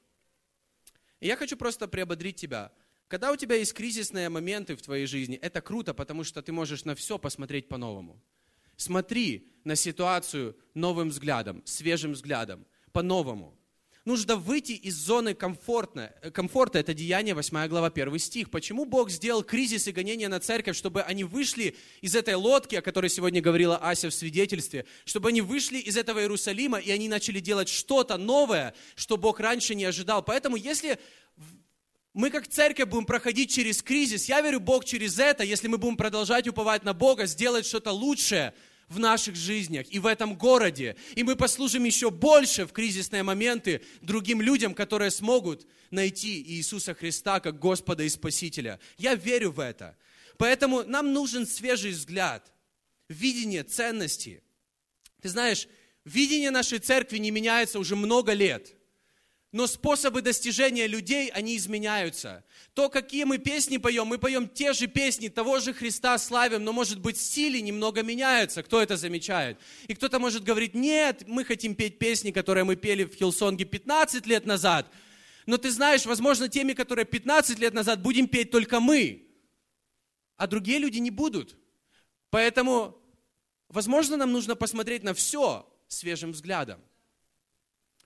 И 1.21 1.27
я 1.27 1.37
хочу 1.37 1.57
просто 1.57 1.89
приободрить 1.89 2.37
тебя. 2.37 2.73
Когда 3.09 3.33
у 3.33 3.37
тебя 3.37 3.57
есть 3.57 3.73
кризисные 3.73 4.29
моменты 4.29 4.77
в 4.77 4.83
твоей 4.83 5.07
жизни, 5.07 5.37
это 5.37 5.61
круто, 5.61 5.95
потому 5.95 6.25
что 6.25 6.43
ты 6.43 6.53
можешь 6.53 6.85
на 6.85 6.95
все 6.95 7.19
посмотреть 7.19 7.69
по-новому. 7.69 8.23
Смотри 8.77 9.53
на 9.65 9.75
ситуацию 9.75 10.57
новым 10.75 11.09
взглядом, 11.09 11.63
свежим 11.65 12.13
взглядом, 12.13 12.67
по-новому 12.93 13.56
нужно 14.07 14.37
выйти 14.37 14.73
из 14.73 14.95
зоны 14.95 15.35
комфорта. 15.35 16.15
комфорта. 16.33 16.79
Это 16.79 16.95
Деяние 16.95 17.35
8 17.35 17.67
глава 17.69 17.89
1 17.89 18.19
стих. 18.19 18.51
Почему 18.51 18.85
Бог 18.85 19.11
сделал 19.11 19.43
кризис 19.43 19.89
и 19.89 19.93
гонение 19.93 20.29
на 20.29 20.41
церковь, 20.41 20.77
чтобы 20.77 21.03
они 21.03 21.25
вышли 21.25 21.75
из 22.01 22.15
этой 22.15 22.35
лодки, 22.35 22.77
о 22.77 22.83
которой 22.83 23.11
сегодня 23.11 23.43
говорила 23.43 23.77
Ася 23.77 24.09
в 24.09 24.15
свидетельстве, 24.15 24.87
чтобы 25.05 25.29
они 25.31 25.43
вышли 25.43 25.79
из 25.79 25.97
этого 25.97 26.21
Иерусалима, 26.21 26.79
и 26.79 26.91
они 26.91 27.09
начали 27.09 27.41
делать 27.41 27.69
что-то 27.69 28.17
новое, 28.17 28.75
что 28.95 29.17
Бог 29.17 29.41
раньше 29.41 29.75
не 29.75 29.85
ожидал. 29.85 30.23
Поэтому 30.23 30.57
если 30.57 30.99
мы 32.15 32.31
как 32.31 32.47
церковь 32.47 32.89
будем 32.89 33.05
проходить 33.05 33.53
через 33.53 33.83
кризис, 33.83 34.27
я 34.27 34.41
верю, 34.41 34.61
Бог 34.61 34.85
через 34.85 35.19
это, 35.19 35.43
если 35.43 35.67
мы 35.67 35.79
будем 35.79 35.97
продолжать 35.97 36.47
уповать 36.47 36.85
на 36.85 36.95
Бога, 36.95 37.27
сделать 37.27 37.67
что-то 37.67 37.91
лучшее– 37.91 38.55
в 38.89 38.99
наших 38.99 39.37
жизнях 39.37 39.87
и 39.91 39.99
в 39.99 40.07
этом 40.07 40.37
городе. 40.37 40.97
И 41.15 41.23
мы 41.23 41.37
послужим 41.37 41.85
еще 41.85 42.11
больше 42.11 42.67
в 42.67 42.73
кризисные 42.73 43.23
моменты 43.23 43.83
другим 44.01 44.41
людям, 44.41 44.75
которые 44.75 45.11
смогут 45.11 45.67
найти 45.91 46.43
Иисуса 46.43 46.95
Христа 46.95 47.41
как 47.41 47.59
Господа 47.59 48.05
и 48.05 48.09
Спасителя. 48.09 48.79
Я 48.99 49.15
верю 49.15 49.51
в 49.51 49.61
это. 49.61 49.97
Поэтому 50.39 50.85
нам 50.85 51.13
нужен 51.13 51.47
свежий 51.47 51.93
взгляд, 51.93 52.53
видение 53.09 53.63
ценности. 53.63 54.43
Ты 55.23 55.29
знаешь, 55.29 55.67
видение 56.05 56.51
нашей 56.51 56.79
церкви 56.79 57.19
не 57.19 57.31
меняется 57.31 57.79
уже 57.79 57.97
много 57.97 58.33
лет– 58.33 58.75
но 59.57 59.67
способы 59.67 60.21
достижения 60.21 60.87
людей, 60.87 61.31
они 61.31 61.57
изменяются. 61.57 62.45
То, 62.75 62.91
какие 62.91 63.25
мы 63.25 63.39
песни 63.39 63.79
поем, 63.79 64.07
мы 64.07 64.19
поем 64.19 64.51
те 64.51 64.75
же 64.75 64.87
песни, 64.87 65.29
того 65.29 65.61
же 65.61 65.73
Христа 65.73 66.19
славим, 66.19 66.63
но, 66.63 66.75
может 66.75 67.01
быть, 67.01 67.17
стили 67.17 67.61
немного 67.61 68.03
меняются. 68.03 68.63
Кто 68.63 68.83
это 68.83 68.99
замечает? 68.99 69.59
И 69.89 69.95
кто-то 69.95 70.19
может 70.19 70.45
говорить, 70.45 70.75
нет, 70.75 71.23
мы 71.27 71.43
хотим 71.43 71.75
петь 71.75 71.99
песни, 71.99 72.33
которые 72.33 72.65
мы 72.65 72.77
пели 72.77 73.05
в 73.05 73.15
Хилсонге 73.15 73.65
15 73.65 74.27
лет 74.27 74.45
назад. 74.45 74.93
Но 75.47 75.57
ты 75.57 75.71
знаешь, 75.71 76.05
возможно, 76.05 76.51
теми, 76.51 76.75
которые 76.75 77.07
15 77.07 77.59
лет 77.59 77.73
назад 77.73 78.03
будем 78.03 78.29
петь 78.29 78.51
только 78.51 78.79
мы, 78.79 79.27
а 80.37 80.47
другие 80.47 80.79
люди 80.79 80.99
не 80.99 81.11
будут. 81.11 81.57
Поэтому, 82.29 82.95
возможно, 83.71 84.19
нам 84.19 84.33
нужно 84.33 84.55
посмотреть 84.55 85.03
на 85.03 85.15
все 85.15 85.67
свежим 85.89 86.33
взглядом. 86.33 86.79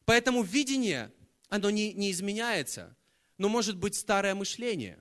Поэтому 0.04 0.44
видение 0.44 1.10
оно 1.50 1.68
не, 1.68 1.92
не 1.92 2.10
изменяется. 2.10 2.96
Но 3.36 3.48
может 3.48 3.76
быть 3.76 3.94
старое 3.94 4.34
мышление, 4.34 4.98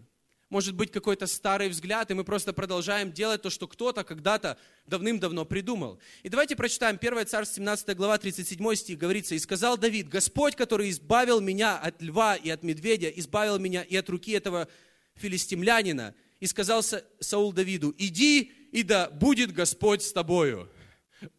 может 0.49 0.73
быть 0.73 0.91
какой-то 0.91 1.27
старый 1.27 1.69
взгляд, 1.69 2.09
и 2.09 2.15
мы 2.15 2.23
просто 2.23 2.53
продолжаем 2.53 3.11
делать 3.11 3.41
то, 3.41 3.49
что 3.49 3.67
кто-то 3.67 4.03
когда-то 4.03 4.57
давным-давно 4.87 5.45
придумал. 5.45 5.99
И 6.23 6.29
давайте 6.29 6.55
прочитаем 6.55 6.97
1 6.99 7.27
Царств 7.27 7.55
17 7.55 7.95
глава 7.95 8.17
37 8.17 8.75
стих, 8.75 8.97
говорится, 8.97 9.35
«И 9.35 9.39
сказал 9.39 9.77
Давид, 9.77 10.09
Господь, 10.09 10.55
который 10.55 10.89
избавил 10.89 11.39
меня 11.39 11.77
от 11.77 12.01
льва 12.01 12.35
и 12.35 12.49
от 12.49 12.63
медведя, 12.63 13.09
избавил 13.09 13.59
меня 13.59 13.83
и 13.83 13.95
от 13.95 14.09
руки 14.09 14.31
этого 14.31 14.67
филистимлянина, 15.15 16.15
и 16.39 16.47
сказал 16.47 16.81
Саул 17.19 17.53
Давиду, 17.53 17.93
иди, 17.97 18.51
и 18.71 18.81
да 18.83 19.09
будет 19.09 19.53
Господь 19.53 20.01
с 20.01 20.11
тобою». 20.11 20.69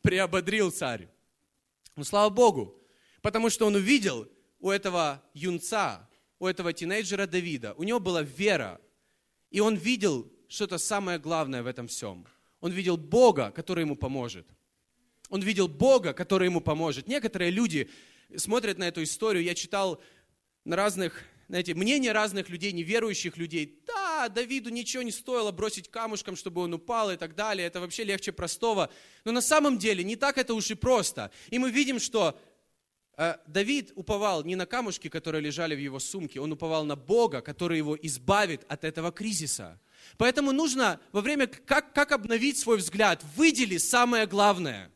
Приободрил 0.02 0.70
царь. 0.70 1.08
Ну, 1.96 2.04
слава 2.04 2.28
Богу, 2.28 2.78
потому 3.22 3.48
что 3.48 3.66
он 3.66 3.74
увидел, 3.74 4.28
у 4.60 4.70
этого 4.70 5.22
юнца, 5.34 6.08
у 6.38 6.46
этого 6.46 6.72
тинейджера 6.72 7.26
Давида, 7.26 7.74
у 7.74 7.82
него 7.82 7.98
была 7.98 8.22
вера, 8.22 8.80
и 9.50 9.60
он 9.60 9.74
видел 9.74 10.30
что-то 10.48 10.78
самое 10.78 11.18
главное 11.18 11.62
в 11.62 11.66
этом 11.66 11.88
всем. 11.88 12.26
Он 12.60 12.70
видел 12.70 12.96
Бога, 12.96 13.50
который 13.50 13.82
ему 13.82 13.96
поможет. 13.96 14.46
Он 15.28 15.40
видел 15.40 15.68
Бога, 15.68 16.12
который 16.12 16.46
ему 16.46 16.60
поможет. 16.60 17.08
Некоторые 17.08 17.50
люди 17.50 17.88
смотрят 18.36 18.78
на 18.78 18.88
эту 18.88 19.02
историю. 19.02 19.44
Я 19.44 19.54
читал 19.54 20.00
на 20.64 20.76
разных, 20.76 21.24
знаете, 21.48 21.74
мнения 21.74 22.12
разных 22.12 22.48
людей, 22.50 22.72
неверующих 22.72 23.36
людей. 23.36 23.82
Да, 23.86 24.28
Давиду 24.28 24.70
ничего 24.70 25.02
не 25.02 25.12
стоило 25.12 25.52
бросить 25.52 25.88
камушком, 25.88 26.36
чтобы 26.36 26.62
он 26.62 26.74
упал 26.74 27.10
и 27.10 27.16
так 27.16 27.34
далее. 27.34 27.66
Это 27.66 27.80
вообще 27.80 28.04
легче 28.04 28.32
простого. 28.32 28.90
Но 29.24 29.32
на 29.32 29.40
самом 29.40 29.78
деле 29.78 30.04
не 30.04 30.16
так 30.16 30.36
это 30.36 30.52
уж 30.52 30.70
и 30.70 30.74
просто. 30.74 31.30
И 31.48 31.58
мы 31.58 31.70
видим, 31.70 31.98
что 31.98 32.38
Давид 33.46 33.92
уповал 33.96 34.44
не 34.44 34.56
на 34.56 34.64
камушки, 34.64 35.08
которые 35.08 35.42
лежали 35.42 35.74
в 35.74 35.78
его 35.78 35.98
сумке, 35.98 36.40
он 36.40 36.52
уповал 36.52 36.86
на 36.86 36.96
Бога, 36.96 37.42
который 37.42 37.76
его 37.76 37.94
избавит 38.00 38.64
от 38.66 38.82
этого 38.82 39.12
кризиса. 39.12 39.78
Поэтому 40.16 40.52
нужно 40.52 40.98
во 41.12 41.20
время, 41.20 41.46
как, 41.46 41.92
как 41.92 42.12
обновить 42.12 42.58
свой 42.58 42.78
взгляд, 42.78 43.22
выдели 43.36 43.76
самое 43.76 44.26
главное. 44.26 44.90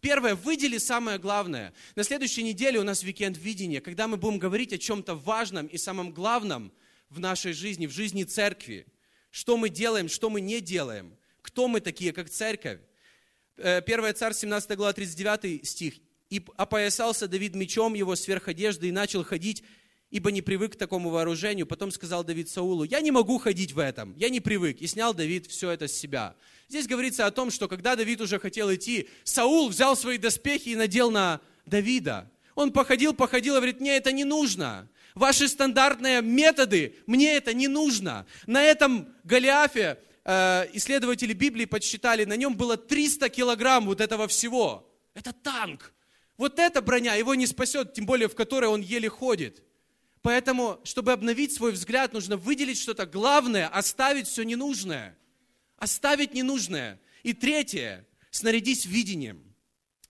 Первое, 0.00 0.34
выдели 0.34 0.78
самое 0.78 1.18
главное. 1.18 1.74
На 1.94 2.04
следующей 2.04 2.42
неделе 2.42 2.78
у 2.78 2.84
нас 2.84 3.02
викенд 3.02 3.36
видения, 3.36 3.82
когда 3.82 4.08
мы 4.08 4.16
будем 4.16 4.38
говорить 4.38 4.72
о 4.72 4.78
чем-то 4.78 5.14
важном 5.16 5.66
и 5.66 5.76
самом 5.76 6.12
главном 6.12 6.72
в 7.10 7.20
нашей 7.20 7.52
жизни, 7.52 7.86
в 7.86 7.90
жизни 7.90 8.24
церкви. 8.24 8.86
Что 9.30 9.58
мы 9.58 9.68
делаем, 9.68 10.08
что 10.08 10.30
мы 10.30 10.40
не 10.40 10.62
делаем. 10.62 11.14
Кто 11.42 11.68
мы 11.68 11.80
такие, 11.80 12.14
как 12.14 12.30
церковь. 12.30 12.80
1 13.56 13.64
э, 13.66 14.12
царь, 14.14 14.32
17 14.32 14.76
глава, 14.76 14.92
39 14.94 15.68
стих. 15.68 15.94
«И 16.30 16.44
опоясался 16.56 17.28
Давид 17.28 17.54
мечом 17.54 17.94
его 17.94 18.16
сверх 18.16 18.48
одежды 18.48 18.88
и 18.88 18.92
начал 18.92 19.24
ходить 19.24 19.62
ибо 20.10 20.30
не 20.30 20.42
привык 20.42 20.72
к 20.72 20.76
такому 20.76 21.10
вооружению. 21.10 21.66
Потом 21.66 21.90
сказал 21.90 22.24
Давид 22.24 22.48
Саулу, 22.48 22.84
я 22.84 23.00
не 23.00 23.10
могу 23.10 23.38
ходить 23.38 23.72
в 23.72 23.78
этом, 23.78 24.14
я 24.16 24.28
не 24.28 24.40
привык. 24.40 24.80
И 24.80 24.86
снял 24.86 25.14
Давид 25.14 25.46
все 25.46 25.70
это 25.70 25.86
с 25.86 25.92
себя. 25.92 26.34
Здесь 26.68 26.86
говорится 26.86 27.26
о 27.26 27.30
том, 27.30 27.50
что 27.50 27.68
когда 27.68 27.96
Давид 27.96 28.20
уже 28.20 28.38
хотел 28.38 28.72
идти, 28.74 29.08
Саул 29.24 29.68
взял 29.68 29.96
свои 29.96 30.18
доспехи 30.18 30.70
и 30.70 30.76
надел 30.76 31.10
на 31.10 31.40
Давида. 31.66 32.30
Он 32.54 32.72
походил, 32.72 33.14
походил 33.14 33.54
и 33.54 33.58
говорит, 33.58 33.80
мне 33.80 33.96
это 33.96 34.12
не 34.12 34.24
нужно. 34.24 34.88
Ваши 35.14 35.48
стандартные 35.48 36.22
методы, 36.22 36.96
мне 37.06 37.36
это 37.36 37.52
не 37.54 37.68
нужно. 37.68 38.26
На 38.46 38.62
этом 38.62 39.08
Голиафе 39.24 39.98
э, 40.24 40.66
исследователи 40.72 41.32
Библии 41.32 41.64
подсчитали, 41.64 42.24
на 42.24 42.36
нем 42.36 42.56
было 42.56 42.76
300 42.76 43.28
килограмм 43.28 43.86
вот 43.86 44.00
этого 44.00 44.28
всего. 44.28 44.88
Это 45.14 45.32
танк. 45.32 45.92
Вот 46.38 46.58
эта 46.60 46.80
броня 46.80 47.16
его 47.16 47.34
не 47.34 47.46
спасет, 47.46 47.92
тем 47.92 48.06
более 48.06 48.28
в 48.28 48.34
которой 48.34 48.66
он 48.66 48.80
еле 48.80 49.08
ходит. 49.10 49.62
Поэтому, 50.22 50.80
чтобы 50.84 51.12
обновить 51.12 51.52
свой 51.52 51.72
взгляд, 51.72 52.12
нужно 52.12 52.36
выделить 52.36 52.78
что-то 52.78 53.06
главное, 53.06 53.68
оставить 53.68 54.28
все 54.28 54.44
ненужное. 54.44 55.18
Оставить 55.76 56.34
ненужное. 56.34 57.00
И 57.24 57.32
третье, 57.32 58.06
снарядись 58.30 58.86
видением. 58.86 59.42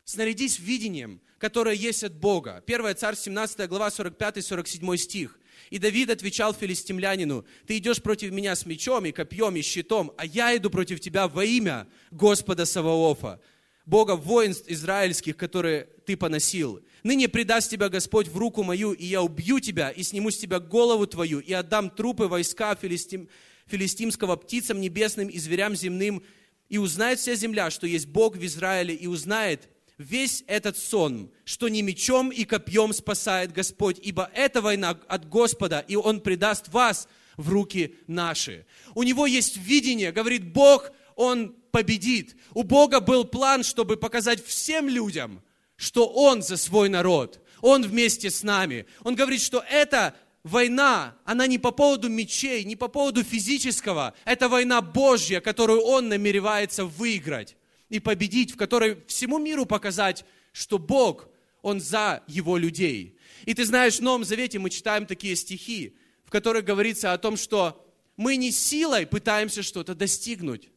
Снарядись 0.04 0.58
видением, 0.58 1.20
которое 1.38 1.74
есть 1.74 2.04
от 2.04 2.14
Бога. 2.14 2.62
1 2.66 2.96
Царь, 2.96 3.16
17 3.16 3.68
глава, 3.68 3.88
45-47 3.88 4.96
стих. 4.96 5.38
И 5.70 5.78
Давид 5.78 6.10
отвечал 6.10 6.54
филистимлянину, 6.54 7.44
ты 7.66 7.78
идешь 7.78 8.02
против 8.02 8.32
меня 8.32 8.54
с 8.54 8.64
мечом 8.64 9.06
и 9.06 9.12
копьем 9.12 9.56
и 9.56 9.62
щитом, 9.62 10.12
а 10.16 10.24
я 10.24 10.56
иду 10.56 10.70
против 10.70 11.00
тебя 11.00 11.28
во 11.28 11.44
имя 11.44 11.86
Господа 12.10 12.64
Саваофа, 12.64 13.40
Бога 13.88 14.16
воинств 14.16 14.66
израильских, 14.68 15.38
которые 15.38 15.88
ты 16.04 16.14
поносил. 16.14 16.82
Ныне 17.04 17.26
предаст 17.26 17.70
тебя 17.70 17.88
Господь 17.88 18.28
в 18.28 18.36
руку 18.36 18.62
мою, 18.62 18.92
и 18.92 19.06
я 19.06 19.22
убью 19.22 19.60
тебя, 19.60 19.88
и 19.88 20.02
сниму 20.02 20.30
с 20.30 20.36
тебя 20.36 20.60
голову 20.60 21.06
твою, 21.06 21.40
и 21.40 21.54
отдам 21.54 21.88
трупы 21.88 22.26
войска 22.26 22.74
филистим, 22.74 23.30
филистимского 23.66 24.36
птицам 24.36 24.82
небесным 24.82 25.28
и 25.28 25.38
зверям 25.38 25.74
земным, 25.74 26.22
и 26.68 26.76
узнает 26.76 27.18
вся 27.18 27.34
земля, 27.34 27.70
что 27.70 27.86
есть 27.86 28.06
Бог 28.06 28.36
в 28.36 28.44
Израиле, 28.44 28.94
и 28.94 29.06
узнает 29.06 29.70
весь 29.96 30.44
этот 30.46 30.76
сон, 30.76 31.30
что 31.46 31.68
не 31.68 31.80
мечом 31.80 32.28
и 32.28 32.44
копьем 32.44 32.92
спасает 32.92 33.52
Господь, 33.52 33.98
ибо 34.02 34.30
это 34.34 34.60
война 34.60 35.00
от 35.08 35.26
Господа, 35.30 35.82
и 35.88 35.96
Он 35.96 36.20
предаст 36.20 36.68
вас 36.68 37.08
в 37.38 37.48
руки 37.48 37.94
наши. 38.06 38.66
У 38.94 39.02
него 39.02 39.26
есть 39.26 39.56
видение, 39.56 40.12
говорит 40.12 40.52
Бог, 40.52 40.92
Он 41.16 41.54
победит. 41.70 42.36
У 42.54 42.62
Бога 42.62 43.00
был 43.00 43.24
план, 43.24 43.62
чтобы 43.62 43.96
показать 43.96 44.44
всем 44.44 44.88
людям, 44.88 45.42
что 45.76 46.06
Он 46.08 46.42
за 46.42 46.56
свой 46.56 46.88
народ, 46.88 47.40
Он 47.60 47.82
вместе 47.82 48.30
с 48.30 48.42
нами. 48.42 48.86
Он 49.04 49.14
говорит, 49.14 49.40
что 49.40 49.64
эта 49.68 50.14
война, 50.42 51.16
она 51.24 51.46
не 51.46 51.58
по 51.58 51.70
поводу 51.70 52.08
мечей, 52.08 52.64
не 52.64 52.76
по 52.76 52.88
поводу 52.88 53.22
физического, 53.22 54.14
это 54.24 54.48
война 54.48 54.80
Божья, 54.80 55.40
которую 55.40 55.82
Он 55.82 56.08
намеревается 56.08 56.84
выиграть 56.84 57.56
и 57.88 58.00
победить, 58.00 58.52
в 58.52 58.56
которой 58.56 58.98
всему 59.06 59.38
миру 59.38 59.66
показать, 59.66 60.24
что 60.52 60.78
Бог, 60.78 61.28
Он 61.62 61.80
за 61.80 62.22
Его 62.26 62.56
людей. 62.56 63.18
И 63.44 63.54
ты 63.54 63.64
знаешь, 63.64 63.98
в 63.98 64.02
Новом 64.02 64.24
Завете 64.24 64.58
мы 64.58 64.70
читаем 64.70 65.06
такие 65.06 65.36
стихи, 65.36 65.96
в 66.24 66.30
которых 66.30 66.64
говорится 66.64 67.12
о 67.12 67.18
том, 67.18 67.36
что 67.36 67.84
мы 68.16 68.36
не 68.36 68.50
силой 68.50 69.06
пытаемся 69.06 69.62
что-то 69.62 69.94
достигнуть, 69.94 70.68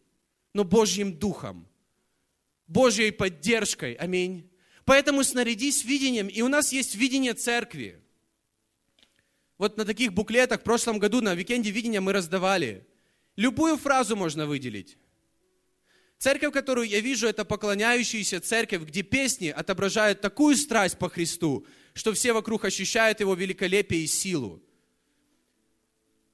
но 0.53 0.63
Божьим 0.63 1.17
Духом, 1.17 1.67
Божьей 2.67 3.11
поддержкой. 3.11 3.93
Аминь. 3.93 4.49
Поэтому 4.85 5.23
снарядись 5.23 5.83
видением, 5.83 6.27
и 6.27 6.41
у 6.41 6.47
нас 6.47 6.71
есть 6.71 6.95
видение 6.95 7.33
церкви. 7.33 8.01
Вот 9.57 9.77
на 9.77 9.85
таких 9.85 10.13
буклетах 10.13 10.61
в 10.61 10.63
прошлом 10.63 10.97
году 10.97 11.21
на 11.21 11.35
викенде 11.35 11.69
видения 11.69 12.01
мы 12.01 12.13
раздавали. 12.13 12.87
Любую 13.35 13.77
фразу 13.77 14.15
можно 14.15 14.47
выделить. 14.47 14.97
Церковь, 16.17 16.53
которую 16.53 16.87
я 16.87 16.99
вижу, 16.99 17.27
это 17.27 17.45
поклоняющаяся 17.45 18.39
церковь, 18.39 18.83
где 18.83 19.01
песни 19.01 19.47
отображают 19.47 20.21
такую 20.21 20.55
страсть 20.55 20.97
по 20.97 21.09
Христу, 21.09 21.65
что 21.93 22.13
все 22.13 22.33
вокруг 22.33 22.65
ощущают 22.65 23.19
Его 23.19 23.33
великолепие 23.33 24.03
и 24.03 24.07
силу. 24.07 24.63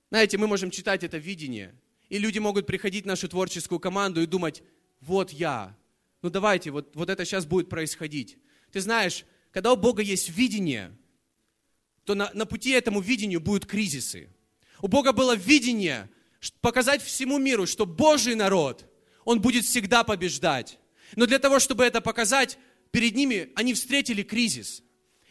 Знаете, 0.10 0.38
мы 0.38 0.48
можем 0.48 0.72
читать 0.72 1.04
это 1.04 1.18
видение, 1.18 1.74
и 2.10 2.18
люди 2.18 2.40
могут 2.40 2.66
приходить 2.66 3.04
в 3.04 3.08
нашу 3.08 3.28
творческую 3.28 3.80
команду 3.80 4.22
и 4.22 4.26
думать, 4.26 4.64
вот 5.02 5.32
я, 5.32 5.76
ну 6.22 6.30
давайте, 6.30 6.72
вот, 6.72 6.96
вот 6.96 7.10
это 7.10 7.26
сейчас 7.26 7.46
будет 7.46 7.70
происходить. 7.70 8.38
Ты 8.72 8.82
знаешь, 8.82 9.26
когда 9.52 9.74
у 9.74 9.76
Бога 9.76 10.02
есть 10.02 10.30
видение, 10.30 10.96
то 12.04 12.16
на, 12.16 12.32
на 12.34 12.46
пути 12.46 12.72
этому 12.72 13.02
видению 13.02 13.42
будут 13.42 13.66
кризисы. 13.66 14.30
У 14.82 14.88
Бога 14.88 15.12
было 15.12 15.36
видение 15.36 16.10
показать 16.62 17.02
всему 17.02 17.38
миру, 17.38 17.66
что 17.66 17.86
Божий 17.86 18.36
народ, 18.36 18.86
он 19.26 19.42
будет 19.42 19.66
всегда 19.66 20.04
побеждать. 20.04 20.80
Но 21.16 21.26
для 21.26 21.40
того, 21.40 21.60
чтобы 21.60 21.84
это 21.84 22.00
показать, 22.00 22.58
перед 22.92 23.16
ними 23.16 23.52
они 23.56 23.74
встретили 23.74 24.24
кризис 24.24 24.84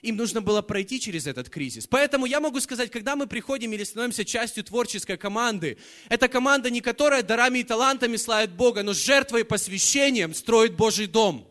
им 0.02 0.16
нужно 0.16 0.40
было 0.40 0.62
пройти 0.62 1.00
через 1.00 1.26
этот 1.26 1.48
кризис. 1.48 1.86
Поэтому 1.86 2.26
я 2.26 2.40
могу 2.40 2.60
сказать, 2.60 2.90
когда 2.90 3.16
мы 3.16 3.26
приходим 3.26 3.72
или 3.72 3.84
становимся 3.84 4.24
частью 4.24 4.64
творческой 4.64 5.16
команды, 5.16 5.78
это 6.08 6.28
команда 6.28 6.70
не 6.70 6.80
которая 6.80 7.22
дарами 7.22 7.60
и 7.60 7.64
талантами 7.64 8.16
славит 8.16 8.52
Бога, 8.52 8.82
но 8.82 8.92
с 8.92 8.98
жертвой 8.98 9.40
и 9.40 9.44
посвящением 9.44 10.34
строит 10.34 10.76
Божий 10.76 11.06
дом. 11.06 11.50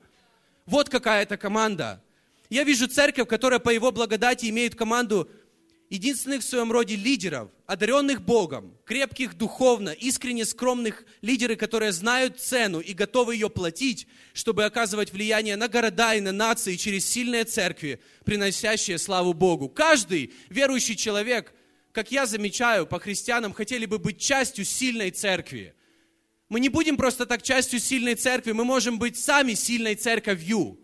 Вот 0.65 0.89
какая 0.89 1.23
это 1.23 1.37
команда. 1.37 2.01
Я 2.49 2.63
вижу 2.63 2.87
церковь, 2.87 3.27
которая 3.27 3.59
по 3.59 3.69
его 3.69 3.91
благодати 3.91 4.47
имеет 4.49 4.75
команду 4.75 5.29
единственных 5.89 6.41
в 6.41 6.45
своем 6.45 6.71
роде 6.71 6.95
лидеров, 6.95 7.49
одаренных 7.65 8.21
Богом, 8.21 8.77
крепких 8.85 9.35
духовно, 9.35 9.89
искренне 9.89 10.45
скромных 10.45 11.05
лидеры, 11.21 11.55
которые 11.55 11.91
знают 11.91 12.39
цену 12.39 12.79
и 12.79 12.93
готовы 12.93 13.35
ее 13.35 13.49
платить, 13.49 14.07
чтобы 14.33 14.65
оказывать 14.65 15.11
влияние 15.13 15.55
на 15.55 15.67
города 15.67 16.15
и 16.15 16.21
на 16.21 16.31
нации 16.31 16.75
через 16.75 17.05
сильные 17.05 17.43
церкви, 17.43 17.99
приносящие 18.25 18.97
славу 18.97 19.33
Богу. 19.33 19.69
Каждый 19.69 20.33
верующий 20.49 20.95
человек, 20.95 21.53
как 21.91 22.11
я 22.11 22.25
замечаю, 22.25 22.85
по 22.85 22.99
христианам 22.99 23.53
хотели 23.53 23.85
бы 23.85 23.99
быть 23.99 24.19
частью 24.19 24.65
сильной 24.65 25.11
церкви. 25.11 25.73
Мы 26.49 26.59
не 26.59 26.69
будем 26.69 26.97
просто 26.97 27.25
так 27.25 27.41
частью 27.41 27.79
сильной 27.79 28.15
церкви, 28.15 28.51
мы 28.51 28.65
можем 28.65 28.99
быть 28.99 29.17
сами 29.17 29.53
сильной 29.53 29.95
церковью. 29.95 30.77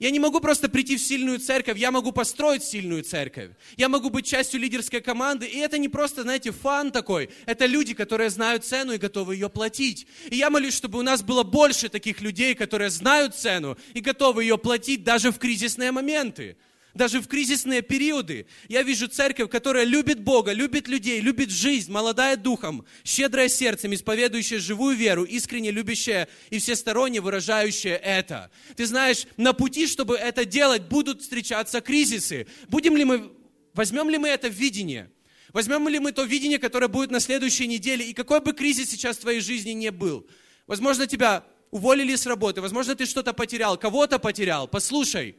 Я 0.00 0.10
не 0.10 0.18
могу 0.18 0.40
просто 0.40 0.68
прийти 0.68 0.96
в 0.96 1.00
сильную 1.00 1.38
церковь, 1.38 1.78
я 1.78 1.92
могу 1.92 2.10
построить 2.10 2.64
сильную 2.64 3.04
церковь. 3.04 3.50
Я 3.76 3.88
могу 3.88 4.10
быть 4.10 4.26
частью 4.26 4.60
лидерской 4.60 5.00
команды, 5.00 5.46
и 5.46 5.58
это 5.58 5.78
не 5.78 5.88
просто, 5.88 6.22
знаете, 6.22 6.50
фан 6.50 6.90
такой. 6.90 7.30
Это 7.46 7.66
люди, 7.66 7.94
которые 7.94 8.30
знают 8.30 8.64
цену 8.64 8.92
и 8.92 8.98
готовы 8.98 9.34
ее 9.36 9.48
платить. 9.48 10.08
И 10.30 10.36
я 10.36 10.50
молюсь, 10.50 10.74
чтобы 10.74 10.98
у 10.98 11.02
нас 11.02 11.22
было 11.22 11.44
больше 11.44 11.88
таких 11.88 12.20
людей, 12.20 12.56
которые 12.56 12.90
знают 12.90 13.36
цену 13.36 13.78
и 13.92 14.00
готовы 14.00 14.42
ее 14.42 14.58
платить 14.58 15.04
даже 15.04 15.30
в 15.30 15.38
кризисные 15.38 15.92
моменты 15.92 16.56
даже 16.94 17.20
в 17.20 17.26
кризисные 17.26 17.82
периоды. 17.82 18.46
Я 18.68 18.82
вижу 18.82 19.08
церковь, 19.08 19.50
которая 19.50 19.84
любит 19.84 20.20
Бога, 20.20 20.52
любит 20.52 20.88
людей, 20.88 21.20
любит 21.20 21.50
жизнь, 21.50 21.90
молодая 21.90 22.36
духом, 22.36 22.84
щедрая 23.04 23.48
сердцем, 23.48 23.92
исповедующая 23.92 24.60
живую 24.60 24.96
веру, 24.96 25.24
искренне 25.24 25.70
любящая 25.70 26.28
и 26.50 26.58
всесторонне 26.58 27.20
выражающая 27.20 27.96
это. 27.96 28.50
Ты 28.76 28.86
знаешь, 28.86 29.26
на 29.36 29.52
пути, 29.52 29.86
чтобы 29.86 30.16
это 30.16 30.44
делать, 30.44 30.82
будут 30.82 31.22
встречаться 31.22 31.80
кризисы. 31.80 32.46
Будем 32.68 32.96
ли 32.96 33.04
мы, 33.04 33.32
возьмем 33.74 34.08
ли 34.08 34.18
мы 34.18 34.28
это 34.28 34.48
видение? 34.48 35.10
Возьмем 35.52 35.88
ли 35.88 35.98
мы 35.98 36.12
то 36.12 36.24
видение, 36.24 36.58
которое 36.58 36.88
будет 36.88 37.10
на 37.10 37.20
следующей 37.20 37.66
неделе? 37.66 38.08
И 38.08 38.12
какой 38.12 38.40
бы 38.40 38.52
кризис 38.52 38.90
сейчас 38.90 39.16
в 39.16 39.20
твоей 39.20 39.40
жизни 39.40 39.70
не 39.70 39.90
был? 39.90 40.26
Возможно, 40.66 41.06
тебя 41.06 41.44
уволили 41.70 42.14
с 42.14 42.24
работы, 42.26 42.60
возможно, 42.60 42.94
ты 42.94 43.04
что-то 43.04 43.32
потерял, 43.32 43.76
кого-то 43.76 44.20
потерял. 44.20 44.68
Послушай, 44.68 45.36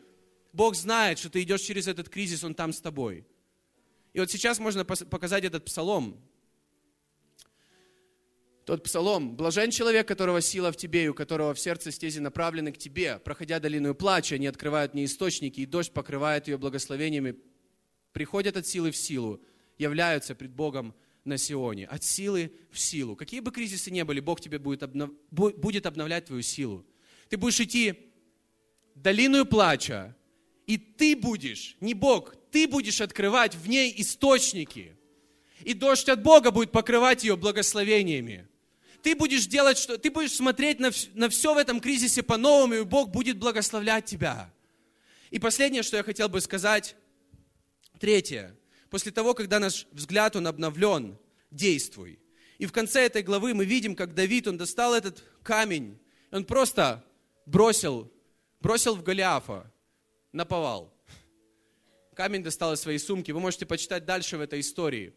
Бог 0.56 0.76
знает, 0.76 1.20
что 1.20 1.30
ты 1.30 1.44
идешь 1.44 1.62
через 1.62 1.86
этот 1.88 2.08
кризис, 2.08 2.44
Он 2.44 2.56
там 2.56 2.72
с 2.72 2.80
тобой. 2.80 3.28
И 4.14 4.20
вот 4.22 4.32
сейчас 4.32 4.58
можно 4.60 4.86
показать 4.86 5.44
этот 5.44 5.66
псалом. 5.66 6.18
Тот 8.64 8.82
псалом. 8.82 9.36
«Блажен 9.36 9.70
человек, 9.70 10.08
которого 10.08 10.40
сила 10.40 10.72
в 10.72 10.78
тебе, 10.78 11.04
и 11.04 11.08
у 11.10 11.14
которого 11.14 11.54
в 11.54 11.60
сердце 11.60 11.92
стези 11.92 12.20
направлены 12.22 12.72
к 12.72 12.78
тебе. 12.78 13.20
Проходя 13.20 13.60
долину 13.60 13.94
плача, 13.94 14.36
они 14.36 14.48
открывают 14.48 14.94
мне 14.94 15.04
источники, 15.04 15.60
и 15.60 15.66
дождь 15.66 15.92
покрывает 15.92 16.48
ее 16.48 16.58
благословениями. 16.58 17.36
Приходят 18.14 18.56
от 18.56 18.66
силы 18.66 18.92
в 18.92 18.98
силу, 18.98 19.42
являются 19.78 20.36
пред 20.36 20.54
Богом 20.54 20.96
на 21.26 21.38
Сионе. 21.38 21.86
От 21.88 22.06
силы 22.06 22.54
в 22.72 22.80
силу. 22.80 23.18
Какие 23.18 23.42
бы 23.42 23.52
кризисы 23.52 23.92
ни 23.92 24.02
были, 24.04 24.22
Бог 24.22 24.40
тебе 24.40 24.58
будет, 24.58 24.84
обнов... 24.84 25.12
будет 25.32 25.86
обновлять 25.86 26.26
твою 26.26 26.42
силу. 26.42 26.86
Ты 27.28 27.36
будешь 27.36 27.60
идти 27.60 28.14
долину 28.96 29.46
плача, 29.46 30.16
и 30.68 30.78
ты 30.78 31.16
будешь, 31.16 31.76
не 31.80 31.94
Бог, 31.94 32.36
ты 32.52 32.68
будешь 32.68 33.02
открывать 33.02 33.56
в 33.56 33.68
ней 33.68 33.94
источники. 33.98 34.96
И 35.62 35.74
дождь 35.74 36.10
от 36.10 36.22
Бога 36.24 36.52
будет 36.52 36.72
покрывать 36.72 37.24
ее 37.24 37.36
благословениями. 37.36 38.48
Ты 39.02 39.16
будешь 39.16 39.46
делать, 39.46 39.78
что 39.78 39.98
ты 39.98 40.10
будешь 40.10 40.34
смотреть 40.34 40.80
на, 40.80 40.92
на 41.14 41.30
все 41.30 41.54
в 41.54 41.58
этом 41.58 41.80
кризисе 41.80 42.24
по-новому, 42.24 42.74
и 42.74 42.84
Бог 42.84 43.10
будет 43.10 43.38
благословлять 43.38 44.06
тебя. 44.06 44.52
И 45.30 45.38
последнее, 45.38 45.84
что 45.84 45.98
я 45.98 46.04
хотел 46.04 46.30
бы 46.30 46.42
сказать, 46.42 46.96
третье. 48.00 48.56
После 48.90 49.12
того, 49.12 49.34
когда 49.34 49.60
наш 49.60 49.86
взгляд, 49.92 50.36
он 50.36 50.48
обновлен, 50.48 51.18
действуй. 51.52 52.20
И 52.58 52.66
в 52.66 52.72
конце 52.72 53.06
этой 53.06 53.22
главы 53.22 53.54
мы 53.54 53.66
видим, 53.66 53.96
как 53.96 54.16
Давид, 54.16 54.48
он 54.48 54.58
достал 54.58 54.94
этот 54.94 55.24
камень, 55.44 56.00
он 56.32 56.46
просто 56.46 57.04
бросил, 57.46 58.12
бросил 58.62 58.96
в 58.96 59.04
Голиафа, 59.04 59.72
наповал. 60.36 60.94
Камень 62.14 62.44
достал 62.44 62.74
из 62.74 62.82
своей 62.82 63.00
сумки. 63.00 63.32
Вы 63.32 63.40
можете 63.40 63.66
почитать 63.66 64.06
дальше 64.06 64.38
в 64.38 64.42
этой 64.42 64.60
истории. 64.60 65.14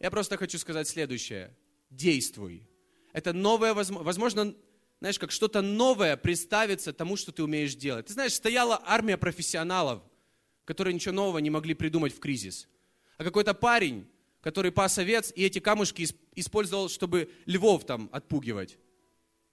Я 0.00 0.10
просто 0.10 0.36
хочу 0.36 0.58
сказать 0.58 0.88
следующее. 0.88 1.56
Действуй. 1.90 2.68
Это 3.12 3.32
новое, 3.32 3.74
возможно, 3.74 4.54
знаешь, 5.00 5.18
как 5.18 5.30
что-то 5.30 5.62
новое 5.62 6.16
представится 6.16 6.92
тому, 6.92 7.16
что 7.16 7.32
ты 7.32 7.42
умеешь 7.42 7.74
делать. 7.74 8.06
Ты 8.06 8.14
знаешь, 8.14 8.34
стояла 8.34 8.82
армия 8.84 9.16
профессионалов, 9.16 10.02
которые 10.64 10.94
ничего 10.94 11.14
нового 11.14 11.38
не 11.38 11.50
могли 11.50 11.74
придумать 11.74 12.14
в 12.14 12.18
кризис. 12.18 12.68
А 13.18 13.24
какой-то 13.24 13.54
парень, 13.54 14.08
который 14.40 14.72
пас 14.72 14.98
овец, 14.98 15.32
и 15.34 15.44
эти 15.44 15.58
камушки 15.58 16.08
использовал, 16.34 16.88
чтобы 16.88 17.30
львов 17.46 17.84
там 17.84 18.08
отпугивать. 18.12 18.78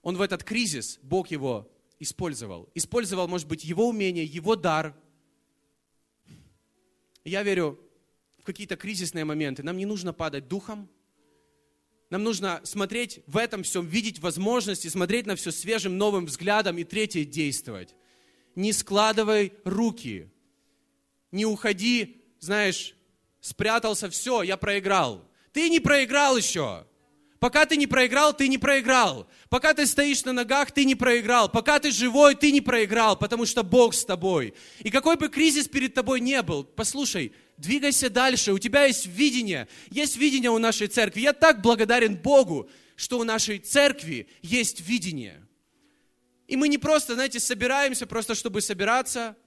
Он 0.02 0.16
в 0.16 0.22
этот 0.22 0.44
кризис, 0.44 1.00
Бог 1.02 1.30
его 1.32 1.70
использовал. 2.00 2.70
Использовал, 2.74 3.28
может 3.28 3.48
быть, 3.48 3.64
его 3.64 3.88
умение, 3.88 4.26
его 4.26 4.56
дар. 4.56 4.96
Я 7.24 7.44
верю, 7.44 7.80
в 8.40 8.44
какие-то 8.44 8.78
кризисные 8.78 9.26
моменты 9.26 9.62
нам 9.64 9.78
не 9.78 9.86
нужно 9.86 10.14
падать 10.14 10.48
духом, 10.48 10.90
нам 12.10 12.24
нужно 12.24 12.60
смотреть 12.64 13.20
в 13.28 13.38
этом 13.38 13.62
всем, 13.62 13.86
видеть 13.86 14.20
возможности, 14.20 14.88
смотреть 14.88 15.28
на 15.28 15.36
все 15.36 15.52
свежим 15.52 15.98
новым 15.98 16.26
взглядом 16.26 16.78
и 16.80 16.84
третье 16.84 17.24
действовать. 17.24 17.94
Не 18.56 18.74
складывай 18.74 19.54
руки, 19.64 20.32
не 21.32 21.46
уходи, 21.46 22.26
знаешь, 22.40 22.96
спрятался, 23.42 24.10
все, 24.10 24.42
я 24.42 24.58
проиграл. 24.58 25.24
Ты 25.52 25.70
не 25.70 25.80
проиграл 25.80 26.36
еще. 26.36 26.88
Пока 27.40 27.66
ты 27.66 27.78
не 27.78 27.88
проиграл, 27.88 28.34
ты 28.34 28.50
не 28.50 28.58
проиграл. 28.58 29.28
Пока 29.50 29.74
ты 29.74 29.86
стоишь 29.86 30.26
на 30.26 30.34
ногах, 30.34 30.72
ты 30.72 30.84
не 30.84 30.96
проиграл. 30.96 31.50
Пока 31.50 31.80
ты 31.80 31.90
живой, 31.92 32.36
ты 32.36 32.52
не 32.52 32.60
проиграл, 32.60 33.18
потому 33.18 33.46
что 33.46 33.64
Бог 33.64 33.94
с 33.94 34.04
тобой. 34.04 34.54
И 34.80 34.90
какой 34.92 35.16
бы 35.16 35.30
кризис 35.30 35.68
перед 35.68 35.94
тобой 35.94 36.20
не 36.20 36.42
был, 36.42 36.66
послушай, 36.66 37.32
двигайся 37.58 38.10
дальше, 38.10 38.52
у 38.52 38.60
тебя 38.60 38.86
есть 38.86 39.06
видение. 39.06 39.70
Есть 39.90 40.18
видение 40.18 40.52
у 40.52 40.58
нашей 40.58 40.88
церкви. 40.88 41.22
Я 41.22 41.32
так 41.32 41.62
благодарен 41.62 42.18
Богу, 42.18 42.70
что 42.98 43.18
у 43.20 43.24
нашей 43.24 43.60
церкви 43.60 44.28
есть 44.42 44.82
видение. 44.82 45.42
И 46.48 46.58
мы 46.58 46.68
не 46.68 46.78
просто, 46.78 47.14
знаете, 47.14 47.40
собираемся 47.40 48.06
просто, 48.06 48.36
чтобы 48.36 48.60
собираться. 48.60 49.38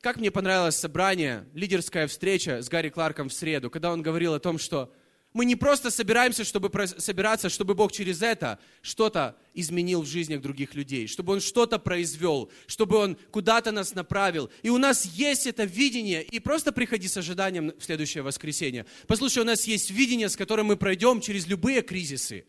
Как 0.00 0.16
мне 0.16 0.32
понравилось 0.32 0.76
собрание, 0.76 1.46
лидерская 1.54 2.08
встреча 2.08 2.62
с 2.62 2.68
Гарри 2.68 2.88
Кларком 2.88 3.28
в 3.28 3.32
среду, 3.32 3.70
когда 3.70 3.92
он 3.92 4.02
говорил 4.02 4.34
о 4.34 4.40
том, 4.40 4.58
что 4.58 4.92
мы 5.32 5.44
не 5.44 5.54
просто 5.54 5.90
собираемся, 5.90 6.44
чтобы 6.44 6.70
собираться, 6.98 7.48
чтобы 7.48 7.74
Бог 7.74 7.92
через 7.92 8.20
это 8.20 8.58
что-то 8.82 9.36
изменил 9.54 10.02
в 10.02 10.06
жизнях 10.06 10.40
других 10.40 10.74
людей, 10.74 11.06
чтобы 11.06 11.32
Он 11.32 11.40
что-то 11.40 11.78
произвел, 11.78 12.50
чтобы 12.66 12.96
Он 12.96 13.16
куда-то 13.30 13.70
нас 13.70 13.94
направил. 13.94 14.50
И 14.62 14.70
у 14.70 14.78
нас 14.78 15.04
есть 15.04 15.46
это 15.46 15.64
видение, 15.64 16.24
и 16.24 16.40
просто 16.40 16.72
приходи 16.72 17.06
с 17.06 17.16
ожиданием 17.16 17.72
в 17.78 17.84
следующее 17.84 18.22
воскресенье. 18.22 18.86
Послушай, 19.06 19.40
у 19.40 19.46
нас 19.46 19.64
есть 19.64 19.90
видение, 19.90 20.28
с 20.28 20.36
которым 20.36 20.66
мы 20.66 20.76
пройдем 20.76 21.20
через 21.20 21.46
любые 21.46 21.82
кризисы. 21.82 22.44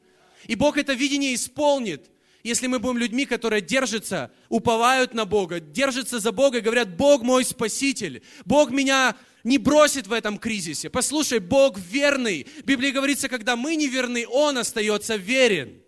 И 0.47 0.55
Бог 0.55 0.77
это 0.77 0.93
видение 0.93 1.35
исполнит, 1.35 2.09
если 2.43 2.65
мы 2.65 2.79
будем 2.79 2.97
людьми, 2.97 3.25
которые 3.25 3.61
держатся, 3.61 4.31
уповают 4.49 5.13
на 5.13 5.25
Бога, 5.25 5.59
держатся 5.59 6.19
за 6.19 6.31
Бога 6.31 6.57
и 6.57 6.61
говорят, 6.61 6.95
Бог 6.95 7.21
мой 7.21 7.45
Спаситель, 7.45 8.23
Бог 8.45 8.71
меня 8.71 9.15
не 9.43 9.57
бросит 9.57 10.07
в 10.07 10.13
этом 10.13 10.37
кризисе. 10.37 10.89
Послушай, 10.89 11.39
Бог 11.39 11.77
верный. 11.77 12.43
В 12.43 12.63
Библии 12.63 12.91
говорится, 12.91 13.29
когда 13.29 13.55
мы 13.55 13.75
не 13.75 13.87
верны, 13.87 14.27
Он 14.27 14.57
остается 14.57 15.15
верен. 15.15 15.81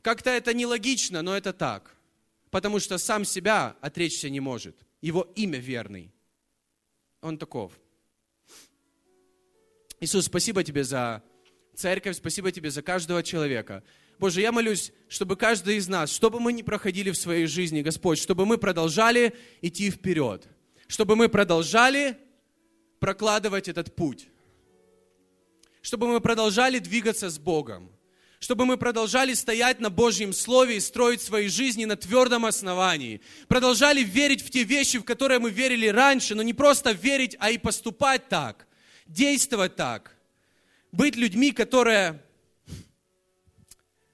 Как-то 0.00 0.30
это 0.30 0.52
нелогично, 0.54 1.22
но 1.22 1.36
это 1.36 1.52
так. 1.52 1.96
Потому 2.50 2.80
что 2.80 2.98
сам 2.98 3.24
себя 3.24 3.76
отречься 3.80 4.28
не 4.28 4.40
может. 4.40 4.76
Его 5.00 5.30
имя 5.36 5.58
верный. 5.58 6.12
Он 7.20 7.38
таков. 7.38 7.72
Иисус, 10.00 10.26
спасибо 10.26 10.64
тебе 10.64 10.82
за 10.82 11.22
церковь, 11.76 12.16
спасибо 12.16 12.50
тебе 12.50 12.70
за 12.70 12.82
каждого 12.82 13.22
человека. 13.22 13.84
Боже, 14.18 14.40
я 14.40 14.52
молюсь, 14.52 14.92
чтобы 15.08 15.36
каждый 15.36 15.76
из 15.76 15.88
нас, 15.88 16.12
чтобы 16.12 16.40
мы 16.40 16.52
не 16.52 16.62
проходили 16.62 17.10
в 17.10 17.16
своей 17.16 17.46
жизни, 17.46 17.82
Господь, 17.82 18.18
чтобы 18.18 18.44
мы 18.44 18.58
продолжали 18.58 19.34
идти 19.62 19.90
вперед 19.90 20.48
чтобы 20.92 21.16
мы 21.16 21.30
продолжали 21.30 22.18
прокладывать 23.00 23.66
этот 23.66 23.96
путь, 23.96 24.28
чтобы 25.80 26.06
мы 26.06 26.20
продолжали 26.20 26.80
двигаться 26.80 27.30
с 27.30 27.38
Богом, 27.38 27.90
чтобы 28.40 28.66
мы 28.66 28.76
продолжали 28.76 29.32
стоять 29.32 29.80
на 29.80 29.88
Божьем 29.88 30.34
Слове 30.34 30.76
и 30.76 30.80
строить 30.80 31.22
свои 31.22 31.48
жизни 31.48 31.86
на 31.86 31.96
твердом 31.96 32.44
основании, 32.44 33.22
продолжали 33.48 34.02
верить 34.02 34.42
в 34.42 34.50
те 34.50 34.64
вещи, 34.64 34.98
в 34.98 35.04
которые 35.04 35.38
мы 35.38 35.48
верили 35.48 35.86
раньше, 35.86 36.34
но 36.34 36.42
не 36.42 36.52
просто 36.52 36.92
верить, 36.92 37.36
а 37.38 37.50
и 37.50 37.56
поступать 37.56 38.28
так, 38.28 38.66
действовать 39.06 39.76
так, 39.76 40.14
быть 40.92 41.16
людьми, 41.16 41.52
которые 41.52 42.22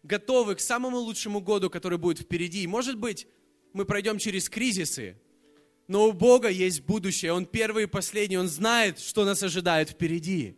готовы 0.05 0.55
к 0.55 0.61
самому 0.61 0.99
лучшему 0.99 1.41
году, 1.41 1.71
который 1.71 1.99
будет 1.99 2.21
впереди. 2.21 2.63
И, 2.63 2.69
может 2.69 2.97
быть, 2.99 3.27
мы 3.73 3.85
пройдем 3.85 4.19
через 4.19 4.49
кризисы, 4.49 5.17
но 5.89 6.07
у 6.07 6.13
Бога 6.13 6.49
есть 6.49 6.83
будущее. 6.83 7.33
Он 7.33 7.47
первый 7.47 7.85
и 7.85 7.87
последний. 7.87 8.37
Он 8.37 8.47
знает, 8.47 9.01
что 9.01 9.25
нас 9.25 9.43
ожидает 9.43 9.91
впереди. 9.91 10.57